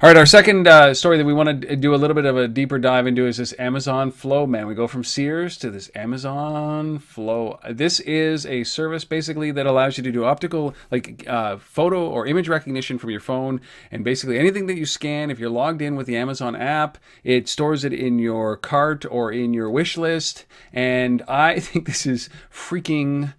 All 0.00 0.08
right, 0.08 0.16
our 0.16 0.26
second 0.26 0.68
uh, 0.68 0.94
story 0.94 1.18
that 1.18 1.24
we 1.24 1.32
want 1.32 1.60
to 1.60 1.74
do 1.74 1.92
a 1.92 1.96
little 1.96 2.14
bit 2.14 2.24
of 2.24 2.36
a 2.36 2.46
deeper 2.46 2.78
dive 2.78 3.08
into 3.08 3.26
is 3.26 3.38
this 3.38 3.52
Amazon 3.58 4.12
Flow. 4.12 4.46
Man, 4.46 4.68
we 4.68 4.76
go 4.76 4.86
from 4.86 5.02
Sears 5.02 5.56
to 5.56 5.72
this 5.72 5.90
Amazon 5.92 7.00
Flow. 7.00 7.58
This 7.68 7.98
is 7.98 8.46
a 8.46 8.62
service 8.62 9.04
basically 9.04 9.50
that 9.50 9.66
allows 9.66 9.98
you 9.98 10.04
to 10.04 10.12
do 10.12 10.24
optical, 10.24 10.72
like 10.92 11.26
uh, 11.26 11.56
photo 11.56 12.08
or 12.08 12.28
image 12.28 12.48
recognition 12.48 12.96
from 12.96 13.10
your 13.10 13.18
phone, 13.18 13.60
and 13.90 14.04
basically 14.04 14.38
anything 14.38 14.68
that 14.68 14.78
you 14.78 14.86
scan. 14.86 15.32
If 15.32 15.40
you're 15.40 15.50
logged 15.50 15.82
in 15.82 15.96
with 15.96 16.06
the 16.06 16.16
Amazon 16.16 16.54
app, 16.54 16.98
it 17.24 17.48
stores 17.48 17.82
it 17.82 17.92
in 17.92 18.20
your 18.20 18.56
cart 18.56 19.04
or 19.10 19.32
in 19.32 19.52
your 19.52 19.68
wish 19.68 19.96
list. 19.96 20.46
And 20.72 21.24
I 21.26 21.58
think 21.58 21.88
this 21.88 22.06
is 22.06 22.30
freaking 22.52 23.34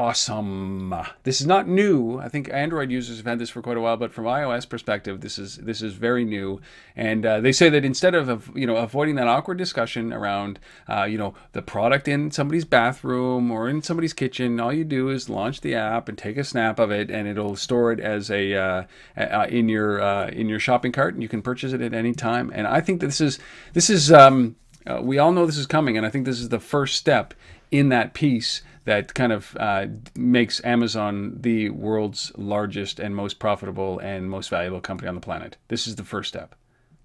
awesome. 0.00 0.94
This 1.24 1.42
is 1.42 1.46
not 1.46 1.68
new. 1.68 2.18
I 2.18 2.28
think 2.30 2.48
Android 2.50 2.90
users 2.90 3.18
have 3.18 3.26
had 3.26 3.38
this 3.38 3.50
for 3.50 3.60
quite 3.60 3.76
a 3.76 3.82
while, 3.82 3.98
but 3.98 4.14
from 4.14 4.24
iOS 4.24 4.66
perspective, 4.66 5.20
this 5.20 5.38
is 5.38 5.58
this 5.58 5.82
is 5.82 5.92
very 5.92 6.24
new. 6.24 6.58
And 6.96 7.26
uh, 7.26 7.40
they 7.40 7.52
say 7.52 7.68
that 7.68 7.84
instead 7.84 8.14
of, 8.14 8.50
you 8.56 8.66
know 8.66 8.76
avoiding 8.76 9.16
that 9.16 9.28
awkward 9.28 9.58
discussion 9.58 10.10
around 10.10 10.58
uh, 10.88 11.04
you 11.04 11.18
know 11.18 11.34
the 11.52 11.60
product 11.60 12.08
in 12.08 12.30
somebody's 12.30 12.64
bathroom 12.64 13.50
or 13.50 13.68
in 13.68 13.82
somebody's 13.82 14.14
kitchen, 14.14 14.58
all 14.58 14.72
you 14.72 14.84
do 14.84 15.10
is 15.10 15.28
launch 15.28 15.60
the 15.60 15.74
app 15.74 16.08
and 16.08 16.16
take 16.16 16.38
a 16.38 16.44
snap 16.44 16.78
of 16.78 16.90
it, 16.90 17.10
and 17.10 17.28
it'll 17.28 17.54
store 17.54 17.92
it 17.92 18.00
as 18.00 18.30
a 18.30 18.54
uh, 18.54 18.82
uh, 19.18 19.46
in 19.50 19.68
your 19.68 20.00
uh, 20.00 20.28
in 20.28 20.48
your 20.48 20.58
shopping 20.58 20.92
cart, 20.92 21.12
and 21.12 21.22
you 21.22 21.28
can 21.28 21.42
purchase 21.42 21.74
it 21.74 21.82
at 21.82 21.92
any 21.92 22.14
time. 22.14 22.50
And 22.54 22.66
I 22.66 22.80
think 22.80 23.00
that 23.00 23.08
this 23.08 23.20
is 23.20 23.38
this 23.74 23.90
is 23.90 24.10
um, 24.10 24.56
uh, 24.86 25.00
we 25.02 25.18
all 25.18 25.32
know 25.32 25.44
this 25.44 25.58
is 25.58 25.66
coming, 25.66 25.98
and 25.98 26.06
I 26.06 26.08
think 26.08 26.24
this 26.24 26.40
is 26.40 26.48
the 26.48 26.58
first 26.58 26.96
step 26.96 27.34
in 27.70 27.88
that 27.90 28.14
piece 28.14 28.62
that 28.84 29.14
kind 29.14 29.32
of 29.32 29.56
uh, 29.60 29.86
makes 30.16 30.64
Amazon 30.64 31.36
the 31.40 31.70
world's 31.70 32.32
largest 32.36 32.98
and 32.98 33.14
most 33.14 33.38
profitable 33.38 33.98
and 33.98 34.28
most 34.30 34.48
valuable 34.50 34.80
company 34.80 35.08
on 35.08 35.14
the 35.14 35.20
planet. 35.20 35.56
This 35.68 35.86
is 35.86 35.96
the 35.96 36.04
first 36.04 36.28
step. 36.28 36.54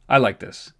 I 0.07 0.17
like 0.17 0.39
this, 0.39 0.71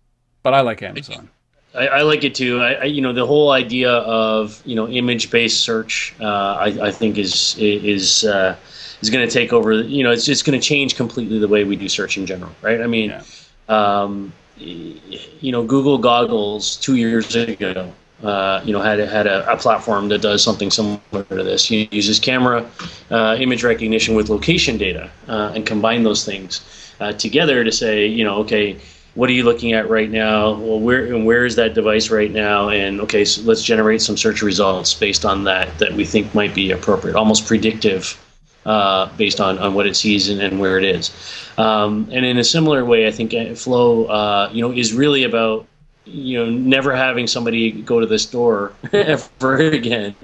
but 0.43 0.54
I 0.54 0.62
like 0.62 0.82
Amazon. 0.82 1.30
I, 1.74 1.88
I 1.88 2.02
like 2.04 2.24
it 2.24 2.34
too. 2.36 2.62
I, 2.62 2.74
I, 2.74 2.84
you 2.86 3.02
know, 3.02 3.12
the 3.12 3.25
whole 3.25 3.52
idea 3.52 3.92
of 3.92 4.62
you 4.65 4.75
know 4.75 4.88
image-based 4.88 5.60
search, 5.60 6.15
uh, 6.21 6.25
I, 6.25 6.88
I 6.88 6.92
think 6.92 7.17
is 7.17 7.56
is 7.60 8.23
uh, 8.23 8.56
is 9.02 9.10
going 9.10 9.27
to 9.27 9.33
take 9.33 9.52
over. 9.52 9.73
You 9.73 10.04
know, 10.04 10.12
it's 10.12 10.25
just 10.25 10.46
going 10.46 10.60
to 10.60 10.65
change 10.65 10.96
completely 10.96 11.38
the 11.38 11.48
way 11.48 11.65
we 11.65 11.75
do 11.75 11.90
search 11.90 12.17
in 12.17 12.25
general, 12.25 12.52
right? 12.62 12.81
I 12.81 12.88
mean, 12.88 13.10
Yeah. 13.10 13.23
um, 13.67 14.31
you 14.58 15.52
know, 15.52 15.63
Google 15.63 15.98
goggles 15.98 16.77
two 16.77 16.96
years 16.96 17.36
ago 17.36 17.94
uh, 18.23 18.61
you 18.63 18.71
know, 18.71 18.81
had 18.81 18.99
had 18.99 19.27
a, 19.27 19.51
a, 19.51 19.57
platform 19.57 20.07
that 20.07 20.21
does 20.21 20.41
something 20.41 20.71
similar 20.71 21.23
to 21.29 21.43
this. 21.43 21.69
It 21.69 21.91
uses 21.91 22.19
camera 22.19 22.65
uh, 23.11 23.35
image 23.39 23.63
recognition 23.63 24.15
with 24.15 24.29
location 24.29 24.77
data 24.77 25.11
uh, 25.27 25.51
and 25.53 25.65
combine 25.65 26.03
those 26.03 26.23
things 26.23 26.93
uh, 27.01 27.11
together 27.13 27.63
to 27.63 27.71
say, 27.71 28.07
you 28.07 28.23
know, 28.23 28.37
okay, 28.37 28.77
what 29.15 29.29
are 29.29 29.33
you 29.33 29.43
looking 29.43 29.73
at 29.73 29.89
right 29.89 30.09
now? 30.09 30.53
Well, 30.53 30.79
where 30.79 31.05
and 31.13 31.25
where 31.25 31.45
is 31.45 31.55
that 31.57 31.73
device 31.73 32.09
right 32.09 32.31
now? 32.31 32.69
And 32.69 33.01
okay, 33.01 33.25
so 33.25 33.41
let's 33.43 33.63
generate 33.63 34.01
some 34.01 34.17
search 34.17 34.41
results 34.41 34.93
based 34.93 35.25
on 35.25 35.43
that 35.45 35.77
that 35.79 35.93
we 35.93 36.05
think 36.05 36.33
might 36.33 36.55
be 36.55 36.71
appropriate, 36.71 37.15
almost 37.15 37.45
predictive. 37.45 38.19
Uh, 38.65 39.15
based 39.15 39.39
on, 39.39 39.59
on 39.59 39.75
what 39.75 39.85
it 39.85 39.95
sees 39.95 40.27
and, 40.27 40.41
and 40.41 40.59
where 40.59 40.79
it 40.79 40.83
is, 40.83 41.11
um, 41.59 42.09
and 42.11 42.25
in 42.25 42.39
a 42.39 42.43
similar 42.43 42.83
way, 42.83 43.05
I 43.05 43.11
think 43.11 43.31
Flow, 43.55 44.05
uh, 44.05 44.49
you 44.51 44.59
know, 44.63 44.73
is 44.73 44.91
really 44.91 45.23
about 45.23 45.67
you 46.06 46.37
know, 46.37 46.49
never 46.49 46.95
having 46.95 47.27
somebody 47.27 47.71
go 47.71 47.99
to 47.99 48.06
the 48.06 48.19
store 48.19 48.73
ever 48.93 49.58
again. 49.58 50.15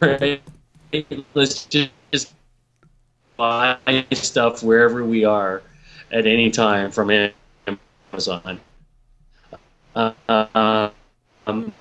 right? 0.00 0.42
Let's 1.34 1.66
just, 1.66 1.90
just 2.12 2.34
buy 3.36 3.76
stuff 4.12 4.62
wherever 4.62 5.04
we 5.04 5.24
are 5.24 5.62
at 6.10 6.26
any 6.26 6.50
time 6.50 6.90
from 6.90 7.10
Amazon. 8.12 8.60
Uh, 9.94 10.90
um, 11.46 11.72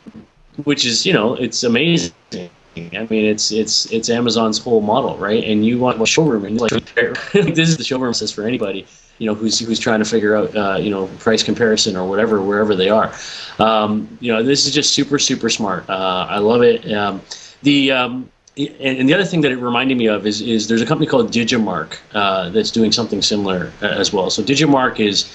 which 0.64 0.86
is, 0.86 1.06
you 1.06 1.14
know, 1.14 1.36
it's 1.36 1.64
amazing. 1.64 2.14
I 2.36 3.08
mean, 3.10 3.26
it's 3.26 3.52
it's 3.52 3.92
it's 3.92 4.10
Amazon's 4.10 4.60
whole 4.60 4.82
model, 4.82 5.18
right? 5.18 5.44
And 5.44 5.66
you 5.66 5.80
want 5.80 6.00
a 6.00 6.06
showroom, 6.06 6.46
and 6.46 6.62
like 6.62 6.72
this 7.34 7.70
is 7.70 7.78
the 7.78 7.84
showroom 7.84 8.14
says 8.14 8.32
for 8.32 8.44
anybody 8.44 8.86
you 9.20 9.26
know 9.28 9.34
who's 9.36 9.60
who's 9.60 9.80
trying 9.80 10.00
to 10.00 10.06
figure 10.06 10.36
out 10.36 10.56
uh, 10.56 10.78
you 10.78 10.90
know 10.90 11.08
price 11.20 11.44
comparison 11.44 11.96
or 11.96 12.08
whatever 12.08 12.42
wherever 12.42 12.76
they 12.76 12.90
are. 12.90 13.14
Um, 13.60 14.18
you 14.20 14.32
know 14.32 14.44
this 14.44 14.66
is 14.66 14.74
just 14.74 14.94
super 14.94 15.20
super 15.20 15.50
smart. 15.50 15.90
Uh, 15.90 16.28
I 16.30 16.38
love 16.40 16.62
it. 16.62 16.92
Um, 16.92 17.22
the 17.64 17.92
um, 17.92 18.30
and, 18.58 19.08
the 19.08 19.14
other 19.14 19.26
thing 19.26 19.42
that 19.42 19.52
it 19.52 19.58
reminded 19.58 19.98
me 19.98 20.08
of 20.08 20.26
is 20.26 20.42
is 20.42 20.68
there's 20.68 20.82
a 20.82 20.86
company 20.86 21.08
called 21.08 21.32
Digimarc 21.32 21.98
uh, 22.14 22.50
that's 22.50 22.72
doing 22.72 22.92
something 22.92 23.22
similar 23.22 23.72
uh, 23.82 23.88
as 23.88 24.12
well. 24.12 24.30
So 24.30 24.44
Digimarc 24.44 25.00
is 25.00 25.26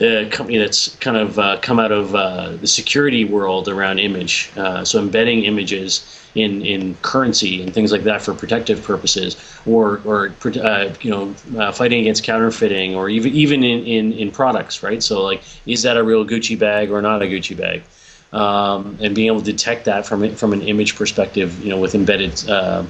a 0.00 0.28
company 0.30 0.58
that's 0.58 0.94
kind 0.96 1.16
of 1.16 1.38
uh, 1.38 1.58
come 1.60 1.80
out 1.80 1.92
of 1.92 2.14
uh, 2.14 2.56
the 2.56 2.66
security 2.66 3.24
world 3.24 3.68
around 3.68 3.98
image. 3.98 4.52
so 4.84 4.98
embedding 5.00 5.44
images 5.44 6.18
in, 6.34 6.64
in 6.64 6.94
currency 6.96 7.62
and 7.62 7.72
things 7.72 7.92
like 7.92 8.02
that 8.04 8.22
for 8.22 8.34
protective 8.34 8.82
purposes, 8.82 9.36
or 9.66 10.00
or 10.04 10.34
uh, 10.62 10.92
you 11.00 11.10
know 11.10 11.34
uh, 11.58 11.72
fighting 11.72 12.00
against 12.00 12.24
counterfeiting, 12.24 12.94
or 12.94 13.08
even 13.08 13.32
even 13.32 13.64
in, 13.64 13.84
in, 13.84 14.12
in 14.12 14.30
products, 14.30 14.82
right? 14.82 15.02
So 15.02 15.22
like, 15.22 15.42
is 15.66 15.82
that 15.82 15.96
a 15.96 16.02
real 16.02 16.24
Gucci 16.24 16.58
bag 16.58 16.90
or 16.90 17.02
not 17.02 17.22
a 17.22 17.26
Gucci 17.26 17.56
bag? 17.56 17.82
Um, 18.30 18.98
and 19.00 19.14
being 19.14 19.28
able 19.28 19.40
to 19.40 19.52
detect 19.52 19.86
that 19.86 20.06
from 20.06 20.34
from 20.34 20.52
an 20.52 20.62
image 20.62 20.96
perspective, 20.96 21.62
you 21.64 21.70
know, 21.70 21.78
with 21.78 21.94
embedded 21.94 22.48
uh, 22.48 22.84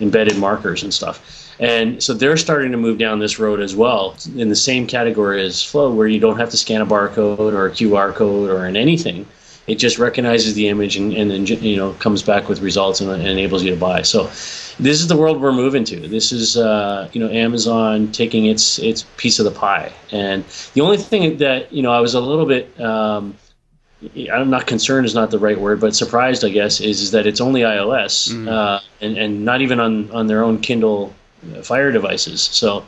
embedded 0.00 0.38
markers 0.38 0.82
and 0.82 0.94
stuff. 0.94 1.36
And 1.58 2.02
so 2.02 2.14
they're 2.14 2.38
starting 2.38 2.70
to 2.70 2.78
move 2.78 2.96
down 2.96 3.18
this 3.18 3.38
road 3.38 3.60
as 3.60 3.76
well, 3.76 4.16
in 4.36 4.48
the 4.48 4.56
same 4.56 4.86
category 4.86 5.44
as 5.44 5.62
Flow, 5.62 5.92
where 5.92 6.06
you 6.06 6.18
don't 6.18 6.38
have 6.38 6.50
to 6.50 6.56
scan 6.56 6.80
a 6.80 6.86
barcode 6.86 7.52
or 7.52 7.66
a 7.66 7.70
QR 7.70 8.14
code 8.14 8.48
or 8.48 8.64
in 8.66 8.76
anything 8.76 9.26
it 9.70 9.78
just 9.78 9.98
recognizes 9.98 10.54
the 10.54 10.68
image 10.68 10.96
and, 10.96 11.12
and 11.14 11.30
then 11.30 11.46
you 11.46 11.76
know 11.76 11.92
comes 11.94 12.22
back 12.22 12.48
with 12.48 12.60
results 12.60 13.00
and, 13.00 13.10
and, 13.10 13.26
enables 13.26 13.62
you 13.62 13.70
to 13.70 13.76
buy. 13.76 14.02
So 14.02 14.24
this 14.80 15.00
is 15.00 15.06
the 15.06 15.16
world 15.16 15.40
we're 15.40 15.52
moving 15.52 15.84
to. 15.84 16.08
This 16.08 16.32
is 16.32 16.56
uh, 16.56 17.08
you 17.12 17.20
know 17.20 17.30
Amazon 17.30 18.10
taking 18.10 18.46
its 18.46 18.80
its 18.80 19.04
piece 19.16 19.38
of 19.38 19.44
the 19.44 19.52
pie. 19.52 19.92
And 20.10 20.44
the 20.74 20.80
only 20.80 20.96
thing 20.96 21.38
that 21.38 21.72
you 21.72 21.82
know 21.82 21.92
I 21.92 22.00
was 22.00 22.14
a 22.14 22.20
little 22.20 22.46
bit 22.46 22.80
um, 22.80 23.36
I'm 24.32 24.50
not 24.50 24.66
concerned 24.66 25.06
is 25.06 25.14
not 25.14 25.30
the 25.30 25.38
right 25.38 25.60
word, 25.60 25.80
but 25.80 25.94
surprised 25.94 26.44
I 26.44 26.48
guess 26.48 26.80
is, 26.80 27.00
is 27.00 27.10
that 27.10 27.26
it's 27.26 27.40
only 27.40 27.62
iOS 27.62 28.30
mm. 28.30 28.48
uh, 28.48 28.80
and 29.00 29.18
and 29.18 29.44
not 29.44 29.60
even 29.60 29.78
on 29.80 30.10
on 30.10 30.26
their 30.26 30.42
own 30.42 30.60
Kindle 30.60 31.14
Fire 31.62 31.92
devices. 31.92 32.42
So. 32.42 32.84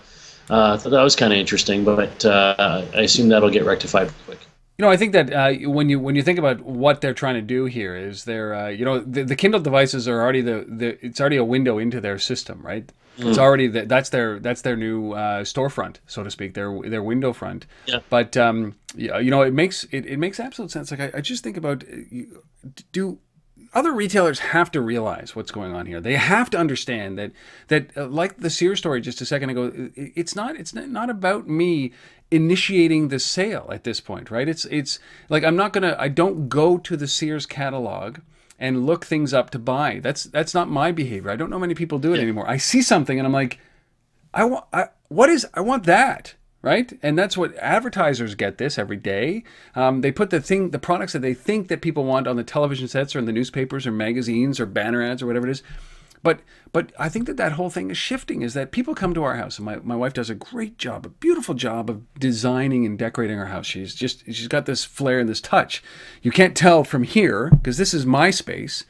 Uh, 0.51 0.77
that 0.77 1.03
was 1.03 1.15
kind 1.15 1.33
of 1.33 1.39
interesting, 1.39 1.85
but 1.85 2.25
uh, 2.27 2.85
I 2.93 3.03
assume 3.03 3.29
that'll 3.29 3.49
get 3.49 3.65
rectified 3.65 4.11
quick. 4.27 4.41
Know, 4.83 4.91
I 4.91 4.97
think 4.97 5.13
that 5.13 5.33
uh, 5.33 5.71
when 5.71 5.89
you 5.89 6.01
when 6.01 6.17
you 6.17 6.25
think 6.25 6.41
about 6.41 6.63
what 6.63 7.01
they're 7.01 7.15
trying 7.15 7.37
to 7.37 7.41
do 7.41 7.67
here 7.67 7.95
is 7.95 8.25
they're 8.25 8.53
uh, 8.53 8.69
you 8.69 8.85
know 8.85 8.99
the, 8.99 9.23
the, 9.23 9.37
Kindle 9.37 9.61
devices 9.61 10.09
are 10.09 10.21
already 10.21 10.41
the, 10.41 10.67
the 10.69 10.99
it's 11.07 11.21
already 11.21 11.37
a 11.37 11.45
window 11.45 11.79
into 11.79 12.01
their 12.01 12.19
system, 12.19 12.61
right? 12.63 12.91
Mm. 13.17 13.29
It's 13.29 13.39
already 13.39 13.69
the, 13.69 13.87
that's 13.87 14.11
their 14.11 14.41
that's 14.41 14.63
their 14.63 14.75
new 14.77 15.13
uh, 15.13 15.43
storefront, 15.45 15.99
so 16.09 16.25
to 16.25 16.33
speak, 16.33 16.55
their 16.55 16.77
their 16.81 17.03
window 17.03 17.33
front. 17.33 17.65
Yeah. 17.87 18.01
But 18.11 18.37
um, 18.37 18.75
you 18.97 19.31
know, 19.31 19.43
it 19.43 19.55
makes 19.55 19.85
it, 19.93 20.05
it 20.05 20.19
makes 20.19 20.41
absolute 20.41 20.73
sense. 20.73 20.91
Like 20.91 21.01
I, 21.01 21.19
I 21.19 21.21
just 21.21 21.45
think 21.45 21.57
about 21.57 21.85
uh, 21.85 22.69
do 22.91 23.21
other 23.75 23.93
retailers 23.93 24.41
have 24.41 24.71
to 24.73 24.81
realize 24.81 25.37
what's 25.37 25.53
going 25.53 25.75
on 25.75 25.87
here. 25.87 26.01
They 26.01 26.17
have 26.17 26.51
to 26.51 26.59
understand 26.59 27.19
that 27.19 27.31
that 27.69 27.97
uh, 27.97 28.09
like 28.09 28.39
the 28.39 28.51
Sears 28.51 28.81
story 28.81 29.01
just 29.01 29.21
a 29.21 29.27
second 29.27 29.51
ago, 29.51 29.91
it's 29.95 30.35
not 30.35 30.57
it's 30.57 30.75
not 30.75 31.09
about 31.09 31.49
me 31.49 31.93
initiating 32.33 33.09
the 33.09 33.19
sale 33.19 33.69
at 33.71 33.85
this 33.85 34.01
point, 34.01 34.31
right? 34.31 34.49
It's 34.49 34.65
it's 34.67 34.99
like 35.29 35.45
I'm 35.45 35.57
not 35.57 35.73
gonna 35.73 35.97
I 35.99 36.09
don't 36.09 36.49
go 36.49 36.79
to 36.79 36.97
the 36.97 37.07
Sears 37.07 37.47
catalog 37.47 38.19
and 38.59 38.87
look 38.87 39.05
things 39.05 39.35
up 39.35 39.51
to 39.51 39.59
buy. 39.59 40.01
That's 40.01 40.25
that's 40.25 40.55
not 40.55 40.69
my 40.69 40.93
behavior. 40.93 41.31
I 41.31 41.37
don't 41.37 41.51
know 41.51 41.59
many 41.59 41.75
people 41.75 41.99
do 41.99 42.13
it 42.13 42.17
yeah. 42.17 42.23
anymore. 42.23 42.49
I 42.49 42.57
see 42.57 42.83
something 42.83 43.19
and 43.19 43.27
I'm 43.27 43.33
like, 43.33 43.59
I 44.33 44.45
want 44.45 44.65
I, 44.73 44.89
what 45.09 45.29
is 45.29 45.47
I 45.55 45.61
want 45.61 45.85
that 45.85 46.35
right? 46.63 46.97
And 47.03 47.19
that's 47.19 47.37
what 47.37 47.57
advertisers 47.57 48.37
get 48.37 48.59
this 48.59 48.79
every 48.79 48.97
day. 48.97 49.43
Um, 49.75 50.01
they 50.01 50.13
put 50.13 50.31
the 50.31 50.41
thing, 50.41 50.71
the 50.71 50.79
products 50.79 51.13
that 51.13 51.19
they 51.19 51.35
think 51.35 51.67
that 51.69 51.83
people 51.83 52.05
want 52.05 52.29
on 52.29 52.37
the 52.37 52.45
television 52.45 52.87
sets 52.87 53.15
or 53.15 53.19
in 53.19 53.25
the 53.25 53.33
newspapers 53.33 53.85
or 53.85 53.91
magazines 53.91 54.61
or 54.61 54.67
banner 54.67 55.03
ads 55.03 55.23
or 55.23 55.27
whatever 55.27 55.49
it 55.49 55.51
is. 55.51 55.63
But 56.23 56.41
but 56.73 56.93
I 56.99 57.09
think 57.09 57.27
that 57.27 57.37
that 57.37 57.53
whole 57.53 57.71
thing 57.71 57.91
is 57.91 57.99
shifting. 57.99 58.43
Is 58.43 58.55
that 58.55 58.71
people 58.71 58.95
come 58.95 59.15
to 59.15 59.25
our 59.25 59.37
house, 59.37 59.59
and 59.59 59.67
my, 59.67 59.77
my 59.77 59.97
wife 59.97 60.13
does 60.13 60.31
a 60.31 60.35
great 60.35 60.79
job, 60.79 61.05
a 61.05 61.11
beautiful 61.11 61.55
job 61.55 61.91
of 61.91 62.03
designing 62.15 62.87
and 62.87 62.99
decorating 62.99 63.39
our 63.39 63.47
house. 63.47 63.67
She's 63.67 63.95
just 63.95 64.25
she's 64.27 64.49
got 64.49 64.67
this 64.67 64.85
flair 64.85 65.19
and 65.19 65.29
this 65.29 65.41
touch. 65.41 65.83
You 66.23 66.31
can't 66.31 66.57
tell 66.57 66.85
from 66.85 67.03
here 67.03 67.51
because 67.51 67.77
this 67.77 67.93
is 67.93 68.07
my 68.07 68.31
space 68.31 68.85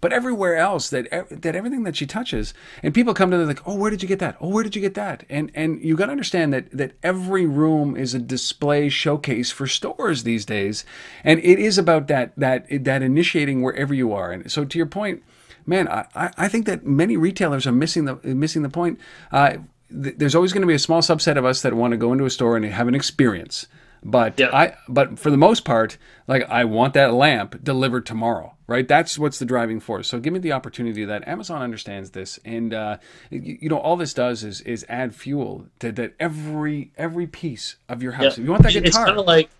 but 0.00 0.12
everywhere 0.12 0.56
else 0.56 0.90
that 0.90 1.08
that 1.30 1.56
everything 1.56 1.82
that 1.82 1.96
she 1.96 2.06
touches 2.06 2.54
and 2.82 2.94
people 2.94 3.14
come 3.14 3.30
to 3.30 3.36
her 3.36 3.46
like 3.46 3.66
oh 3.66 3.74
where 3.74 3.90
did 3.90 4.02
you 4.02 4.08
get 4.08 4.18
that 4.18 4.36
oh 4.40 4.48
where 4.48 4.64
did 4.64 4.76
you 4.76 4.82
get 4.82 4.94
that 4.94 5.24
and 5.28 5.50
and 5.54 5.82
you 5.82 5.96
got 5.96 6.06
to 6.06 6.12
understand 6.12 6.52
that 6.52 6.70
that 6.70 6.92
every 7.02 7.46
room 7.46 7.96
is 7.96 8.14
a 8.14 8.18
display 8.18 8.88
showcase 8.88 9.50
for 9.50 9.66
stores 9.66 10.22
these 10.22 10.44
days 10.44 10.84
and 11.24 11.40
it 11.40 11.58
is 11.58 11.78
about 11.78 12.06
that 12.08 12.32
that 12.36 12.66
that 12.84 13.02
initiating 13.02 13.62
wherever 13.62 13.94
you 13.94 14.12
are 14.12 14.32
and 14.32 14.50
so 14.50 14.64
to 14.64 14.78
your 14.78 14.86
point 14.86 15.22
man 15.68 15.88
i 15.88 16.30
i 16.36 16.48
think 16.48 16.66
that 16.66 16.86
many 16.86 17.16
retailers 17.16 17.66
are 17.66 17.72
missing 17.72 18.04
the 18.04 18.16
missing 18.24 18.62
the 18.62 18.68
point 18.68 18.98
uh, 19.32 19.56
th- 19.90 20.16
there's 20.18 20.34
always 20.34 20.52
going 20.52 20.62
to 20.62 20.66
be 20.66 20.74
a 20.74 20.78
small 20.78 21.00
subset 21.00 21.36
of 21.36 21.44
us 21.44 21.62
that 21.62 21.74
want 21.74 21.92
to 21.92 21.96
go 21.96 22.12
into 22.12 22.24
a 22.24 22.30
store 22.30 22.56
and 22.56 22.64
have 22.64 22.88
an 22.88 22.94
experience 22.94 23.66
but 24.02 24.38
yep. 24.38 24.52
I 24.52 24.74
but 24.88 25.18
for 25.18 25.30
the 25.30 25.36
most 25.36 25.64
part, 25.64 25.98
like 26.26 26.48
I 26.48 26.64
want 26.64 26.94
that 26.94 27.12
lamp 27.14 27.62
delivered 27.64 28.06
tomorrow, 28.06 28.54
right? 28.66 28.86
That's 28.86 29.18
what's 29.18 29.38
the 29.38 29.44
driving 29.44 29.80
force. 29.80 30.08
So 30.08 30.20
give 30.20 30.32
me 30.32 30.38
the 30.38 30.52
opportunity 30.52 31.04
that 31.04 31.26
Amazon 31.26 31.62
understands 31.62 32.10
this, 32.10 32.38
and 32.44 32.72
uh, 32.72 32.98
you, 33.30 33.58
you, 33.62 33.68
know 33.68 33.78
all 33.78 33.96
this 33.96 34.14
does 34.14 34.44
is 34.44 34.60
is 34.62 34.84
add 34.88 35.14
fuel 35.14 35.66
to 35.80 35.90
that 35.92 36.14
every 36.20 36.92
every 36.96 37.26
piece 37.26 37.76
of 37.88 38.02
your 38.02 38.12
house. 38.12 38.24
Yep. 38.24 38.32
If 38.32 38.44
you 38.44 38.50
want 38.50 38.62
that 38.62 38.72
guitar, 38.72 38.86
it's 38.86 38.96
kind 38.96 39.18
of 39.18 39.26
like. 39.26 39.50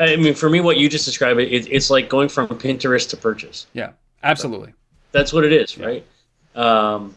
I 0.00 0.14
mean, 0.14 0.34
for 0.34 0.48
me, 0.48 0.60
what 0.60 0.76
you 0.76 0.88
just 0.88 1.04
described, 1.04 1.40
it, 1.40 1.66
it's 1.68 1.90
like 1.90 2.08
going 2.08 2.28
from 2.28 2.46
Pinterest 2.46 3.10
to 3.10 3.16
purchase. 3.16 3.66
Yeah, 3.72 3.92
absolutely. 4.22 4.72
That's 5.18 5.32
what 5.32 5.44
it 5.44 5.52
is, 5.52 5.76
yeah. 5.76 5.86
right? 5.86 6.06
Um, 6.54 7.14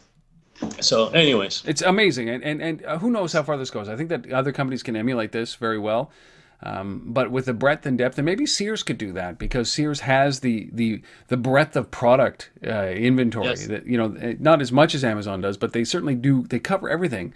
so, 0.79 1.09
anyways, 1.09 1.63
it's 1.65 1.81
amazing, 1.81 2.29
and 2.29 2.43
and 2.43 2.61
and 2.61 2.85
uh, 2.85 2.97
who 2.97 3.09
knows 3.11 3.33
how 3.33 3.43
far 3.43 3.57
this 3.57 3.69
goes? 3.69 3.87
I 3.89 3.95
think 3.95 4.09
that 4.09 4.31
other 4.31 4.51
companies 4.51 4.83
can 4.83 4.95
emulate 4.95 5.31
this 5.31 5.55
very 5.55 5.79
well. 5.79 6.11
Um, 6.63 7.01
but 7.05 7.31
with 7.31 7.45
the 7.45 7.55
breadth 7.55 7.87
and 7.87 7.97
depth, 7.97 8.19
and 8.19 8.25
maybe 8.25 8.45
Sears 8.45 8.83
could 8.83 8.99
do 8.99 9.11
that 9.13 9.39
because 9.39 9.71
Sears 9.71 10.01
has 10.01 10.41
the 10.41 10.69
the 10.71 11.01
the 11.27 11.37
breadth 11.37 11.75
of 11.75 11.89
product 11.89 12.51
uh, 12.65 12.87
inventory 12.87 13.47
yes. 13.47 13.65
that 13.67 13.87
you 13.87 13.97
know 13.97 14.15
eh, 14.19 14.35
not 14.39 14.61
as 14.61 14.71
much 14.71 14.93
as 14.93 15.03
Amazon 15.03 15.41
does, 15.41 15.57
but 15.57 15.73
they 15.73 15.83
certainly 15.83 16.15
do. 16.15 16.43
They 16.43 16.59
cover 16.59 16.89
everything. 16.89 17.33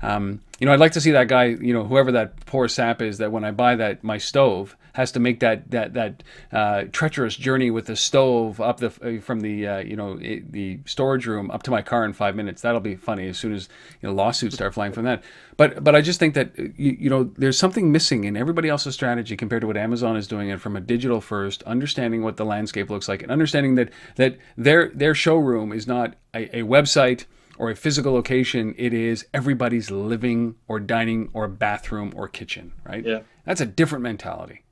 Um, 0.00 0.42
you 0.58 0.66
know, 0.66 0.72
I'd 0.72 0.80
like 0.80 0.92
to 0.92 1.00
see 1.00 1.12
that 1.12 1.28
guy, 1.28 1.44
you 1.44 1.72
know, 1.72 1.84
whoever 1.84 2.12
that 2.12 2.44
poor 2.46 2.68
sap 2.68 3.00
is, 3.00 3.18
that 3.18 3.30
when 3.30 3.44
I 3.44 3.52
buy 3.52 3.76
that 3.76 4.02
my 4.02 4.18
stove 4.18 4.76
has 4.98 5.12
to 5.12 5.20
make 5.20 5.38
that 5.38 5.70
that 5.70 5.94
that 5.94 6.24
uh, 6.50 6.84
treacherous 6.90 7.36
journey 7.36 7.70
with 7.70 7.86
the 7.86 7.94
stove 7.94 8.60
up 8.60 8.78
the 8.78 8.86
uh, 9.00 9.20
from 9.20 9.40
the 9.40 9.64
uh, 9.64 9.78
you 9.78 9.94
know 9.94 10.18
it, 10.20 10.50
the 10.50 10.80
storage 10.86 11.24
room 11.24 11.52
up 11.52 11.62
to 11.62 11.70
my 11.70 11.82
car 11.82 12.04
in 12.04 12.12
five 12.12 12.34
minutes. 12.34 12.62
That'll 12.62 12.80
be 12.80 12.96
funny 12.96 13.28
as 13.28 13.38
soon 13.38 13.54
as 13.54 13.68
you 14.02 14.08
know 14.08 14.14
lawsuits 14.14 14.56
start 14.56 14.74
flying 14.74 14.90
from 14.92 15.04
that. 15.04 15.22
But 15.56 15.84
but 15.84 15.94
I 15.94 16.00
just 16.00 16.18
think 16.18 16.34
that 16.34 16.48
uh, 16.58 16.64
you, 16.76 16.96
you 16.98 17.10
know 17.10 17.30
there's 17.36 17.56
something 17.56 17.92
missing 17.92 18.24
in 18.24 18.36
everybody 18.36 18.68
else's 18.68 18.94
strategy 18.94 19.36
compared 19.36 19.60
to 19.60 19.68
what 19.68 19.76
Amazon 19.76 20.16
is 20.16 20.26
doing, 20.26 20.50
and 20.50 20.60
from 20.60 20.76
a 20.76 20.80
digital 20.80 21.20
first, 21.20 21.62
understanding 21.62 22.24
what 22.24 22.36
the 22.36 22.44
landscape 22.44 22.90
looks 22.90 23.08
like, 23.08 23.22
and 23.22 23.30
understanding 23.30 23.76
that 23.76 23.90
that 24.16 24.36
their 24.56 24.88
their 24.88 25.14
showroom 25.14 25.72
is 25.72 25.86
not 25.86 26.16
a, 26.34 26.58
a 26.58 26.62
website 26.62 27.26
or 27.58 27.70
a 27.70 27.76
physical 27.76 28.12
location, 28.12 28.74
it 28.78 28.94
is 28.94 29.26
everybody's 29.34 29.90
living 29.90 30.54
or 30.68 30.78
dining 30.80 31.28
or 31.32 31.48
bathroom 31.48 32.12
or 32.16 32.28
kitchen, 32.28 32.72
right? 32.84 33.04
Yeah. 33.04 33.20
That's 33.44 33.60
a 33.60 33.66
different 33.66 34.02
mentality. 34.02 34.62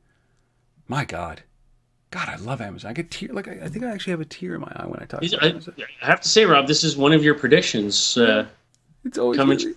My 0.89 1.05
God. 1.05 1.43
God, 2.11 2.29
I 2.29 2.37
love 2.37 2.61
Amazon. 2.61 2.91
I 2.91 2.95
get 2.95 3.11
tear 3.11 3.31
like 3.33 3.49
I, 3.49 3.59
I 3.65 3.69
think 3.69 3.85
I 3.85 3.91
actually 3.91 4.13
have 4.13 4.21
a 4.21 4.25
tear 4.25 4.55
in 4.55 4.61
my 4.61 4.73
eye 4.77 4.87
when 4.87 5.01
I 5.01 5.05
talk 5.07 5.21
I. 5.43 5.47
I 6.03 6.07
have 6.07 6.21
to 6.21 6.29
say, 6.29 6.45
Rob, 6.45 6.67
this 6.69 6.85
is 6.85 6.97
one 6.97 7.13
of 7.13 7.25
your 7.25 7.35
predictions 7.35 8.17
uh, 8.17 8.47
It's 9.05 9.19
always 9.19 9.37
coming. 9.37 9.59
really- 9.59 9.75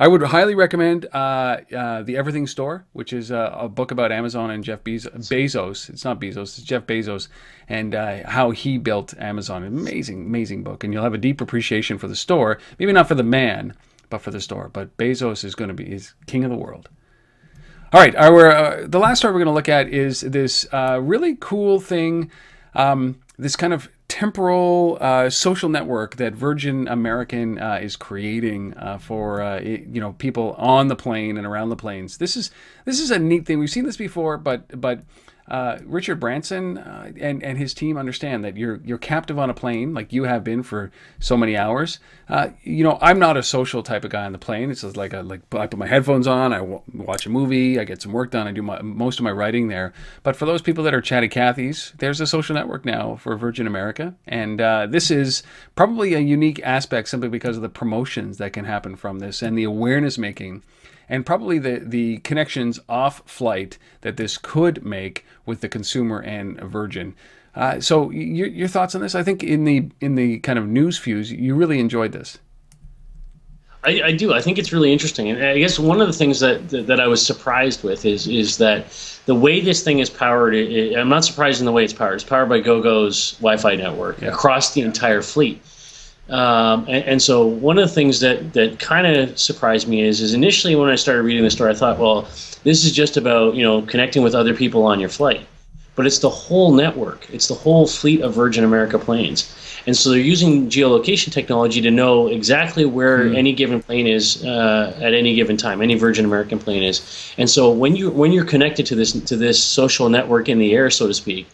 I 0.00 0.08
would 0.08 0.22
highly 0.22 0.54
recommend 0.54 1.06
uh, 1.12 1.58
uh, 1.76 2.02
the 2.02 2.16
Everything 2.16 2.46
Store, 2.46 2.86
which 2.94 3.12
is 3.12 3.30
a, 3.30 3.54
a 3.54 3.68
book 3.68 3.90
about 3.90 4.10
Amazon 4.10 4.50
and 4.50 4.64
Jeff 4.64 4.82
Bez- 4.82 5.04
Bezos. 5.04 5.90
It's 5.90 6.06
not 6.06 6.18
Bezos, 6.18 6.56
it's 6.56 6.62
Jeff 6.62 6.86
Bezos, 6.86 7.28
and 7.68 7.94
uh, 7.94 8.26
how 8.26 8.50
he 8.50 8.78
built 8.78 9.12
Amazon. 9.18 9.62
Amazing, 9.62 10.24
amazing 10.24 10.64
book, 10.64 10.82
and 10.82 10.94
you'll 10.94 11.02
have 11.02 11.12
a 11.12 11.18
deep 11.18 11.42
appreciation 11.42 11.98
for 11.98 12.08
the 12.08 12.16
store. 12.16 12.58
Maybe 12.78 12.92
not 12.92 13.08
for 13.08 13.14
the 13.14 13.22
man, 13.22 13.74
but 14.08 14.22
for 14.22 14.30
the 14.30 14.40
store. 14.40 14.70
But 14.72 14.96
Bezos 14.96 15.44
is 15.44 15.54
going 15.54 15.68
to 15.68 15.74
be 15.74 15.92
is 15.92 16.14
king 16.24 16.44
of 16.44 16.50
the 16.50 16.56
world. 16.56 16.88
All 17.92 18.00
right, 18.00 18.16
our 18.16 18.50
uh, 18.50 18.86
the 18.86 18.98
last 18.98 19.18
story 19.18 19.34
we're 19.34 19.40
going 19.40 19.48
to 19.48 19.52
look 19.52 19.68
at 19.68 19.86
is 19.86 20.22
this 20.22 20.66
uh, 20.72 20.98
really 21.02 21.36
cool 21.38 21.78
thing, 21.78 22.30
um, 22.74 23.20
this 23.36 23.54
kind 23.54 23.74
of 23.74 23.90
temporal 24.10 24.98
uh, 25.00 25.30
social 25.30 25.68
network 25.70 26.16
that 26.16 26.34
Virgin 26.34 26.88
American 26.88 27.58
uh, 27.58 27.78
is 27.80 27.96
creating 27.96 28.74
uh, 28.76 28.98
for 28.98 29.40
uh, 29.40 29.56
it- 29.56 29.86
you 29.86 30.00
know 30.00 30.12
people 30.14 30.54
on 30.58 30.88
the 30.88 30.96
plane 30.96 31.38
and 31.38 31.46
around 31.46 31.70
the 31.70 31.76
planes. 31.76 32.18
This 32.18 32.36
is 32.36 32.50
this 32.84 33.00
is 33.00 33.10
a 33.10 33.18
neat 33.18 33.46
thing. 33.46 33.58
We've 33.58 33.70
seen 33.70 33.86
this 33.86 33.96
before, 33.96 34.36
but 34.36 34.80
but. 34.80 35.00
Uh, 35.50 35.78
Richard 35.84 36.20
Branson 36.20 36.78
uh, 36.78 37.10
and 37.18 37.42
and 37.42 37.58
his 37.58 37.74
team 37.74 37.96
understand 37.96 38.44
that 38.44 38.56
you're 38.56 38.80
you're 38.84 38.98
captive 38.98 39.36
on 39.36 39.50
a 39.50 39.54
plane 39.54 39.92
like 39.92 40.12
you 40.12 40.22
have 40.22 40.44
been 40.44 40.62
for 40.62 40.92
so 41.18 41.36
many 41.36 41.56
hours. 41.56 41.98
Uh, 42.28 42.50
you 42.62 42.84
know, 42.84 42.98
I'm 43.02 43.18
not 43.18 43.36
a 43.36 43.42
social 43.42 43.82
type 43.82 44.04
of 44.04 44.12
guy 44.12 44.24
on 44.24 44.30
the 44.30 44.38
plane. 44.38 44.70
It's 44.70 44.82
just 44.82 44.96
like 44.96 45.12
like 45.12 45.40
I 45.52 45.66
put 45.66 45.78
my 45.78 45.88
headphones 45.88 46.28
on, 46.28 46.52
I 46.52 46.58
w- 46.58 46.82
watch 46.94 47.26
a 47.26 47.30
movie, 47.30 47.80
I 47.80 47.84
get 47.84 48.00
some 48.00 48.12
work 48.12 48.30
done, 48.30 48.46
I 48.46 48.52
do 48.52 48.62
my, 48.62 48.80
most 48.80 49.18
of 49.18 49.24
my 49.24 49.32
writing 49.32 49.66
there. 49.66 49.92
But 50.22 50.36
for 50.36 50.46
those 50.46 50.62
people 50.62 50.84
that 50.84 50.94
are 50.94 51.00
chatty 51.00 51.28
Cathy's, 51.28 51.94
there's 51.98 52.20
a 52.20 52.26
social 52.28 52.54
network 52.54 52.84
now 52.84 53.16
for 53.16 53.36
Virgin 53.36 53.66
America, 53.66 54.14
and 54.28 54.60
uh, 54.60 54.86
this 54.86 55.10
is 55.10 55.42
probably 55.74 56.14
a 56.14 56.20
unique 56.20 56.60
aspect 56.62 57.08
simply 57.08 57.28
because 57.28 57.56
of 57.56 57.62
the 57.62 57.68
promotions 57.68 58.38
that 58.38 58.52
can 58.52 58.66
happen 58.66 58.94
from 58.94 59.18
this 59.18 59.42
and 59.42 59.58
the 59.58 59.64
awareness 59.64 60.16
making 60.16 60.62
and 61.10 61.26
probably 61.26 61.58
the, 61.58 61.82
the 61.84 62.18
connections 62.18 62.80
off 62.88 63.20
flight 63.26 63.76
that 64.00 64.16
this 64.16 64.38
could 64.38 64.82
make 64.84 65.26
with 65.44 65.60
the 65.60 65.68
consumer 65.68 66.22
and 66.22 66.58
Virgin. 66.60 67.14
Uh, 67.54 67.80
so 67.80 68.10
your, 68.10 68.46
your 68.46 68.68
thoughts 68.68 68.94
on 68.94 69.02
this? 69.02 69.16
I 69.16 69.24
think 69.24 69.42
in 69.42 69.64
the 69.64 69.90
in 70.00 70.14
the 70.14 70.38
kind 70.38 70.58
of 70.58 70.68
news 70.68 70.96
fuse, 70.96 71.32
you 71.32 71.56
really 71.56 71.80
enjoyed 71.80 72.12
this. 72.12 72.38
I, 73.82 74.02
I 74.04 74.12
do. 74.12 74.32
I 74.34 74.40
think 74.40 74.58
it's 74.58 74.72
really 74.72 74.92
interesting, 74.92 75.30
and 75.30 75.42
I 75.42 75.58
guess 75.58 75.78
one 75.78 76.00
of 76.00 76.06
the 76.06 76.12
things 76.12 76.38
that 76.40 76.68
that, 76.68 77.00
I 77.00 77.08
was 77.08 77.24
surprised 77.24 77.82
with 77.82 78.04
is 78.04 78.28
is 78.28 78.58
that 78.58 78.86
the 79.26 79.34
way 79.34 79.60
this 79.60 79.82
thing 79.82 79.98
is 79.98 80.08
powered. 80.08 80.54
It, 80.54 80.96
I'm 80.96 81.08
not 81.08 81.24
surprised 81.24 81.60
in 81.60 81.66
the 81.66 81.72
way 81.72 81.82
it's 81.82 81.92
powered. 81.92 82.14
It's 82.14 82.24
powered 82.24 82.48
by 82.48 82.60
GoGo's 82.60 83.32
Wi-Fi 83.38 83.74
network 83.76 84.22
across 84.22 84.74
the 84.74 84.82
entire 84.82 85.22
fleet. 85.22 85.60
Um, 86.30 86.84
and, 86.88 87.04
and 87.04 87.22
so 87.22 87.44
one 87.44 87.76
of 87.76 87.88
the 87.88 87.94
things 87.94 88.20
that 88.20 88.52
that 88.52 88.78
kind 88.78 89.06
of 89.06 89.38
surprised 89.38 89.88
me 89.88 90.02
is 90.02 90.20
is 90.20 90.32
initially 90.32 90.76
when 90.76 90.88
I 90.88 90.94
started 90.94 91.22
reading 91.22 91.42
the 91.42 91.50
story, 91.50 91.72
I 91.72 91.74
thought, 91.74 91.98
well, 91.98 92.22
this 92.62 92.84
is 92.84 92.92
just 92.92 93.16
about 93.16 93.54
you 93.54 93.62
know 93.62 93.82
connecting 93.82 94.22
with 94.22 94.34
other 94.34 94.54
people 94.54 94.84
on 94.84 95.00
your 95.00 95.08
flight, 95.08 95.44
but 95.96 96.06
it's 96.06 96.20
the 96.20 96.30
whole 96.30 96.72
network. 96.72 97.28
It's 97.30 97.48
the 97.48 97.54
whole 97.54 97.86
fleet 97.86 98.20
of 98.20 98.34
Virgin 98.34 98.64
America 98.64 98.98
planes. 98.98 99.54
And 99.86 99.96
so 99.96 100.10
they're 100.10 100.18
using 100.18 100.68
geolocation 100.68 101.32
technology 101.32 101.80
to 101.80 101.90
know 101.90 102.26
exactly 102.28 102.84
where 102.84 103.32
any 103.32 103.52
given 103.54 103.82
plane 103.82 104.06
is 104.06 104.44
uh, 104.44 104.94
at 105.00 105.14
any 105.14 105.34
given 105.34 105.56
time, 105.56 105.80
any 105.80 105.94
Virgin 105.94 106.24
American 106.24 106.58
plane 106.58 106.82
is. 106.82 107.32
And 107.38 107.48
so 107.48 107.70
when 107.72 107.96
you 107.96 108.10
when 108.10 108.30
you're 108.30 108.44
connected 108.44 108.86
to 108.86 108.94
this 108.94 109.12
to 109.12 109.36
this 109.36 109.62
social 109.62 110.08
network 110.08 110.48
in 110.48 110.58
the 110.58 110.74
air, 110.74 110.90
so 110.90 111.08
to 111.08 111.14
speak, 111.14 111.48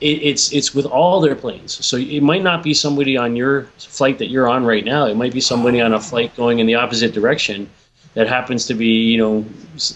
it, 0.00 0.22
it's 0.22 0.52
it's 0.52 0.74
with 0.74 0.86
all 0.86 1.20
their 1.20 1.36
planes. 1.36 1.84
So 1.84 1.96
it 1.96 2.22
might 2.22 2.42
not 2.42 2.62
be 2.62 2.74
somebody 2.74 3.16
on 3.16 3.36
your 3.36 3.64
flight 3.78 4.18
that 4.18 4.30
you're 4.30 4.48
on 4.48 4.64
right 4.64 4.84
now. 4.84 5.06
It 5.06 5.16
might 5.16 5.32
be 5.32 5.40
somebody 5.40 5.80
on 5.80 5.92
a 5.92 6.00
flight 6.00 6.34
going 6.36 6.58
in 6.58 6.66
the 6.66 6.74
opposite 6.74 7.12
direction 7.12 7.68
that 8.14 8.26
happens 8.26 8.66
to 8.66 8.74
be 8.74 8.86
you 8.86 9.18
know 9.18 9.44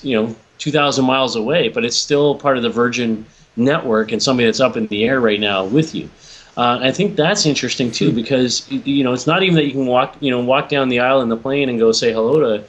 you 0.03 0.21
know 0.21 0.37
2,000 0.59 1.05
miles 1.05 1.37
away, 1.37 1.69
but 1.69 1.85
it's 1.85 1.97
still 1.97 2.37
part 2.37 2.57
of 2.57 2.63
the 2.63 2.71
Virgin 2.71 3.27
network 3.57 4.13
and 4.13 4.23
somebody 4.23 4.47
that's 4.47 4.61
up 4.61 4.77
in 4.77 4.87
the 4.87 5.05
air 5.05 5.21
right 5.21 5.41
now 5.41 5.65
with 5.65 5.95
you. 5.95 6.09
Uh, 6.57 6.79
I 6.81 6.93
think 6.93 7.17
that's 7.17 7.47
interesting 7.47 7.91
too 7.91 8.13
because 8.13 8.71
you 8.71 9.03
know 9.03 9.13
it's 9.13 9.27
not 9.27 9.43
even 9.43 9.57
that 9.57 9.65
you 9.65 9.73
can 9.73 9.87
walk 9.87 10.17
you 10.21 10.31
know 10.31 10.41
walk 10.41 10.69
down 10.69 10.89
the 10.89 11.01
aisle 11.01 11.21
in 11.21 11.29
the 11.29 11.37
plane 11.37 11.69
and 11.69 11.79
go 11.79 11.91
say 11.91 12.13
hello 12.13 12.41
to 12.41 12.65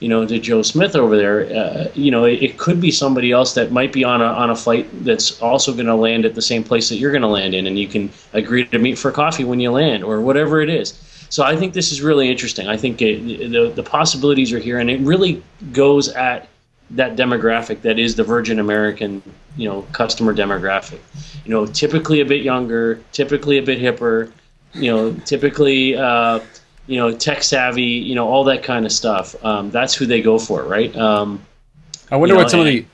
you 0.00 0.08
know 0.08 0.26
to 0.26 0.38
Joe 0.38 0.62
Smith 0.62 0.96
over 0.96 1.16
there. 1.16 1.44
Uh, 1.44 1.88
you 1.94 2.10
know 2.10 2.24
it, 2.24 2.42
it 2.42 2.58
could 2.58 2.80
be 2.80 2.90
somebody 2.90 3.30
else 3.32 3.54
that 3.54 3.70
might 3.70 3.92
be 3.92 4.02
on 4.02 4.20
a 4.20 4.24
on 4.24 4.50
a 4.50 4.56
flight 4.56 4.88
that's 5.04 5.40
also 5.40 5.72
going 5.72 5.86
to 5.86 5.94
land 5.94 6.24
at 6.24 6.34
the 6.34 6.42
same 6.42 6.64
place 6.64 6.88
that 6.88 6.96
you're 6.96 7.12
going 7.12 7.22
to 7.22 7.28
land 7.28 7.54
in, 7.54 7.66
and 7.66 7.78
you 7.78 7.86
can 7.86 8.10
agree 8.32 8.64
to 8.66 8.78
meet 8.78 8.98
for 8.98 9.12
coffee 9.12 9.44
when 9.44 9.60
you 9.60 9.70
land 9.70 10.02
or 10.02 10.20
whatever 10.20 10.60
it 10.60 10.68
is. 10.68 10.98
So 11.28 11.44
I 11.44 11.54
think 11.54 11.74
this 11.74 11.92
is 11.92 12.02
really 12.02 12.28
interesting. 12.28 12.66
I 12.66 12.76
think 12.76 13.00
it, 13.00 13.50
the 13.52 13.70
the 13.70 13.82
possibilities 13.82 14.52
are 14.52 14.58
here, 14.58 14.80
and 14.80 14.90
it 14.90 15.00
really 15.00 15.42
goes 15.72 16.08
at 16.08 16.48
that 16.90 17.16
demographic 17.16 17.82
that 17.82 17.98
is 17.98 18.16
the 18.16 18.24
Virgin 18.24 18.58
American, 18.58 19.22
you 19.56 19.68
know, 19.68 19.82
customer 19.92 20.34
demographic. 20.34 20.98
You 21.44 21.52
know, 21.52 21.66
typically 21.66 22.20
a 22.20 22.24
bit 22.24 22.42
younger, 22.42 23.00
typically 23.12 23.58
a 23.58 23.62
bit 23.62 23.78
hipper, 23.78 24.32
you 24.72 24.90
know, 24.90 25.12
typically, 25.24 25.96
uh, 25.96 26.40
you 26.90 26.96
know, 26.98 27.12
tech 27.16 27.42
savvy, 27.42 27.82
you 27.82 28.14
know, 28.14 28.26
all 28.28 28.44
that 28.44 28.62
kind 28.62 28.84
of 28.84 28.92
stuff. 28.92 29.36
Um, 29.44 29.70
that's 29.70 29.94
who 29.94 30.06
they 30.06 30.20
go 30.22 30.38
for, 30.38 30.64
right? 30.64 30.94
Um, 30.96 31.40
I 32.10 32.16
wonder 32.16 32.34
You 32.34 32.38
know, 32.38 32.44
what 32.44 32.50
some 32.50 32.60
of 32.60 32.66
the 32.66 32.84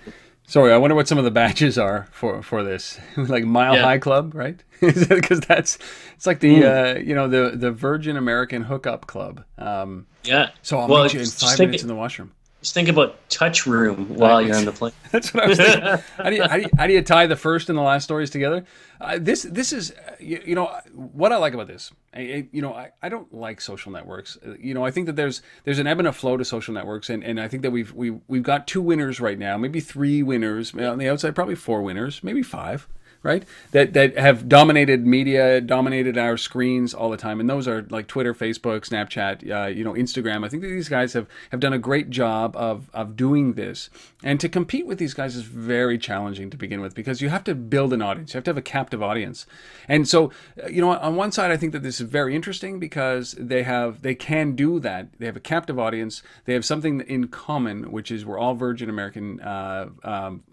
sorry, 0.47 0.73
I 0.73 0.77
wonder 0.77 0.95
what 0.95 1.09
some 1.09 1.19
of 1.19 1.25
the 1.25 1.31
badges 1.31 1.79
are 1.79 2.07
for 2.13 2.43
for 2.43 2.63
this, 2.63 2.99
like 3.17 3.45
Mile 3.45 3.75
Yeah. 3.75 3.83
High 3.83 3.99
Club, 3.99 4.35
right? 4.35 4.63
Because 4.81 5.41
that's 5.41 5.79
it's 6.15 6.27
like 6.27 6.41
the 6.41 6.65
uh, 6.65 6.99
you 6.99 7.15
know 7.15 7.29
the 7.29 7.57
the 7.57 7.73
Virgin 7.73 8.17
American 8.19 8.63
Hookup 8.63 9.07
Club. 9.07 9.45
Um, 9.59 10.07
yeah. 10.25 10.51
so 10.63 10.79
I'll 10.79 10.89
Well, 10.89 11.05
meet 11.05 11.15
you 11.15 11.21
in 11.21 11.27
five 11.27 11.59
minutes 11.59 11.83
in 11.83 11.89
the 11.89 11.95
washroom. 11.95 12.33
Just 12.67 12.75
think 12.75 12.89
about 12.89 13.17
touch 13.31 13.65
room 13.65 14.17
while 14.17 14.43
you're 14.43 14.57
on 14.57 14.65
the 14.65 14.73
plane. 14.73 14.93
That's 15.13 15.33
what 15.33 15.45
I 15.45 15.47
was 15.47 15.57
thinking. 15.59 15.83
how, 16.17 16.31
do 16.31 16.35
you, 16.35 16.43
how, 16.43 16.57
do 16.57 16.63
you, 16.63 16.69
how 16.77 16.87
do 16.89 16.93
you 16.95 17.01
tie 17.03 17.29
the 17.29 17.37
first 17.37 17.69
and 17.69 17.79
the 17.79 17.83
last 17.83 18.03
stories 18.03 18.29
together? 18.29 18.65
Uh, 19.01 19.19
this 19.21 19.45
this 19.45 19.73
is 19.73 19.93
uh, 19.93 20.17
you, 20.19 20.43
you 20.45 20.55
know 20.57 20.77
what 20.93 21.31
I 21.31 21.37
like 21.37 21.55
about 21.55 21.69
this. 21.69 21.93
I, 22.13 22.19
I- 22.21 22.49
you 22.51 22.61
know 22.63 22.75
I, 22.75 22.91
I 23.01 23.09
don't 23.09 23.33
like 23.33 23.61
social 23.61 23.93
networks. 23.93 24.37
Uh, 24.45 24.55
You 24.59 24.75
know 24.75 24.85
I 24.85 24.91
think 24.91 25.07
that 25.07 25.15
there's 25.15 25.43
there's 25.63 25.79
an 25.79 25.87
ebb 25.87 26.01
and 26.01 26.09
a 26.09 26.13
flow 26.13 26.37
to 26.37 26.45
social 26.45 26.75
networks, 26.75 27.09
and, 27.09 27.23
and 27.23 27.39
I 27.39 27.47
think 27.47 27.63
that 27.63 27.71
we've 27.71 27.93
we 27.93 28.11
we've 28.27 28.43
got 28.43 28.67
two 28.67 28.83
winners 28.83 29.21
right 29.21 29.39
now, 29.39 29.57
maybe 29.57 29.79
three 29.79 30.25
winners 30.25 30.75
on 30.75 30.99
the 30.99 31.09
outside, 31.09 31.37
probably 31.37 31.55
four 31.55 31.83
winners, 31.83 32.25
maybe 32.25 32.43
five. 32.43 32.89
Right, 33.27 33.45
that 33.73 33.93
that 33.95 34.17
have 34.17 34.49
dominated 34.49 35.05
media, 35.05 35.61
dominated 35.61 36.17
our 36.17 36.37
screens 36.37 36.95
all 36.95 37.11
the 37.11 37.17
time, 37.17 37.41
and 37.41 37.51
those 37.51 37.67
are 37.67 37.85
like 37.91 38.07
Twitter, 38.07 38.33
Facebook, 38.33 38.89
Snapchat, 38.89 39.51
uh, 39.51 39.67
you 39.67 39.83
know, 39.83 39.95
Instagram. 39.95 40.45
I 40.45 40.49
think 40.49 40.63
that 40.63 40.69
these 40.69 40.89
guys 40.89 41.13
have 41.15 41.27
have 41.51 41.59
done 41.59 41.73
a 41.73 41.79
great 41.79 42.09
job 42.09 42.55
of 42.57 42.89
of 42.95 43.17
doing 43.17 43.55
this, 43.55 43.91
and 44.23 44.39
to 44.39 44.49
compete 44.49 44.87
with 44.87 44.99
these 44.99 45.13
guys 45.13 45.35
is 45.35 45.43
very 45.43 45.99
challenging 45.99 46.51
to 46.51 46.57
begin 46.57 46.81
with 46.81 46.95
because 46.95 47.21
you 47.21 47.29
have 47.29 47.43
to 47.45 47.57
build 47.57 47.93
an 47.93 48.01
audience, 48.01 48.33
you 48.33 48.39
have 48.39 48.45
to 48.45 48.51
have 48.51 48.59
a 48.59 48.63
captive 48.63 49.03
audience, 49.03 49.45
and 49.89 50.07
so 50.07 50.31
uh, 50.63 50.69
you 50.69 50.81
know, 50.81 50.91
on 50.91 51.17
one 51.17 51.33
side, 51.33 51.51
I 51.51 51.57
think 51.57 51.73
that 51.73 51.83
this 51.83 52.01
is 52.01 52.09
very 52.09 52.33
interesting 52.33 52.79
because 52.79 53.35
they 53.41 53.65
have 53.65 54.03
they 54.03 54.15
can 54.15 54.55
do 54.55 54.79
that. 54.79 55.09
They 55.19 55.27
have 55.27 55.37
a 55.37 55.41
captive 55.41 55.81
audience. 55.81 56.23
They 56.45 56.53
have 56.53 56.65
something 56.65 57.01
in 57.01 57.27
common, 57.27 57.91
which 57.91 58.13
is 58.13 58.25
we're 58.25 58.39
all 58.39 58.55
Virgin 58.55 58.89
American. 58.89 59.41
Uh, 59.41 59.89
um, 60.05 60.45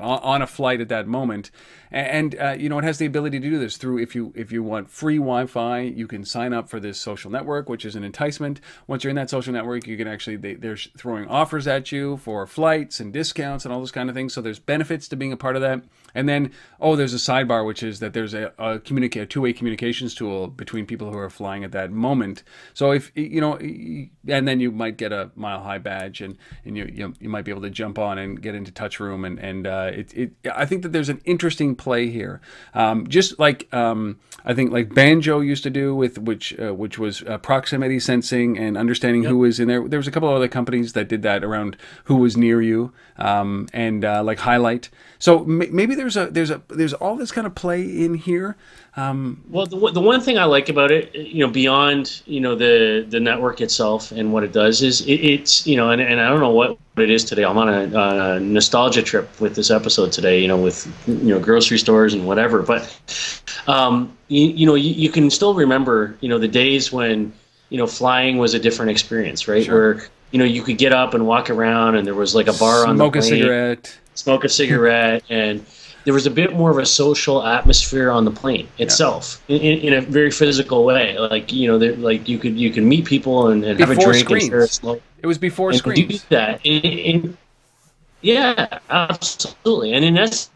on 0.00 0.42
a 0.42 0.46
flight 0.46 0.80
at 0.80 0.88
that 0.88 1.06
moment. 1.06 1.50
And 1.90 2.38
uh, 2.38 2.54
you 2.58 2.68
know 2.68 2.78
it 2.78 2.84
has 2.84 2.98
the 2.98 3.06
ability 3.06 3.40
to 3.40 3.50
do 3.50 3.58
this 3.58 3.76
through 3.76 3.98
if 3.98 4.14
you 4.14 4.32
if 4.36 4.52
you 4.52 4.62
want 4.62 4.90
free 4.90 5.16
wi-fi 5.16 5.80
you 5.80 6.06
can 6.06 6.24
sign 6.24 6.52
up 6.52 6.68
for 6.68 6.78
this 6.80 7.00
social 7.00 7.30
network 7.30 7.68
which 7.68 7.84
is 7.84 7.96
an 7.96 8.04
enticement. 8.04 8.60
Once 8.86 9.04
you're 9.04 9.10
in 9.10 9.16
that 9.16 9.30
social 9.30 9.52
network 9.52 9.86
you 9.86 9.96
can 9.96 10.06
actually 10.06 10.36
they, 10.36 10.54
they're 10.54 10.76
throwing 10.76 11.26
offers 11.28 11.66
at 11.66 11.90
you 11.90 12.18
for 12.18 12.46
flights 12.46 13.00
and 13.00 13.12
discounts 13.12 13.64
and 13.64 13.72
all 13.72 13.80
those 13.80 13.92
kind 13.92 14.08
of 14.08 14.14
things. 14.14 14.34
So 14.34 14.42
there's 14.42 14.58
benefits 14.58 15.08
to 15.08 15.16
being 15.16 15.32
a 15.32 15.36
part 15.36 15.56
of 15.56 15.62
that. 15.62 15.82
And 16.14 16.28
then 16.28 16.52
oh 16.80 16.94
there's 16.94 17.14
a 17.14 17.16
sidebar 17.16 17.66
which 17.66 17.82
is 17.82 18.00
that 18.00 18.12
there's 18.12 18.34
a, 18.34 18.52
a 18.58 18.78
communicate 18.78 19.22
a 19.22 19.26
two-way 19.26 19.52
communications 19.54 20.14
tool 20.14 20.48
between 20.48 20.84
people 20.84 21.10
who 21.10 21.18
are 21.18 21.30
flying 21.30 21.64
at 21.64 21.72
that 21.72 21.90
moment. 21.90 22.42
So 22.74 22.90
if 22.90 23.12
you 23.14 23.40
know 23.40 23.56
and 23.56 24.46
then 24.46 24.60
you 24.60 24.72
might 24.72 24.98
get 24.98 25.12
a 25.12 25.30
mile 25.36 25.62
high 25.62 25.78
badge 25.78 26.20
and 26.20 26.36
and 26.64 26.76
you 26.76 26.90
you, 26.92 27.14
you 27.18 27.28
might 27.28 27.46
be 27.46 27.50
able 27.50 27.62
to 27.62 27.70
jump 27.70 27.98
on 27.98 28.18
and 28.18 28.40
get 28.42 28.54
into 28.54 28.72
touch 28.72 29.00
room 29.00 29.24
and 29.24 29.38
and 29.38 29.57
uh, 29.66 29.90
it, 29.94 30.14
it 30.14 30.32
I 30.54 30.66
think 30.66 30.82
that 30.82 30.92
there's 30.92 31.08
an 31.08 31.20
interesting 31.24 31.74
play 31.74 32.08
here. 32.08 32.40
Um, 32.74 33.06
just 33.08 33.38
like 33.38 33.72
um, 33.72 34.18
I 34.44 34.54
think 34.54 34.72
like 34.72 34.94
Banjo 34.94 35.40
used 35.40 35.62
to 35.64 35.70
do 35.70 35.94
with 35.94 36.18
which 36.18 36.58
uh, 36.58 36.74
which 36.74 36.98
was 36.98 37.22
uh, 37.22 37.38
proximity 37.38 38.00
sensing 38.00 38.58
and 38.58 38.76
understanding 38.76 39.24
who 39.24 39.38
was 39.38 39.60
in 39.60 39.68
there. 39.68 39.86
There 39.86 39.98
was 39.98 40.08
a 40.08 40.10
couple 40.10 40.28
of 40.28 40.36
other 40.36 40.48
companies 40.48 40.92
that 40.92 41.08
did 41.08 41.22
that 41.22 41.44
around 41.44 41.76
who 42.04 42.16
was 42.16 42.36
near 42.36 42.62
you 42.62 42.92
um, 43.16 43.66
and 43.72 44.04
uh, 44.04 44.22
like 44.22 44.38
highlight. 44.38 44.90
So 45.18 45.40
m- 45.44 45.74
maybe 45.74 45.94
there's 45.94 46.16
a 46.16 46.26
there's 46.26 46.50
a 46.50 46.62
there's 46.68 46.94
all 46.94 47.16
this 47.16 47.32
kind 47.32 47.46
of 47.46 47.54
play 47.54 47.82
in 47.82 48.14
here 48.14 48.56
um, 48.98 49.40
Well, 49.48 49.66
the, 49.66 49.76
one- 49.76 49.94
the 49.94 50.00
one 50.00 50.20
thing 50.20 50.38
I 50.38 50.44
like 50.44 50.68
about 50.68 50.90
it, 50.90 51.14
you 51.14 51.46
know, 51.46 51.52
beyond 51.52 52.22
you 52.26 52.40
know 52.40 52.54
the 52.54 53.06
the 53.08 53.20
network 53.20 53.60
itself 53.60 54.10
and 54.12 54.32
what 54.32 54.42
it 54.44 54.52
does 54.52 54.82
is 54.82 55.00
it, 55.02 55.12
it's 55.14 55.66
you 55.66 55.76
know, 55.76 55.90
and, 55.90 56.00
and 56.00 56.20
I 56.20 56.28
don't 56.28 56.40
know 56.40 56.50
what 56.50 56.78
it 56.96 57.10
is 57.10 57.24
today. 57.24 57.44
I'm 57.44 57.56
on 57.58 57.68
a, 57.68 57.82
on 57.96 58.16
a 58.18 58.40
nostalgia 58.40 59.02
trip 59.02 59.28
with 59.40 59.54
this 59.54 59.70
episode 59.70 60.10
today. 60.12 60.40
You 60.42 60.48
know, 60.48 60.56
with 60.56 60.86
you 61.06 61.14
know 61.34 61.38
grocery 61.38 61.78
stores 61.78 62.12
and 62.14 62.26
whatever. 62.26 62.62
But 62.62 62.82
um, 63.66 64.16
you, 64.28 64.48
you 64.48 64.66
know, 64.66 64.74
you, 64.74 64.90
you 64.92 65.10
can 65.10 65.30
still 65.30 65.54
remember 65.54 66.16
you 66.20 66.28
know 66.28 66.38
the 66.38 66.48
days 66.48 66.92
when 66.92 67.32
you 67.70 67.78
know 67.78 67.86
flying 67.86 68.38
was 68.38 68.54
a 68.54 68.58
different 68.58 68.90
experience, 68.90 69.46
right? 69.48 69.64
Sure. 69.64 69.94
Where 69.94 70.08
you 70.32 70.38
know 70.38 70.44
you 70.44 70.62
could 70.62 70.78
get 70.78 70.92
up 70.92 71.14
and 71.14 71.26
walk 71.26 71.50
around, 71.50 71.94
and 71.96 72.06
there 72.06 72.14
was 72.14 72.34
like 72.34 72.48
a 72.48 72.52
bar 72.54 72.86
on 72.86 72.96
the 72.96 73.02
Smoke 73.04 73.16
a 73.16 73.22
cigarette. 73.22 73.98
smoke 74.14 74.44
a 74.44 74.48
cigarette, 74.48 75.22
and 75.30 75.64
there 76.08 76.14
was 76.14 76.24
a 76.24 76.30
bit 76.30 76.54
more 76.54 76.70
of 76.70 76.78
a 76.78 76.86
social 76.86 77.46
atmosphere 77.46 78.10
on 78.10 78.24
the 78.24 78.30
plane 78.30 78.66
itself 78.78 79.42
in, 79.46 79.60
in, 79.60 79.78
in 79.80 79.92
a 79.92 80.00
very 80.00 80.30
physical 80.30 80.82
way. 80.86 81.18
Like 81.18 81.52
you 81.52 81.68
know, 81.68 81.76
like 81.96 82.26
you 82.26 82.38
could 82.38 82.58
you 82.58 82.70
could 82.70 82.84
meet 82.84 83.04
people 83.04 83.48
and, 83.48 83.62
and 83.62 83.78
have 83.78 83.90
a 83.90 83.94
drink 83.94 84.30
and 84.30 84.40
share 84.40 84.62
a 84.62 84.96
It 85.20 85.26
was 85.26 85.36
before 85.36 85.68
and 85.68 85.76
do 85.82 85.90
screens. 85.90 86.24
that. 86.30 86.64
And, 86.64 86.84
and- 86.86 87.36
yeah, 88.22 88.78
absolutely. 88.88 89.92
And 89.92 90.02
in 90.02 90.16
essence, 90.16 90.48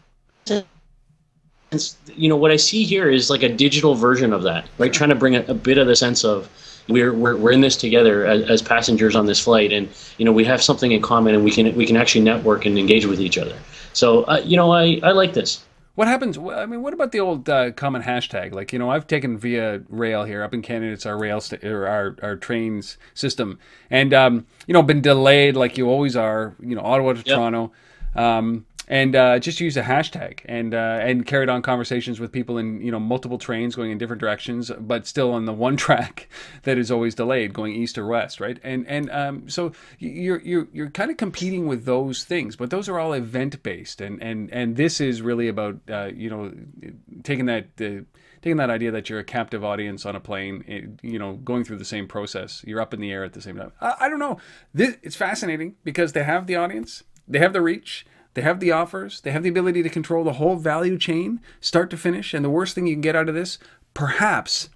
you 2.15 2.29
know, 2.29 2.35
what 2.35 2.49
I 2.49 2.55
see 2.55 2.83
here 2.83 3.07
is 3.11 3.29
like 3.29 3.43
a 3.43 3.49
digital 3.49 3.93
version 3.93 4.33
of 4.33 4.41
that, 4.41 4.67
right? 4.79 4.91
Trying 4.91 5.11
to 5.11 5.15
bring 5.15 5.35
a, 5.35 5.41
a 5.43 5.53
bit 5.53 5.77
of 5.77 5.85
the 5.85 5.95
sense 5.95 6.25
of 6.25 6.49
we're, 6.87 7.13
we're, 7.13 7.35
we're 7.37 7.51
in 7.51 7.61
this 7.61 7.75
together 7.77 8.25
as, 8.25 8.49
as 8.49 8.61
passengers 8.61 9.15
on 9.15 9.25
this 9.25 9.39
flight, 9.39 9.71
and 9.71 9.89
you 10.17 10.25
know, 10.25 10.31
we 10.31 10.45
have 10.45 10.61
something 10.61 10.91
in 10.91 11.01
common, 11.01 11.35
and 11.35 11.43
we 11.43 11.51
can 11.51 11.73
we 11.75 11.85
can 11.85 11.97
actually 11.97 12.21
network 12.21 12.65
and 12.65 12.77
engage 12.77 13.05
with 13.05 13.21
each 13.21 13.37
other. 13.37 13.57
So, 13.93 14.23
uh, 14.23 14.41
you 14.43 14.57
know, 14.57 14.71
I, 14.71 14.99
I 15.03 15.11
like 15.11 15.33
this. 15.33 15.63
What 15.95 16.07
happens? 16.07 16.39
I 16.39 16.65
mean, 16.65 16.81
what 16.81 16.93
about 16.95 17.11
the 17.11 17.19
old 17.19 17.47
uh, 17.47 17.71
common 17.71 18.01
hashtag? 18.01 18.51
Like, 18.51 18.73
you 18.73 18.79
know, 18.79 18.89
I've 18.89 19.05
taken 19.05 19.37
via 19.37 19.83
rail 19.89 20.23
here 20.23 20.41
up 20.41 20.51
in 20.51 20.63
Canada. 20.63 20.91
It's 20.91 21.05
our 21.05 21.15
rail 21.17 21.39
sta- 21.39 21.63
or 21.63 21.87
our 21.87 22.15
our 22.23 22.35
trains 22.35 22.97
system, 23.13 23.59
and 23.91 24.11
um, 24.11 24.47
you 24.65 24.73
know, 24.73 24.81
been 24.81 25.01
delayed 25.01 25.55
like 25.55 25.77
you 25.77 25.87
always 25.87 26.15
are. 26.15 26.55
You 26.59 26.75
know, 26.75 26.81
Ottawa 26.81 27.13
to 27.13 27.19
Yep. 27.19 27.25
Toronto, 27.25 27.71
um, 28.15 28.65
and 28.87 29.15
uh, 29.15 29.39
just 29.39 29.59
use 29.59 29.77
a 29.77 29.81
hashtag 29.83 30.39
and 30.45 30.73
uh, 30.73 30.99
and 31.01 31.25
carried 31.25 31.49
on 31.49 31.61
conversations 31.61 32.19
with 32.19 32.31
people 32.31 32.57
in 32.57 32.81
you 32.81 32.91
know 32.91 32.99
multiple 32.99 33.37
trains 33.37 33.75
going 33.75 33.91
in 33.91 33.97
different 33.97 34.19
directions, 34.19 34.71
but 34.79 35.07
still 35.07 35.31
on 35.31 35.45
the 35.45 35.53
one 35.53 35.77
track 35.85 36.27
that 36.63 36.77
is 36.77 36.91
always 36.91 37.15
delayed, 37.15 37.53
going 37.53 37.73
east 37.73 37.97
or 37.97 38.05
west, 38.05 38.39
right? 38.39 38.59
And 38.63 38.87
and 38.87 39.09
um, 39.11 39.49
so 39.49 39.71
you're 39.99 40.41
you're 40.41 40.67
you're 40.73 40.89
kind 40.89 41.11
of 41.11 41.17
competing 41.17 41.67
with 41.67 41.85
those 41.85 42.23
things, 42.23 42.55
but 42.55 42.69
those 42.69 42.89
are 42.89 42.99
all 42.99 43.13
event 43.13 43.61
based, 43.63 44.01
and 44.01 44.21
and 44.21 44.51
and 44.51 44.75
this 44.75 44.99
is 44.99 45.21
really 45.21 45.47
about 45.47 45.77
uh, 45.89 46.09
you 46.13 46.29
know 46.29 46.51
taking 47.23 47.45
that. 47.45 47.67
Uh, 47.79 48.03
Taking 48.41 48.57
that 48.57 48.69
idea 48.69 48.91
that 48.91 49.09
you're 49.09 49.19
a 49.19 49.23
captive 49.23 49.63
audience 49.63 50.05
on 50.05 50.17
a 50.17 50.19
plane, 50.19 50.65
it- 50.67 50.99
you 51.01 51.17
know, 51.17 51.35
going 51.35 51.63
through 51.63 51.77
the 51.77 51.85
same 51.85 52.09
process, 52.09 52.61
you're 52.67 52.81
up 52.81 52.93
in 52.93 52.99
the 52.99 53.09
air 53.09 53.23
at 53.23 53.31
the 53.31 53.39
same 53.39 53.55
time. 53.55 53.71
I, 53.79 53.93
I 54.01 54.09
don't 54.09 54.19
know. 54.19 54.37
This, 54.73 54.97
it's 55.01 55.15
fascinating 55.15 55.75
because 55.85 56.11
they 56.11 56.25
have 56.25 56.45
the 56.45 56.57
audience, 56.57 57.03
they 57.25 57.39
have 57.39 57.53
the 57.53 57.61
reach, 57.61 58.05
they 58.33 58.41
have 58.41 58.59
the 58.59 58.71
offers, 58.71 59.21
they 59.21 59.31
have 59.31 59.43
the 59.43 59.49
ability 59.49 59.83
to 59.83 59.89
control 59.89 60.23
the 60.23 60.33
whole 60.33 60.55
value 60.55 60.97
chain, 60.97 61.39
start 61.61 61.89
to 61.91 61.97
finish. 61.97 62.33
And 62.33 62.43
the 62.43 62.49
worst 62.49 62.75
thing 62.75 62.87
you 62.87 62.95
can 62.95 63.01
get 63.01 63.15
out 63.15 63.29
of 63.29 63.35
this, 63.35 63.59
perhaps, 63.93 64.69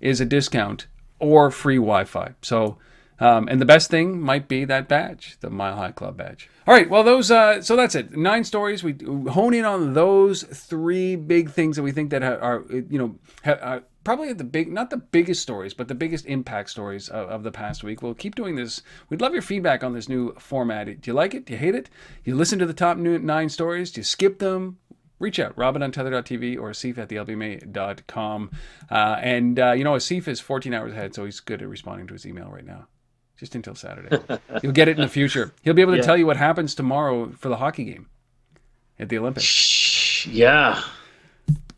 is 0.00 0.20
a 0.20 0.24
discount 0.24 0.86
or 1.18 1.50
free 1.50 1.76
Wi-Fi. 1.76 2.34
So, 2.42 2.78
um, 3.18 3.48
and 3.48 3.60
the 3.60 3.66
best 3.66 3.90
thing 3.90 4.20
might 4.20 4.48
be 4.48 4.64
that 4.64 4.88
badge, 4.88 5.36
the 5.40 5.50
Mile 5.50 5.76
High 5.76 5.92
Club 5.92 6.16
badge. 6.16 6.48
All 6.66 6.74
right, 6.74 6.88
well, 6.88 7.02
those. 7.02 7.30
Uh, 7.30 7.60
so 7.60 7.76
that's 7.76 7.94
it. 7.94 8.16
Nine 8.16 8.44
stories. 8.44 8.82
We 8.82 8.96
hone 9.28 9.54
in 9.54 9.64
on 9.64 9.92
those 9.92 10.42
three 10.44 11.16
big 11.16 11.50
things 11.50 11.76
that 11.76 11.82
we 11.82 11.92
think 11.92 12.10
that 12.10 12.22
are, 12.22 12.64
you 12.70 12.98
know, 12.98 13.16
are 13.44 13.82
probably 14.04 14.32
the 14.32 14.44
big, 14.44 14.72
not 14.72 14.90
the 14.90 14.96
biggest 14.96 15.42
stories, 15.42 15.74
but 15.74 15.88
the 15.88 15.94
biggest 15.94 16.26
impact 16.26 16.70
stories 16.70 17.08
of, 17.08 17.28
of 17.28 17.42
the 17.42 17.52
past 17.52 17.82
week. 17.84 18.02
We'll 18.02 18.14
keep 18.14 18.34
doing 18.34 18.56
this. 18.56 18.82
We'd 19.08 19.20
love 19.20 19.32
your 19.32 19.42
feedback 19.42 19.84
on 19.84 19.92
this 19.92 20.08
new 20.08 20.34
format. 20.38 20.86
Do 20.86 21.10
you 21.10 21.14
like 21.14 21.34
it? 21.34 21.44
Do 21.46 21.52
you 21.52 21.58
hate 21.58 21.74
it? 21.74 21.90
You 22.24 22.34
listen 22.36 22.58
to 22.58 22.66
the 22.66 22.72
top 22.74 22.96
nine 22.96 23.48
stories? 23.48 23.90
Do 23.92 24.00
you 24.00 24.04
skip 24.04 24.38
them? 24.38 24.78
reach 25.18 25.38
out, 25.38 25.52
robin 25.58 25.82
on 25.82 25.92
tether.tv 25.92 26.56
or 26.58 26.70
asif 26.70 26.96
at 26.96 27.10
thelbma.com. 27.10 28.50
Uh, 28.90 29.16
and, 29.20 29.60
uh, 29.60 29.72
you 29.72 29.84
know, 29.84 29.92
Asif 29.92 30.26
is 30.26 30.40
14 30.40 30.72
hours 30.72 30.92
ahead, 30.92 31.14
so 31.14 31.26
he's 31.26 31.40
good 31.40 31.60
at 31.60 31.68
responding 31.68 32.06
to 32.06 32.14
his 32.14 32.24
email 32.26 32.48
right 32.48 32.64
now, 32.64 32.86
just 33.36 33.54
until 33.54 33.74
Saturday. 33.74 34.18
You'll 34.62 34.72
get 34.72 34.88
it 34.88 34.96
in 34.96 35.02
the 35.02 35.08
future. 35.08 35.52
He'll 35.62 35.74
be 35.74 35.82
able 35.82 35.92
to 35.92 35.98
Yeah. 35.98 36.04
tell 36.04 36.16
you 36.16 36.26
what 36.26 36.38
happens 36.38 36.74
tomorrow 36.74 37.32
for 37.38 37.50
the 37.50 37.58
hockey 37.58 37.84
game 37.84 38.08
at 38.98 39.10
the 39.10 39.18
Olympics. 39.18 40.26
Yeah. 40.26 40.82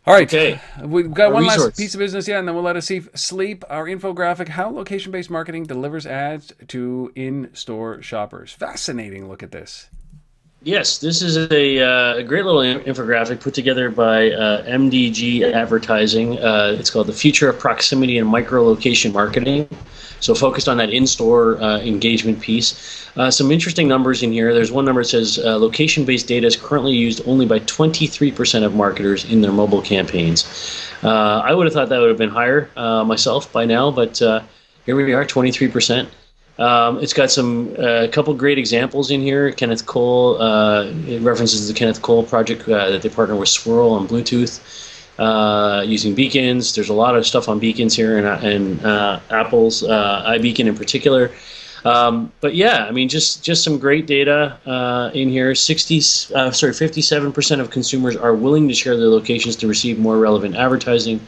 All 0.05 0.15
right. 0.15 0.27
Okay. 0.27 0.61
We've 0.85 1.15
got 1.15 1.31
A 1.31 1.35
one 1.35 1.47
last 1.47 1.77
piece 1.77 1.95
of 1.95 1.99
business, 2.01 2.27
yeah, 2.27 2.41
and 2.41 2.49
then 2.49 2.57
we'll 2.57 2.65
let 2.65 2.75
Asif 2.75 3.17
sleep. 3.17 3.65
Our 3.71 3.87
infographic, 3.87 4.49
How 4.49 4.69
Location 4.69 5.13
Based 5.13 5.31
Marketing 5.31 5.63
Delivers 5.65 6.07
Ads 6.07 6.53
to 6.69 7.13
In 7.15 7.51
Store 7.55 8.03
Shoppers. 8.03 8.53
Fascinating 8.53 9.29
look 9.29 9.45
at 9.45 9.53
this. 9.53 9.91
Yes, 10.65 10.99
this 10.99 11.23
is 11.23 11.37
a, 11.51 11.81
uh, 11.81 12.19
a 12.19 12.23
great 12.23 12.45
little 12.45 12.61
infographic 12.61 13.41
put 13.41 13.53
together 13.53 13.91
by 13.91 14.31
uh, 14.31 14.65
MDG 14.65 15.53
Advertising. 15.53 16.39
Uh, 16.39 16.77
it's 16.79 16.89
called 16.89 17.09
The 17.09 17.13
Future 17.13 17.49
of 17.49 17.59
Proximity 17.59 18.17
and 18.19 18.29
Micro 18.29 18.63
Location 18.65 19.13
Marketing. 19.13 19.69
So, 20.21 20.37
focused 20.37 20.69
on 20.69 20.77
that 20.77 20.91
in 20.91 21.05
store 21.09 21.61
uh, 21.61 21.81
engagement 21.81 22.41
piece. 22.41 23.09
Uh, 23.17 23.29
some 23.29 23.51
interesting 23.51 23.89
numbers 23.89 24.23
in 24.23 24.31
here. 24.31 24.55
There's 24.55 24.71
one 24.71 24.85
number 24.85 25.03
that 25.03 25.09
says 25.09 25.41
uh, 25.41 25.59
location 25.59 26.05
based 26.05 26.29
data 26.29 26.47
is 26.47 26.55
currently 26.55 26.93
used 26.93 27.27
only 27.27 27.45
by 27.45 27.59
23% 27.59 28.63
of 28.63 28.73
marketers 28.73 29.25
in 29.25 29.41
their 29.41 29.51
mobile 29.51 29.83
campaigns. 29.83 30.47
I 31.03 31.53
would 31.53 31.67
have 31.67 31.75
thought 31.75 31.89
that 31.89 31.99
would 31.99 32.09
have 32.09 32.19
been 32.19 32.31
higher 32.31 32.71
myself 33.05 33.53
by 33.53 33.65
now, 33.65 33.91
but 33.91 34.19
here 34.87 34.95
we 34.95 35.13
are 35.13 35.25
23%. 35.25 36.07
Um, 36.59 36.99
it's 36.99 37.15
got 37.15 37.31
some 37.31 37.75
a 37.79 38.09
couple 38.09 38.35
great 38.35 38.59
examples 38.59 39.11
in 39.11 39.21
here. 39.21 39.53
Kenneth 39.53 39.87
Cole 39.87 40.41
uh, 40.41 40.85
it 41.07 41.23
references 41.23 41.67
the 41.67 41.75
Kenneth 41.75 42.03
Cole 42.03 42.25
project 42.25 42.69
uh, 42.69 42.91
that 42.91 43.03
they 43.03 43.09
partner 43.09 43.37
with 43.37 43.49
Swirl 43.49 43.91
on 43.93 44.07
Bluetooth 44.07 44.61
uh, 45.19 45.83
using 45.83 46.15
beacons. 46.15 46.75
There's 46.75 46.91
a 46.91 46.95
lot 46.95 47.17
of 47.17 47.27
stuff 47.27 47.49
on 47.49 47.59
beacons 47.59 47.97
here, 47.97 48.19
and, 48.19 48.27
and 48.45 48.85
uh, 48.85 49.21
Apple's 49.31 49.83
uh, 49.83 50.25
iBeacon 50.27 50.67
in 50.67 50.77
particular. 50.77 51.31
Um, 51.85 52.31
but 52.41 52.55
yeah, 52.55 52.87
I 52.87 52.93
mean, 52.93 53.09
just 53.09 53.43
just 53.43 53.65
some 53.65 53.79
great 53.79 54.07
data 54.07 54.59
uh, 54.67 55.11
in 55.15 55.31
here. 55.31 55.55
Sixty, 55.55 55.99
uh, 56.35 56.51
sorry, 56.51 56.75
fifty-seven 56.75 57.33
percent 57.33 57.61
of 57.61 57.71
consumers 57.71 58.15
are 58.15 58.35
willing 58.35 58.69
to 58.69 58.75
share 58.75 58.97
their 58.97 59.09
locations 59.09 59.57
to 59.57 59.67
receive 59.67 59.99
more 59.99 60.19
relevant 60.19 60.55
advertising. 60.55 61.19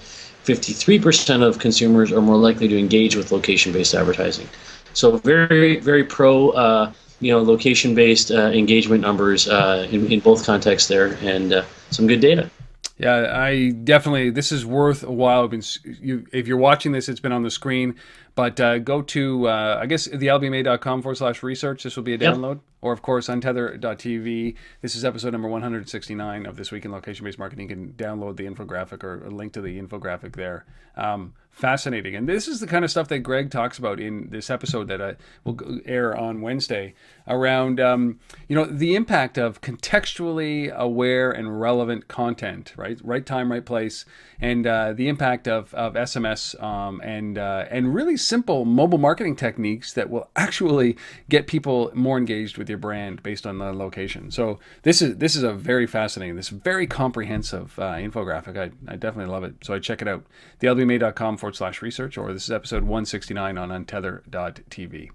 Fifty-three 0.45 1.01
percent 1.01 1.43
of 1.43 1.59
consumers 1.59 2.13
are 2.13 2.21
more 2.21 2.37
likely 2.37 2.69
to 2.69 2.79
engage 2.79 3.17
with 3.17 3.33
location-based 3.33 3.95
advertising. 3.95 4.49
So 4.95 5.17
very, 5.19 5.79
very 5.81 6.05
pro, 6.05 6.51
uh, 6.51 6.93
you 7.21 7.33
know, 7.33 7.43
location-based 7.43 8.31
uh, 8.31 8.51
engagement 8.53 9.03
numbers 9.03 9.49
uh, 9.49 9.87
in, 9.91 10.11
in 10.11 10.21
both 10.21 10.45
contexts 10.47 10.89
there, 10.89 11.19
and 11.23 11.53
uh, 11.53 11.65
some 11.91 12.07
good 12.07 12.21
data. 12.21 12.51
Yeah, 12.97 13.33
I 13.37 13.71
definitely. 13.71 14.31
This 14.31 14.53
is 14.53 14.65
worth 14.65 15.03
a 15.03 15.11
while. 15.11 15.49
Been 15.49 15.63
you, 15.85 16.27
if 16.33 16.47
you're 16.47 16.57
watching 16.59 16.93
this, 16.93 17.09
it's 17.09 17.19
been 17.19 17.33
on 17.33 17.43
the 17.43 17.51
screen. 17.51 17.97
But 18.37 18.61
uh, 18.61 18.79
go 18.79 19.03
to 19.03 19.49
uh, 19.49 19.79
I 19.81 19.87
guess 19.87 20.07
thelbma.com 20.07 21.03
forward 21.03 21.17
slash 21.17 21.43
research. 21.43 21.83
This 21.83 21.97
will 21.97 22.05
be 22.05 22.15
a 22.15 22.19
Yep. 22.19 22.35
download, 22.35 22.61
or 22.83 22.93
of 22.93 23.03
course 23.03 23.27
untether.tv. 23.29 24.55
This 24.81 24.95
is 24.95 25.05
episode 25.05 25.33
number 25.33 25.49
169 25.49 26.47
of 26.47 26.57
this 26.57 26.71
week 26.71 26.85
in 26.85 26.93
location-based 26.93 27.39
marketing. 27.39 27.69
You 27.69 27.77
can 27.77 27.93
download 27.95 28.37
the 28.37 28.45
infographic 28.47 29.03
or 29.03 29.25
a 29.25 29.31
link 29.31 29.53
to 29.55 29.61
the 29.61 29.81
infographic 29.81 30.37
there. 30.37 30.65
Um, 30.97 31.35
fascinating, 31.55 32.17
and 32.17 32.29
this 32.29 32.49
is 32.49 32.61
the 32.61 32.67
kind 32.67 32.85
of 32.85 32.91
stuff 32.91 33.09
that 33.09 33.21
Greg 33.21 33.51
talks 33.51 33.79
about 33.79 34.01
in 34.01 34.29
this 34.31 34.51
episode 34.51 34.89
that 34.89 35.01
I 35.01 35.17
will 35.45 35.57
air 35.87 36.17
on 36.17 36.41
Wednesday 36.41 36.95
around 37.27 37.81
um, 37.81 38.19
you 38.49 38.57
know 38.57 38.65
the 38.65 38.95
impact 38.95 39.39
of 39.39 39.61
contextually 39.61 40.75
aware 40.75 41.31
and 41.31 41.61
relevant 41.61 42.09
content, 42.09 42.75
right? 42.77 42.99
Right 43.03 43.25
time, 43.25 43.53
right 43.53 43.65
place, 43.65 44.05
and 44.41 44.67
uh, 44.67 44.93
the 44.93 45.09
impact 45.09 45.47
of, 45.47 45.73
of 45.75 45.95
SMS 45.95 46.61
um, 46.63 47.01
and 47.03 47.39
uh, 47.39 47.67
and 47.71 47.95
really 47.95 48.17
simple 48.17 48.65
mobile 48.65 48.99
marketing 48.99 49.37
techniques 49.37 49.93
that 49.93 50.11
will 50.11 50.29
actually 50.37 50.97
get 51.29 51.47
people 51.47 51.91
more 51.95 52.19
engaged 52.19 52.59
with 52.59 52.69
your 52.69 52.79
brand 52.79 53.23
based 53.23 53.47
on 53.47 53.59
the 53.59 53.73
location. 53.73 54.31
So 54.31 54.59
this 54.83 55.01
is 55.01 55.19
this 55.19 55.37
is 55.37 55.45
a 55.45 55.53
very 55.53 55.87
fascinating, 55.87 56.37
this 56.37 56.49
very 56.49 56.87
comprehensive 56.87 57.79
uh, 57.79 57.93
infographic. 57.93 58.59
I, 58.59 58.71
I 58.93 58.97
definitely 58.97 59.33
love 59.33 59.45
it. 59.45 59.55
So 59.63 59.75
I 59.75 59.79
check 59.79 60.03
it 60.03 60.09
out, 60.09 60.25
thelbma.com 60.61 61.37
forward 61.45 61.57
slash 61.57 61.83
research, 61.83 62.17
or 62.17 62.33
this 62.33 62.45
is 62.45 62.51
episode 62.51 62.85
169 62.85 63.59
on 63.59 63.69
untether.tv. 63.69 65.11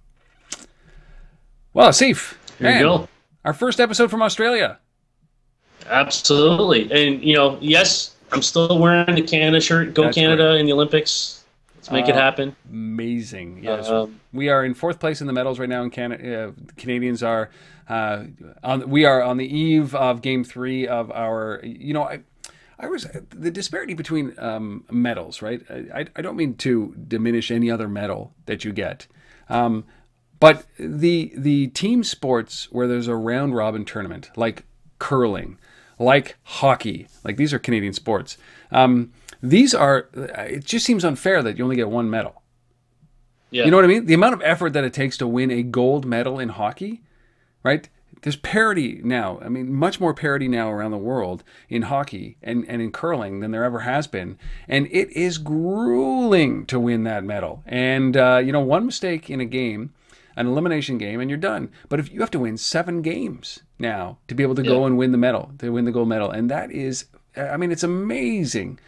Well, 1.73 1.91
Sif, 1.91 2.37
There 2.59 2.71
you 2.77 2.83
go. 2.83 3.09
our 3.43 3.53
first 3.53 3.79
episode 3.79 4.11
from 4.11 4.21
Australia. 4.21 4.77
Absolutely, 5.87 6.83
and 6.91 7.23
you 7.23 7.33
know, 7.33 7.57
yes, 7.61 8.15
I'm 8.31 8.43
still 8.43 8.77
wearing 8.77 9.15
the 9.15 9.23
Canada 9.23 9.59
shirt. 9.59 9.95
Go 9.95 10.03
That's 10.03 10.15
Canada 10.15 10.53
in 10.57 10.67
the 10.67 10.73
Olympics. 10.73 11.43
Let's 11.77 11.89
make 11.89 12.07
it 12.07 12.13
Uh, 12.15 12.19
happen. 12.21 12.55
Amazing. 12.69 13.63
Yes. 13.63 13.89
Um, 13.89 14.19
we 14.31 14.49
are 14.49 14.63
in 14.63 14.75
fourth 14.75 14.99
place 14.99 15.21
in 15.21 15.25
the 15.27 15.33
medals 15.33 15.57
right 15.57 15.69
now 15.69 15.81
in 15.81 15.89
Canada. 15.89 16.49
Uh, 16.49 16.51
Canadians 16.77 17.23
are 17.23 17.49
uh, 17.87 18.25
on. 18.63 18.87
We 18.87 19.05
are 19.05 19.23
on 19.23 19.37
the 19.37 19.47
eve 19.47 19.95
of 19.95 20.21
Game 20.21 20.43
Three 20.43 20.87
of 20.87 21.09
our. 21.11 21.59
You 21.63 21.95
know, 21.95 22.03
I, 22.03 22.19
I 22.79 22.87
was 22.87 23.07
the 23.29 23.51
disparity 23.51 23.93
between 23.93 24.33
um, 24.39 24.85
medals. 24.89 25.41
Right. 25.41 25.61
I, 25.93 26.05
I 26.15 26.21
don't 26.21 26.37
mean 26.37 26.55
to 26.55 26.95
diminish 27.07 27.51
any 27.51 27.69
other 27.69 27.87
medal 27.87 28.33
that 28.45 28.63
you 28.63 28.71
get, 28.71 29.07
um, 29.49 29.83
But 30.39 30.65
the 30.77 31.33
the 31.35 31.67
team 31.67 32.03
sports 32.03 32.71
where 32.71 32.87
there's 32.87 33.07
a 33.07 33.15
round 33.15 33.55
robin 33.55 33.83
tournament, 33.83 34.29
like 34.35 34.63
curling, 34.97 35.57
like 35.97 36.37
hockey, 36.43 37.07
like 37.23 37.35
these 37.37 37.53
are 37.53 37.59
Canadian 37.59 37.93
sports. 37.93 38.37
Um, 38.71 39.11
these 39.43 39.73
are. 39.73 40.07
It 40.13 40.63
just 40.63 40.85
seems 40.85 41.03
unfair 41.03 41.43
that 41.43 41.57
you 41.57 41.63
only 41.63 41.75
get 41.75 41.89
one 41.89 42.09
medal. 42.09 42.41
Yeah. 43.51 43.65
You 43.65 43.71
know 43.71 43.77
what 43.77 43.85
I 43.85 43.89
mean? 43.89 44.05
The 44.05 44.13
amount 44.13 44.35
of 44.35 44.41
effort 44.43 44.73
that 44.73 44.83
it 44.83 44.93
takes 44.93 45.17
to 45.17 45.27
win 45.27 45.51
a 45.51 45.63
gold 45.63 46.05
medal 46.05 46.39
in 46.39 46.49
hockey, 46.49 47.01
right? 47.63 47.89
There's 48.21 48.35
parity 48.35 48.99
now. 49.03 49.39
I 49.41 49.49
mean, 49.49 49.73
much 49.73 49.99
more 49.99 50.13
parity 50.13 50.47
now 50.47 50.69
around 50.69 50.91
the 50.91 50.97
world 50.97 51.43
in 51.69 51.83
hockey 51.83 52.37
and, 52.43 52.65
and 52.67 52.81
in 52.81 52.91
curling 52.91 53.39
than 53.39 53.51
there 53.51 53.63
ever 53.63 53.79
has 53.79 54.07
been. 54.07 54.37
And 54.67 54.87
it 54.91 55.09
is 55.11 55.37
grueling 55.37 56.65
to 56.65 56.79
win 56.79 57.03
that 57.05 57.23
medal. 57.23 57.63
And, 57.65 58.17
uh, 58.17 58.41
you 58.43 58.51
know, 58.51 58.59
one 58.59 58.85
mistake 58.85 59.29
in 59.29 59.39
a 59.39 59.45
game, 59.45 59.93
an 60.35 60.47
elimination 60.47 60.97
game, 60.97 61.21
and 61.21 61.29
you're 61.29 61.37
done. 61.37 61.71
But 61.87 61.99
if 61.99 62.11
you 62.11 62.19
have 62.19 62.31
to 62.31 62.39
win 62.39 62.57
seven 62.57 63.01
games 63.01 63.61
now 63.77 64.17
to 64.27 64.35
be 64.35 64.43
able 64.43 64.55
to 64.55 64.63
go 64.63 64.85
and 64.85 64.97
win 64.97 65.13
the 65.13 65.17
medal, 65.17 65.51
to 65.59 65.69
win 65.71 65.85
the 65.85 65.91
gold 65.91 66.09
medal. 66.09 66.29
And 66.29 66.51
that 66.51 66.71
is, 66.71 67.05
I 67.37 67.55
mean, 67.55 67.71
it's 67.71 67.83
amazing. 67.83 68.79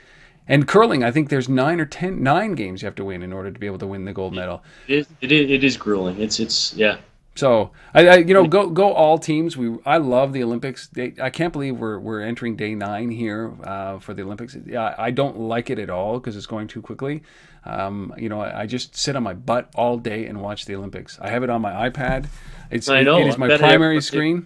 And 0.48 0.68
curling, 0.68 1.04
I 1.04 1.12
think 1.12 1.30
there's 1.30 1.48
nine 1.48 1.80
or 1.80 1.86
ten, 1.86 2.22
nine 2.22 2.56
games 2.56 2.82
you 2.82 2.88
have 2.88 2.96
to 2.96 3.06
win 3.06 3.22
in 3.22 3.32
order 3.32 3.52
to 3.52 3.60
be 3.60 3.68
able 3.68 3.78
to 3.80 3.88
win 3.88 4.04
the 4.04 4.12
gold 4.12 4.34
medal. 4.34 4.62
It 4.88 4.96
is, 4.96 5.08
it 5.22 5.32
is, 5.32 5.52
it 5.52 5.64
is 5.64 5.78
grueling. 5.78 6.20
It's 6.20 6.40
it's 6.40 6.74
yeah. 6.74 6.98
So 7.42 7.72
I, 7.96 8.08
I 8.08 8.16
you 8.18 8.36
know, 8.36 8.46
go 8.46 8.70
go 8.70 8.94
all 8.94 9.18
teams. 9.18 9.58
We 9.58 9.76
I 9.84 9.98
love 9.98 10.32
the 10.32 10.44
Olympics. 10.44 10.90
They, 10.90 11.16
I 11.20 11.32
can't 11.32 11.52
believe 11.52 11.76
we're 11.76 11.98
we're 11.98 12.22
entering 12.22 12.56
day 12.56 12.76
nine 12.76 13.10
here 13.10 13.52
uh, 13.64 13.98
for 13.98 14.14
the 14.14 14.22
Olympics. 14.22 14.56
Yeah, 14.64 14.94
I 14.96 15.10
don't 15.10 15.40
like 15.40 15.72
it 15.72 15.80
at 15.80 15.90
all 15.90 16.20
because 16.20 16.36
it's 16.36 16.46
going 16.46 16.68
too 16.68 16.84
quickly. 16.84 17.24
Um, 17.66 18.14
you 18.16 18.30
know, 18.30 18.42
I, 18.42 18.62
I 18.62 18.66
just 18.68 18.96
sit 18.96 19.16
on 19.16 19.24
my 19.24 19.34
butt 19.34 19.72
all 19.74 19.98
day 19.98 20.28
and 20.28 20.40
watch 20.40 20.66
the 20.66 20.76
Olympics. 20.76 21.18
I 21.20 21.30
have 21.30 21.42
it 21.42 21.50
on 21.50 21.64
my 21.64 21.90
iPad. 21.90 22.28
It's 22.70 22.88
I 22.90 23.02
know, 23.02 23.18
it 23.18 23.26
is 23.26 23.40
my 23.40 23.52
I 23.52 23.58
primary 23.58 24.02
screen. 24.02 24.46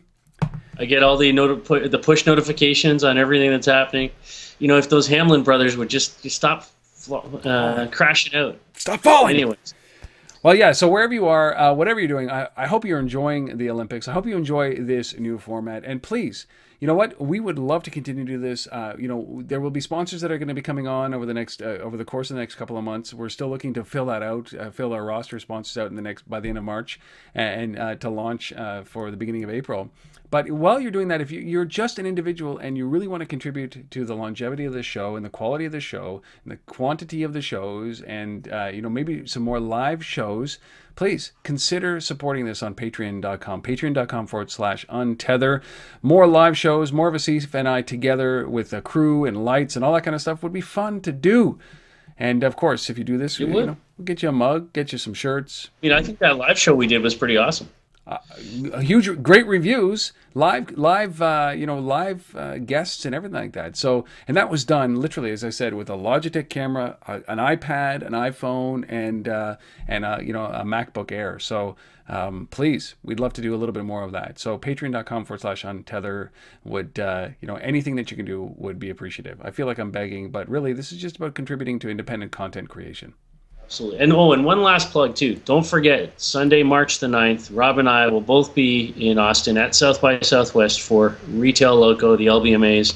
I 0.80 0.86
get 0.86 1.04
all 1.04 1.18
the 1.18 1.34
noti- 1.34 1.90
the 1.90 2.00
push 2.00 2.26
notifications 2.26 3.04
on 3.04 3.18
everything 3.18 3.52
that's 3.52 3.68
happening. 3.68 4.12
You 4.60 4.70
know, 4.70 4.78
if 4.78 4.88
those 4.88 5.10
Hamelin 5.10 5.44
brothers 5.44 5.76
would 5.76 5.90
just, 5.90 6.24
just 6.24 6.38
stop 6.38 6.66
uh, 7.12 7.88
crashing 7.92 8.36
out. 8.36 8.58
Stop 8.78 9.02
falling. 9.02 9.36
Anyways, 9.36 9.74
Well, 10.46 10.54
yeah. 10.54 10.74
So 10.74 10.88
wherever 10.88 11.12
you 11.12 11.26
are, 11.26 11.58
uh, 11.58 11.74
whatever 11.74 12.00
you're 12.00 12.08
doing, 12.08 12.30
I, 12.30 12.50
I 12.56 12.68
hope 12.68 12.86
you're 12.86 13.00
enjoying 13.00 13.58
the 13.58 13.68
Olympics. 13.72 14.08
I 14.08 14.14
hope 14.14 14.28
you 14.28 14.38
enjoy 14.38 14.76
this 14.76 15.18
new 15.18 15.40
format. 15.40 15.84
And 15.84 16.04
please, 16.04 16.46
you 16.80 16.88
know 16.88 16.94
what? 16.94 17.20
We 17.22 17.40
would 17.40 17.58
love 17.58 17.84
to 17.84 17.92
continue 17.92 18.26
to 18.26 18.32
do 18.32 18.38
this. 18.40 18.68
Uh, 18.68 18.96
you 18.98 19.08
know, 19.08 19.42
there 19.46 19.60
will 19.60 19.72
be 19.72 19.82
sponsors 19.82 20.22
that 20.22 20.32
are 20.32 20.38
going 20.38 20.48
to 20.48 20.54
be 20.54 20.62
coming 20.62 20.88
on 20.88 21.14
over 21.14 21.26
the 21.26 21.34
next 21.34 21.62
uh, 21.62 21.78
over 21.82 21.98
the 21.98 22.06
course 22.06 22.30
of 22.30 22.36
the 22.36 22.42
next 22.42 22.56
couple 22.56 22.78
of 22.78 22.84
months. 22.84 23.14
We're 23.14 23.30
still 23.30 23.50
looking 23.50 23.74
to 23.74 23.84
fill 23.84 24.06
that 24.08 24.22
out, 24.22 24.54
uh, 24.54 24.72
fill 24.72 24.94
our 24.94 25.04
roster 25.04 25.40
sponsors 25.40 25.78
out 25.78 25.90
in 25.90 25.96
the 25.96 26.02
next 26.02 26.30
by 26.30 26.40
the 26.40 26.50
end 26.50 26.58
of 26.58 26.64
March, 26.64 27.00
and 27.34 27.78
uh, 27.78 27.96
to 27.96 28.10
launch 28.10 28.54
uh, 28.54 28.84
for 28.84 29.12
the 29.12 29.18
beginning 29.18 29.44
of 29.44 29.50
April. 29.50 29.90
But 30.32 30.50
while 30.52 30.80
you're 30.80 30.92
doing 30.92 31.08
that, 31.10 31.22
if 31.22 31.32
you, 31.32 31.40
you're 31.40 31.66
just 31.66 32.00
an 32.00 32.06
individual 32.06 32.58
and 32.58 32.78
you 32.78 32.88
really 32.88 33.08
want 33.08 33.22
to 33.22 33.28
contribute 33.28 33.90
to 33.92 34.06
the 34.06 34.16
longevity 34.16 34.66
of 34.66 34.74
the 34.74 34.84
show 34.84 35.16
and 35.16 35.24
the 35.24 35.30
quality 35.30 35.66
of 35.66 35.72
the 35.72 35.80
show 35.80 36.22
and 36.44 36.52
the 36.52 36.58
quantity 36.66 37.24
of 37.24 37.34
the 37.34 37.42
shows 37.42 38.02
and 38.02 38.52
uh, 38.52 38.66
you 38.66 38.82
know 38.82 38.90
maybe 38.90 39.26
some 39.28 39.44
more 39.44 39.60
live 39.60 40.04
shows, 40.04 40.58
please 40.96 41.32
consider 41.44 42.00
supporting 42.00 42.46
this 42.46 42.64
on 42.64 42.76
patreon.com. 42.76 43.62
Patreon.com 43.62 44.28
forward 44.28 44.52
slash 44.52 44.86
untether. 44.88 45.62
More 46.02 46.28
live 46.28 46.58
shows, 46.58 46.92
more 46.92 47.08
of 47.08 47.16
Asif 47.16 47.54
and 47.54 47.68
I 47.68 47.82
together 47.82 48.48
with 48.48 48.74
a 48.74 48.82
crew 48.82 49.26
and 49.26 49.44
lights 49.44 49.76
and 49.76 49.84
all 49.84 49.94
that 49.94 50.02
kind 50.02 50.16
of 50.16 50.22
stuff 50.22 50.44
would 50.44 50.54
be 50.54 50.62
fun 50.62 51.02
to 51.02 51.12
do. 51.12 51.60
And 52.18 52.44
of 52.44 52.56
course, 52.56 52.90
if 52.90 52.98
you 52.98 53.04
do 53.04 53.18
this, 53.18 53.40
you 53.40 53.48
would. 53.48 53.66
know, 53.66 53.78
we'll 53.98 54.06
get 54.06 54.24
you 54.24 54.30
a 54.30 54.32
mug, 54.32 54.72
get 54.74 54.92
you 54.92 54.98
some 54.98 55.14
shirts, 55.14 55.70
you 55.82 55.90
know, 55.90 55.98
I 55.98 56.04
think 56.04 56.20
that 56.20 56.38
live 56.38 56.58
show 56.58 56.74
we 56.74 56.88
did 56.88 57.02
was 57.02 57.14
pretty 57.14 57.38
awesome. 57.38 57.70
A 58.08 58.82
huge 58.84 59.24
great 59.24 59.48
reviews 59.48 60.14
live 60.36 60.78
live 60.78 61.22
uh, 61.22 61.54
you 61.56 61.66
know 61.66 61.80
live 61.80 62.36
uh, 62.36 62.58
guests 62.60 63.06
and 63.06 63.16
everything 63.16 63.40
like 63.40 63.54
that. 63.54 63.76
So 63.76 64.06
and 64.28 64.38
that 64.38 64.50
was 64.50 64.64
done 64.64 64.96
literally 65.02 65.32
as 65.32 65.44
i 65.44 65.50
said 65.50 65.74
with 65.74 65.90
a 65.90 65.94
logitech 65.94 66.50
camera 66.50 66.98
a, 67.08 67.16
an 67.28 67.40
ipad 67.40 68.06
an 68.06 68.14
iphone 68.14 68.86
and 68.88 69.28
uh, 69.28 69.56
and 69.88 70.06
uh, 70.06 70.20
you 70.22 70.34
know 70.34 70.46
a 70.46 70.64
macbook 70.64 71.12
air. 71.12 71.40
So 71.40 71.76
um, 72.08 72.48
please 72.52 72.94
we'd 73.04 73.20
love 73.20 73.34
to 73.34 73.42
do 73.42 73.56
a 73.56 73.58
little 73.58 73.74
bit 73.74 73.86
more 73.86 74.04
of 74.04 74.12
that. 74.12 74.38
So 74.38 74.60
patreon.com 74.60 75.26
forward 75.26 75.42
slash 75.42 75.64
untether 75.64 76.30
would 76.64 77.00
uh, 77.00 77.30
you 77.42 77.48
know 77.48 77.56
anything 77.56 77.96
that 77.96 78.12
you 78.12 78.18
can 78.18 78.26
do 78.26 78.54
would 78.56 78.78
be 78.78 78.92
appreciative. 78.92 79.40
I 79.42 79.52
feel 79.52 79.66
like 79.66 79.80
i'm 79.80 79.92
begging 79.92 80.30
but 80.30 80.48
really 80.50 80.74
this 80.74 80.92
is 80.92 81.00
just 81.00 81.16
about 81.18 81.34
contributing 81.34 81.80
to 81.80 81.90
independent 81.90 82.32
content 82.32 82.70
creation 82.70 83.14
Absolutely. 83.66 84.00
And 84.00 84.14
oh, 84.14 84.32
and 84.32 84.46
one 84.46 84.62
last 84.62 84.92
plug 84.92 85.16
too. 85.16 85.36
Don't 85.46 85.66
forget, 85.66 86.22
Sunday, 86.22 86.62
March 86.62 87.00
the 87.00 87.08
9th, 87.08 87.50
Rob 87.52 87.80
and 87.80 87.90
I 87.90 88.08
will 88.08 88.22
both 88.22 88.54
be 88.54 88.94
in 88.98 89.18
Austin 89.18 89.58
at 89.58 89.74
South 89.74 90.00
by 90.00 90.20
Southwest 90.20 90.82
for 90.82 91.18
Retail 91.30 91.76
Loco, 91.76 92.16
the 92.16 92.28
LBMA's. 92.28 92.94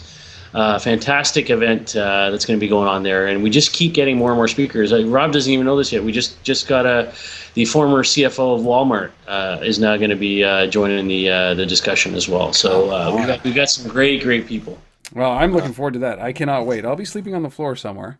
Uh, 0.51 0.80
fantastic 0.80 1.51
event 1.51 1.95
uh, 1.95 2.32
that's 2.32 2.43
going 2.43 2.57
to 2.57 2.59
be 2.59 2.67
going 2.67 2.88
on 2.88 3.03
there, 3.03 3.28
and 3.28 3.43
we 3.43 3.51
just 3.51 3.72
keep 3.72 3.93
getting 3.93 4.17
more 4.17 4.32
and 4.32 4.38
more 4.38 4.47
speakers. 4.47 4.91
Uh, 4.91 5.05
Rob 5.05 5.32
doesn't 5.32 5.53
even 5.53 5.63
know 5.63 5.78
this 5.78 5.91
yet. 5.91 6.03
We 6.03 6.11
just 6.11 6.41
just 6.43 6.67
got 6.67 6.88
a 6.88 7.13
the 7.53 7.65
former 7.65 8.03
CFO 8.03 8.57
of 8.57 8.61
Walmart 8.61 9.11
uh, 9.28 9.59
is 9.61 9.78
now 9.78 9.95
going 9.97 10.09
to 10.09 10.15
be 10.15 10.43
uh, 10.43 10.65
joining 10.65 11.07
the 11.07 11.30
uh, 11.30 11.53
the 11.53 11.67
discussion 11.67 12.15
as 12.15 12.28
well. 12.28 12.51
So 12.51 12.89
uh, 12.89 13.15
we've 13.15 13.28
got 13.28 13.43
we've 13.43 13.53
got 13.53 13.70
some 13.70 13.91
great 13.91 14.24
great 14.24 14.47
people. 14.47 14.80
Well, 15.13 15.32
I'm 15.32 15.53
looking 15.53 15.74
forward 15.74 15.93
to 15.93 15.99
that. 15.99 16.20
I 16.20 16.34
cannot 16.34 16.65
wait. 16.65 16.84
I'll 16.84 16.95
be 16.95 17.05
sleeping 17.05 17.36
on 17.36 17.43
the 17.43 17.49
floor 17.51 17.76
somewhere. 17.76 18.17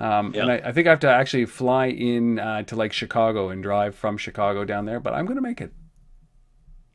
Um, 0.00 0.34
And 0.34 0.50
I, 0.50 0.56
I 0.64 0.72
think 0.72 0.86
I 0.86 0.90
have 0.90 1.00
to 1.00 1.10
actually 1.10 1.44
fly 1.44 1.86
in 1.86 2.38
uh, 2.38 2.62
to 2.64 2.74
like 2.76 2.92
Chicago 2.92 3.50
and 3.50 3.62
drive 3.62 3.94
from 3.94 4.16
Chicago 4.16 4.64
down 4.64 4.86
there, 4.86 4.98
but 4.98 5.12
I'm 5.14 5.26
going 5.26 5.36
to 5.36 5.42
make 5.42 5.60
it. 5.60 5.72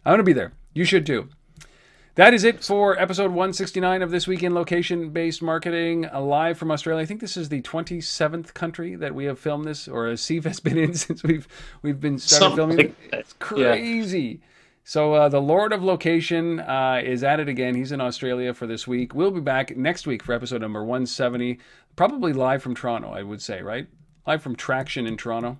I'm 0.03 0.11
going 0.11 0.17
to 0.19 0.23
be 0.23 0.33
there. 0.33 0.53
You 0.73 0.85
should 0.85 1.05
too. 1.05 1.29
That 2.15 2.33
is 2.33 2.45
it 2.45 2.63
for 2.63 2.97
episode 2.97 3.31
169 3.31 4.01
of 4.01 4.09
This 4.09 4.25
Week 4.25 4.41
in 4.41 4.53
Location 4.55 5.09
Based 5.09 5.41
Marketing, 5.41 6.05
uh, 6.11 6.21
live 6.21 6.57
from 6.57 6.71
Australia. 6.71 7.03
I 7.03 7.05
think 7.05 7.19
this 7.19 7.35
is 7.35 7.49
the 7.49 7.61
27th 7.61 8.53
country 8.53 8.95
that 8.95 9.13
we 9.13 9.25
have 9.25 9.37
filmed 9.37 9.65
this, 9.65 9.87
or 9.87 10.07
as 10.07 10.21
Steve 10.25 10.45
has 10.45 10.59
been 10.61 10.77
in 10.77 10.93
since 10.93 11.23
we've 11.23 11.47
we've 11.81 11.99
been 11.99 12.17
started 12.17 12.55
Something 12.55 12.77
filming. 12.77 12.95
like. 13.11 13.19
It's 13.21 13.33
crazy. 13.33 14.39
So 14.87 15.15
uh, 15.15 15.29
the 15.29 15.41
Lord 15.41 15.73
of 15.73 15.83
Location 15.83 16.59
uh, 16.59 17.01
is 17.03 17.23
at 17.23 17.39
it 17.39 17.49
again. 17.49 17.73
He's 17.73 17.91
in 17.91 17.99
Australia 17.99 18.53
for 18.53 18.67
this 18.67 18.85
week. 18.85 19.15
We'll 19.15 19.31
be 19.31 19.41
back 19.41 19.75
next 19.75 20.05
week 20.05 20.21
for 20.21 20.31
episode 20.31 20.61
number 20.61 20.81
170, 20.81 21.57
probably 21.95 22.33
live 22.33 22.61
from 22.61 22.75
Toronto, 22.75 23.11
I 23.11 23.23
would 23.23 23.41
say, 23.41 23.63
right? 23.63 23.87
Live 24.27 24.43
from 24.43 24.55
Traction 24.55 25.07
in 25.07 25.17
Toronto. 25.17 25.57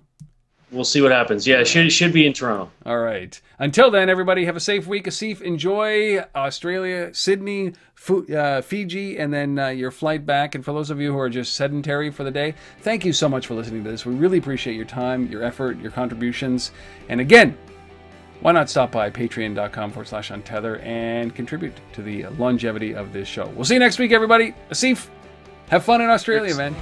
We'll 0.70 0.84
see 0.84 1.00
what 1.00 1.10
happens. 1.10 1.44
Yeah, 1.44 1.58
it 1.58 1.66
should 1.66 1.92
should 1.92 2.12
be 2.12 2.24
in 2.24 2.34
Toronto. 2.34 2.70
All 2.84 2.98
right. 2.98 3.40
Until 3.58 3.90
then, 3.90 4.08
everybody, 4.08 4.44
have 4.44 4.56
a 4.56 4.60
safe 4.60 4.86
week. 4.86 5.06
Asif, 5.06 5.40
enjoy 5.40 6.24
Australia, 6.36 7.12
Sydney, 7.12 7.72
Fu- 7.94 8.32
uh, 8.32 8.62
Fiji, 8.62 9.18
and 9.18 9.34
then 9.34 9.58
uh, 9.58 9.68
your 9.68 9.90
flight 9.90 10.24
back. 10.24 10.54
And 10.54 10.64
for 10.64 10.72
those 10.72 10.90
of 10.90 11.00
you 11.00 11.12
who 11.12 11.18
are 11.18 11.30
just 11.30 11.54
sedentary 11.54 12.10
for 12.10 12.22
the 12.22 12.30
day, 12.30 12.54
thank 12.80 13.04
you 13.04 13.12
so 13.12 13.28
much 13.28 13.48
for 13.48 13.54
listening 13.54 13.82
to 13.82 13.90
this. 13.90 14.06
We 14.06 14.14
really 14.14 14.38
appreciate 14.38 14.74
your 14.74 14.84
time, 14.84 15.26
your 15.26 15.42
effort, 15.42 15.80
your 15.80 15.90
contributions. 15.90 16.70
And 17.08 17.20
again, 17.20 17.56
why 18.40 18.52
not 18.52 18.68
stop 18.70 18.92
by 18.92 19.10
patreon.com 19.10 19.90
forward 19.90 20.08
slash 20.08 20.30
untether 20.30 20.82
and 20.84 21.34
contribute 21.34 21.74
to 21.92 22.02
the 22.02 22.26
longevity 22.38 22.94
of 22.94 23.12
this 23.12 23.28
show? 23.28 23.46
We'll 23.48 23.64
see 23.64 23.74
you 23.74 23.80
next 23.80 23.98
week, 23.98 24.12
everybody. 24.12 24.54
Asif, 24.70 25.08
have 25.68 25.84
fun 25.84 26.00
in 26.00 26.10
Australia, 26.10 26.54
man. 26.54 26.74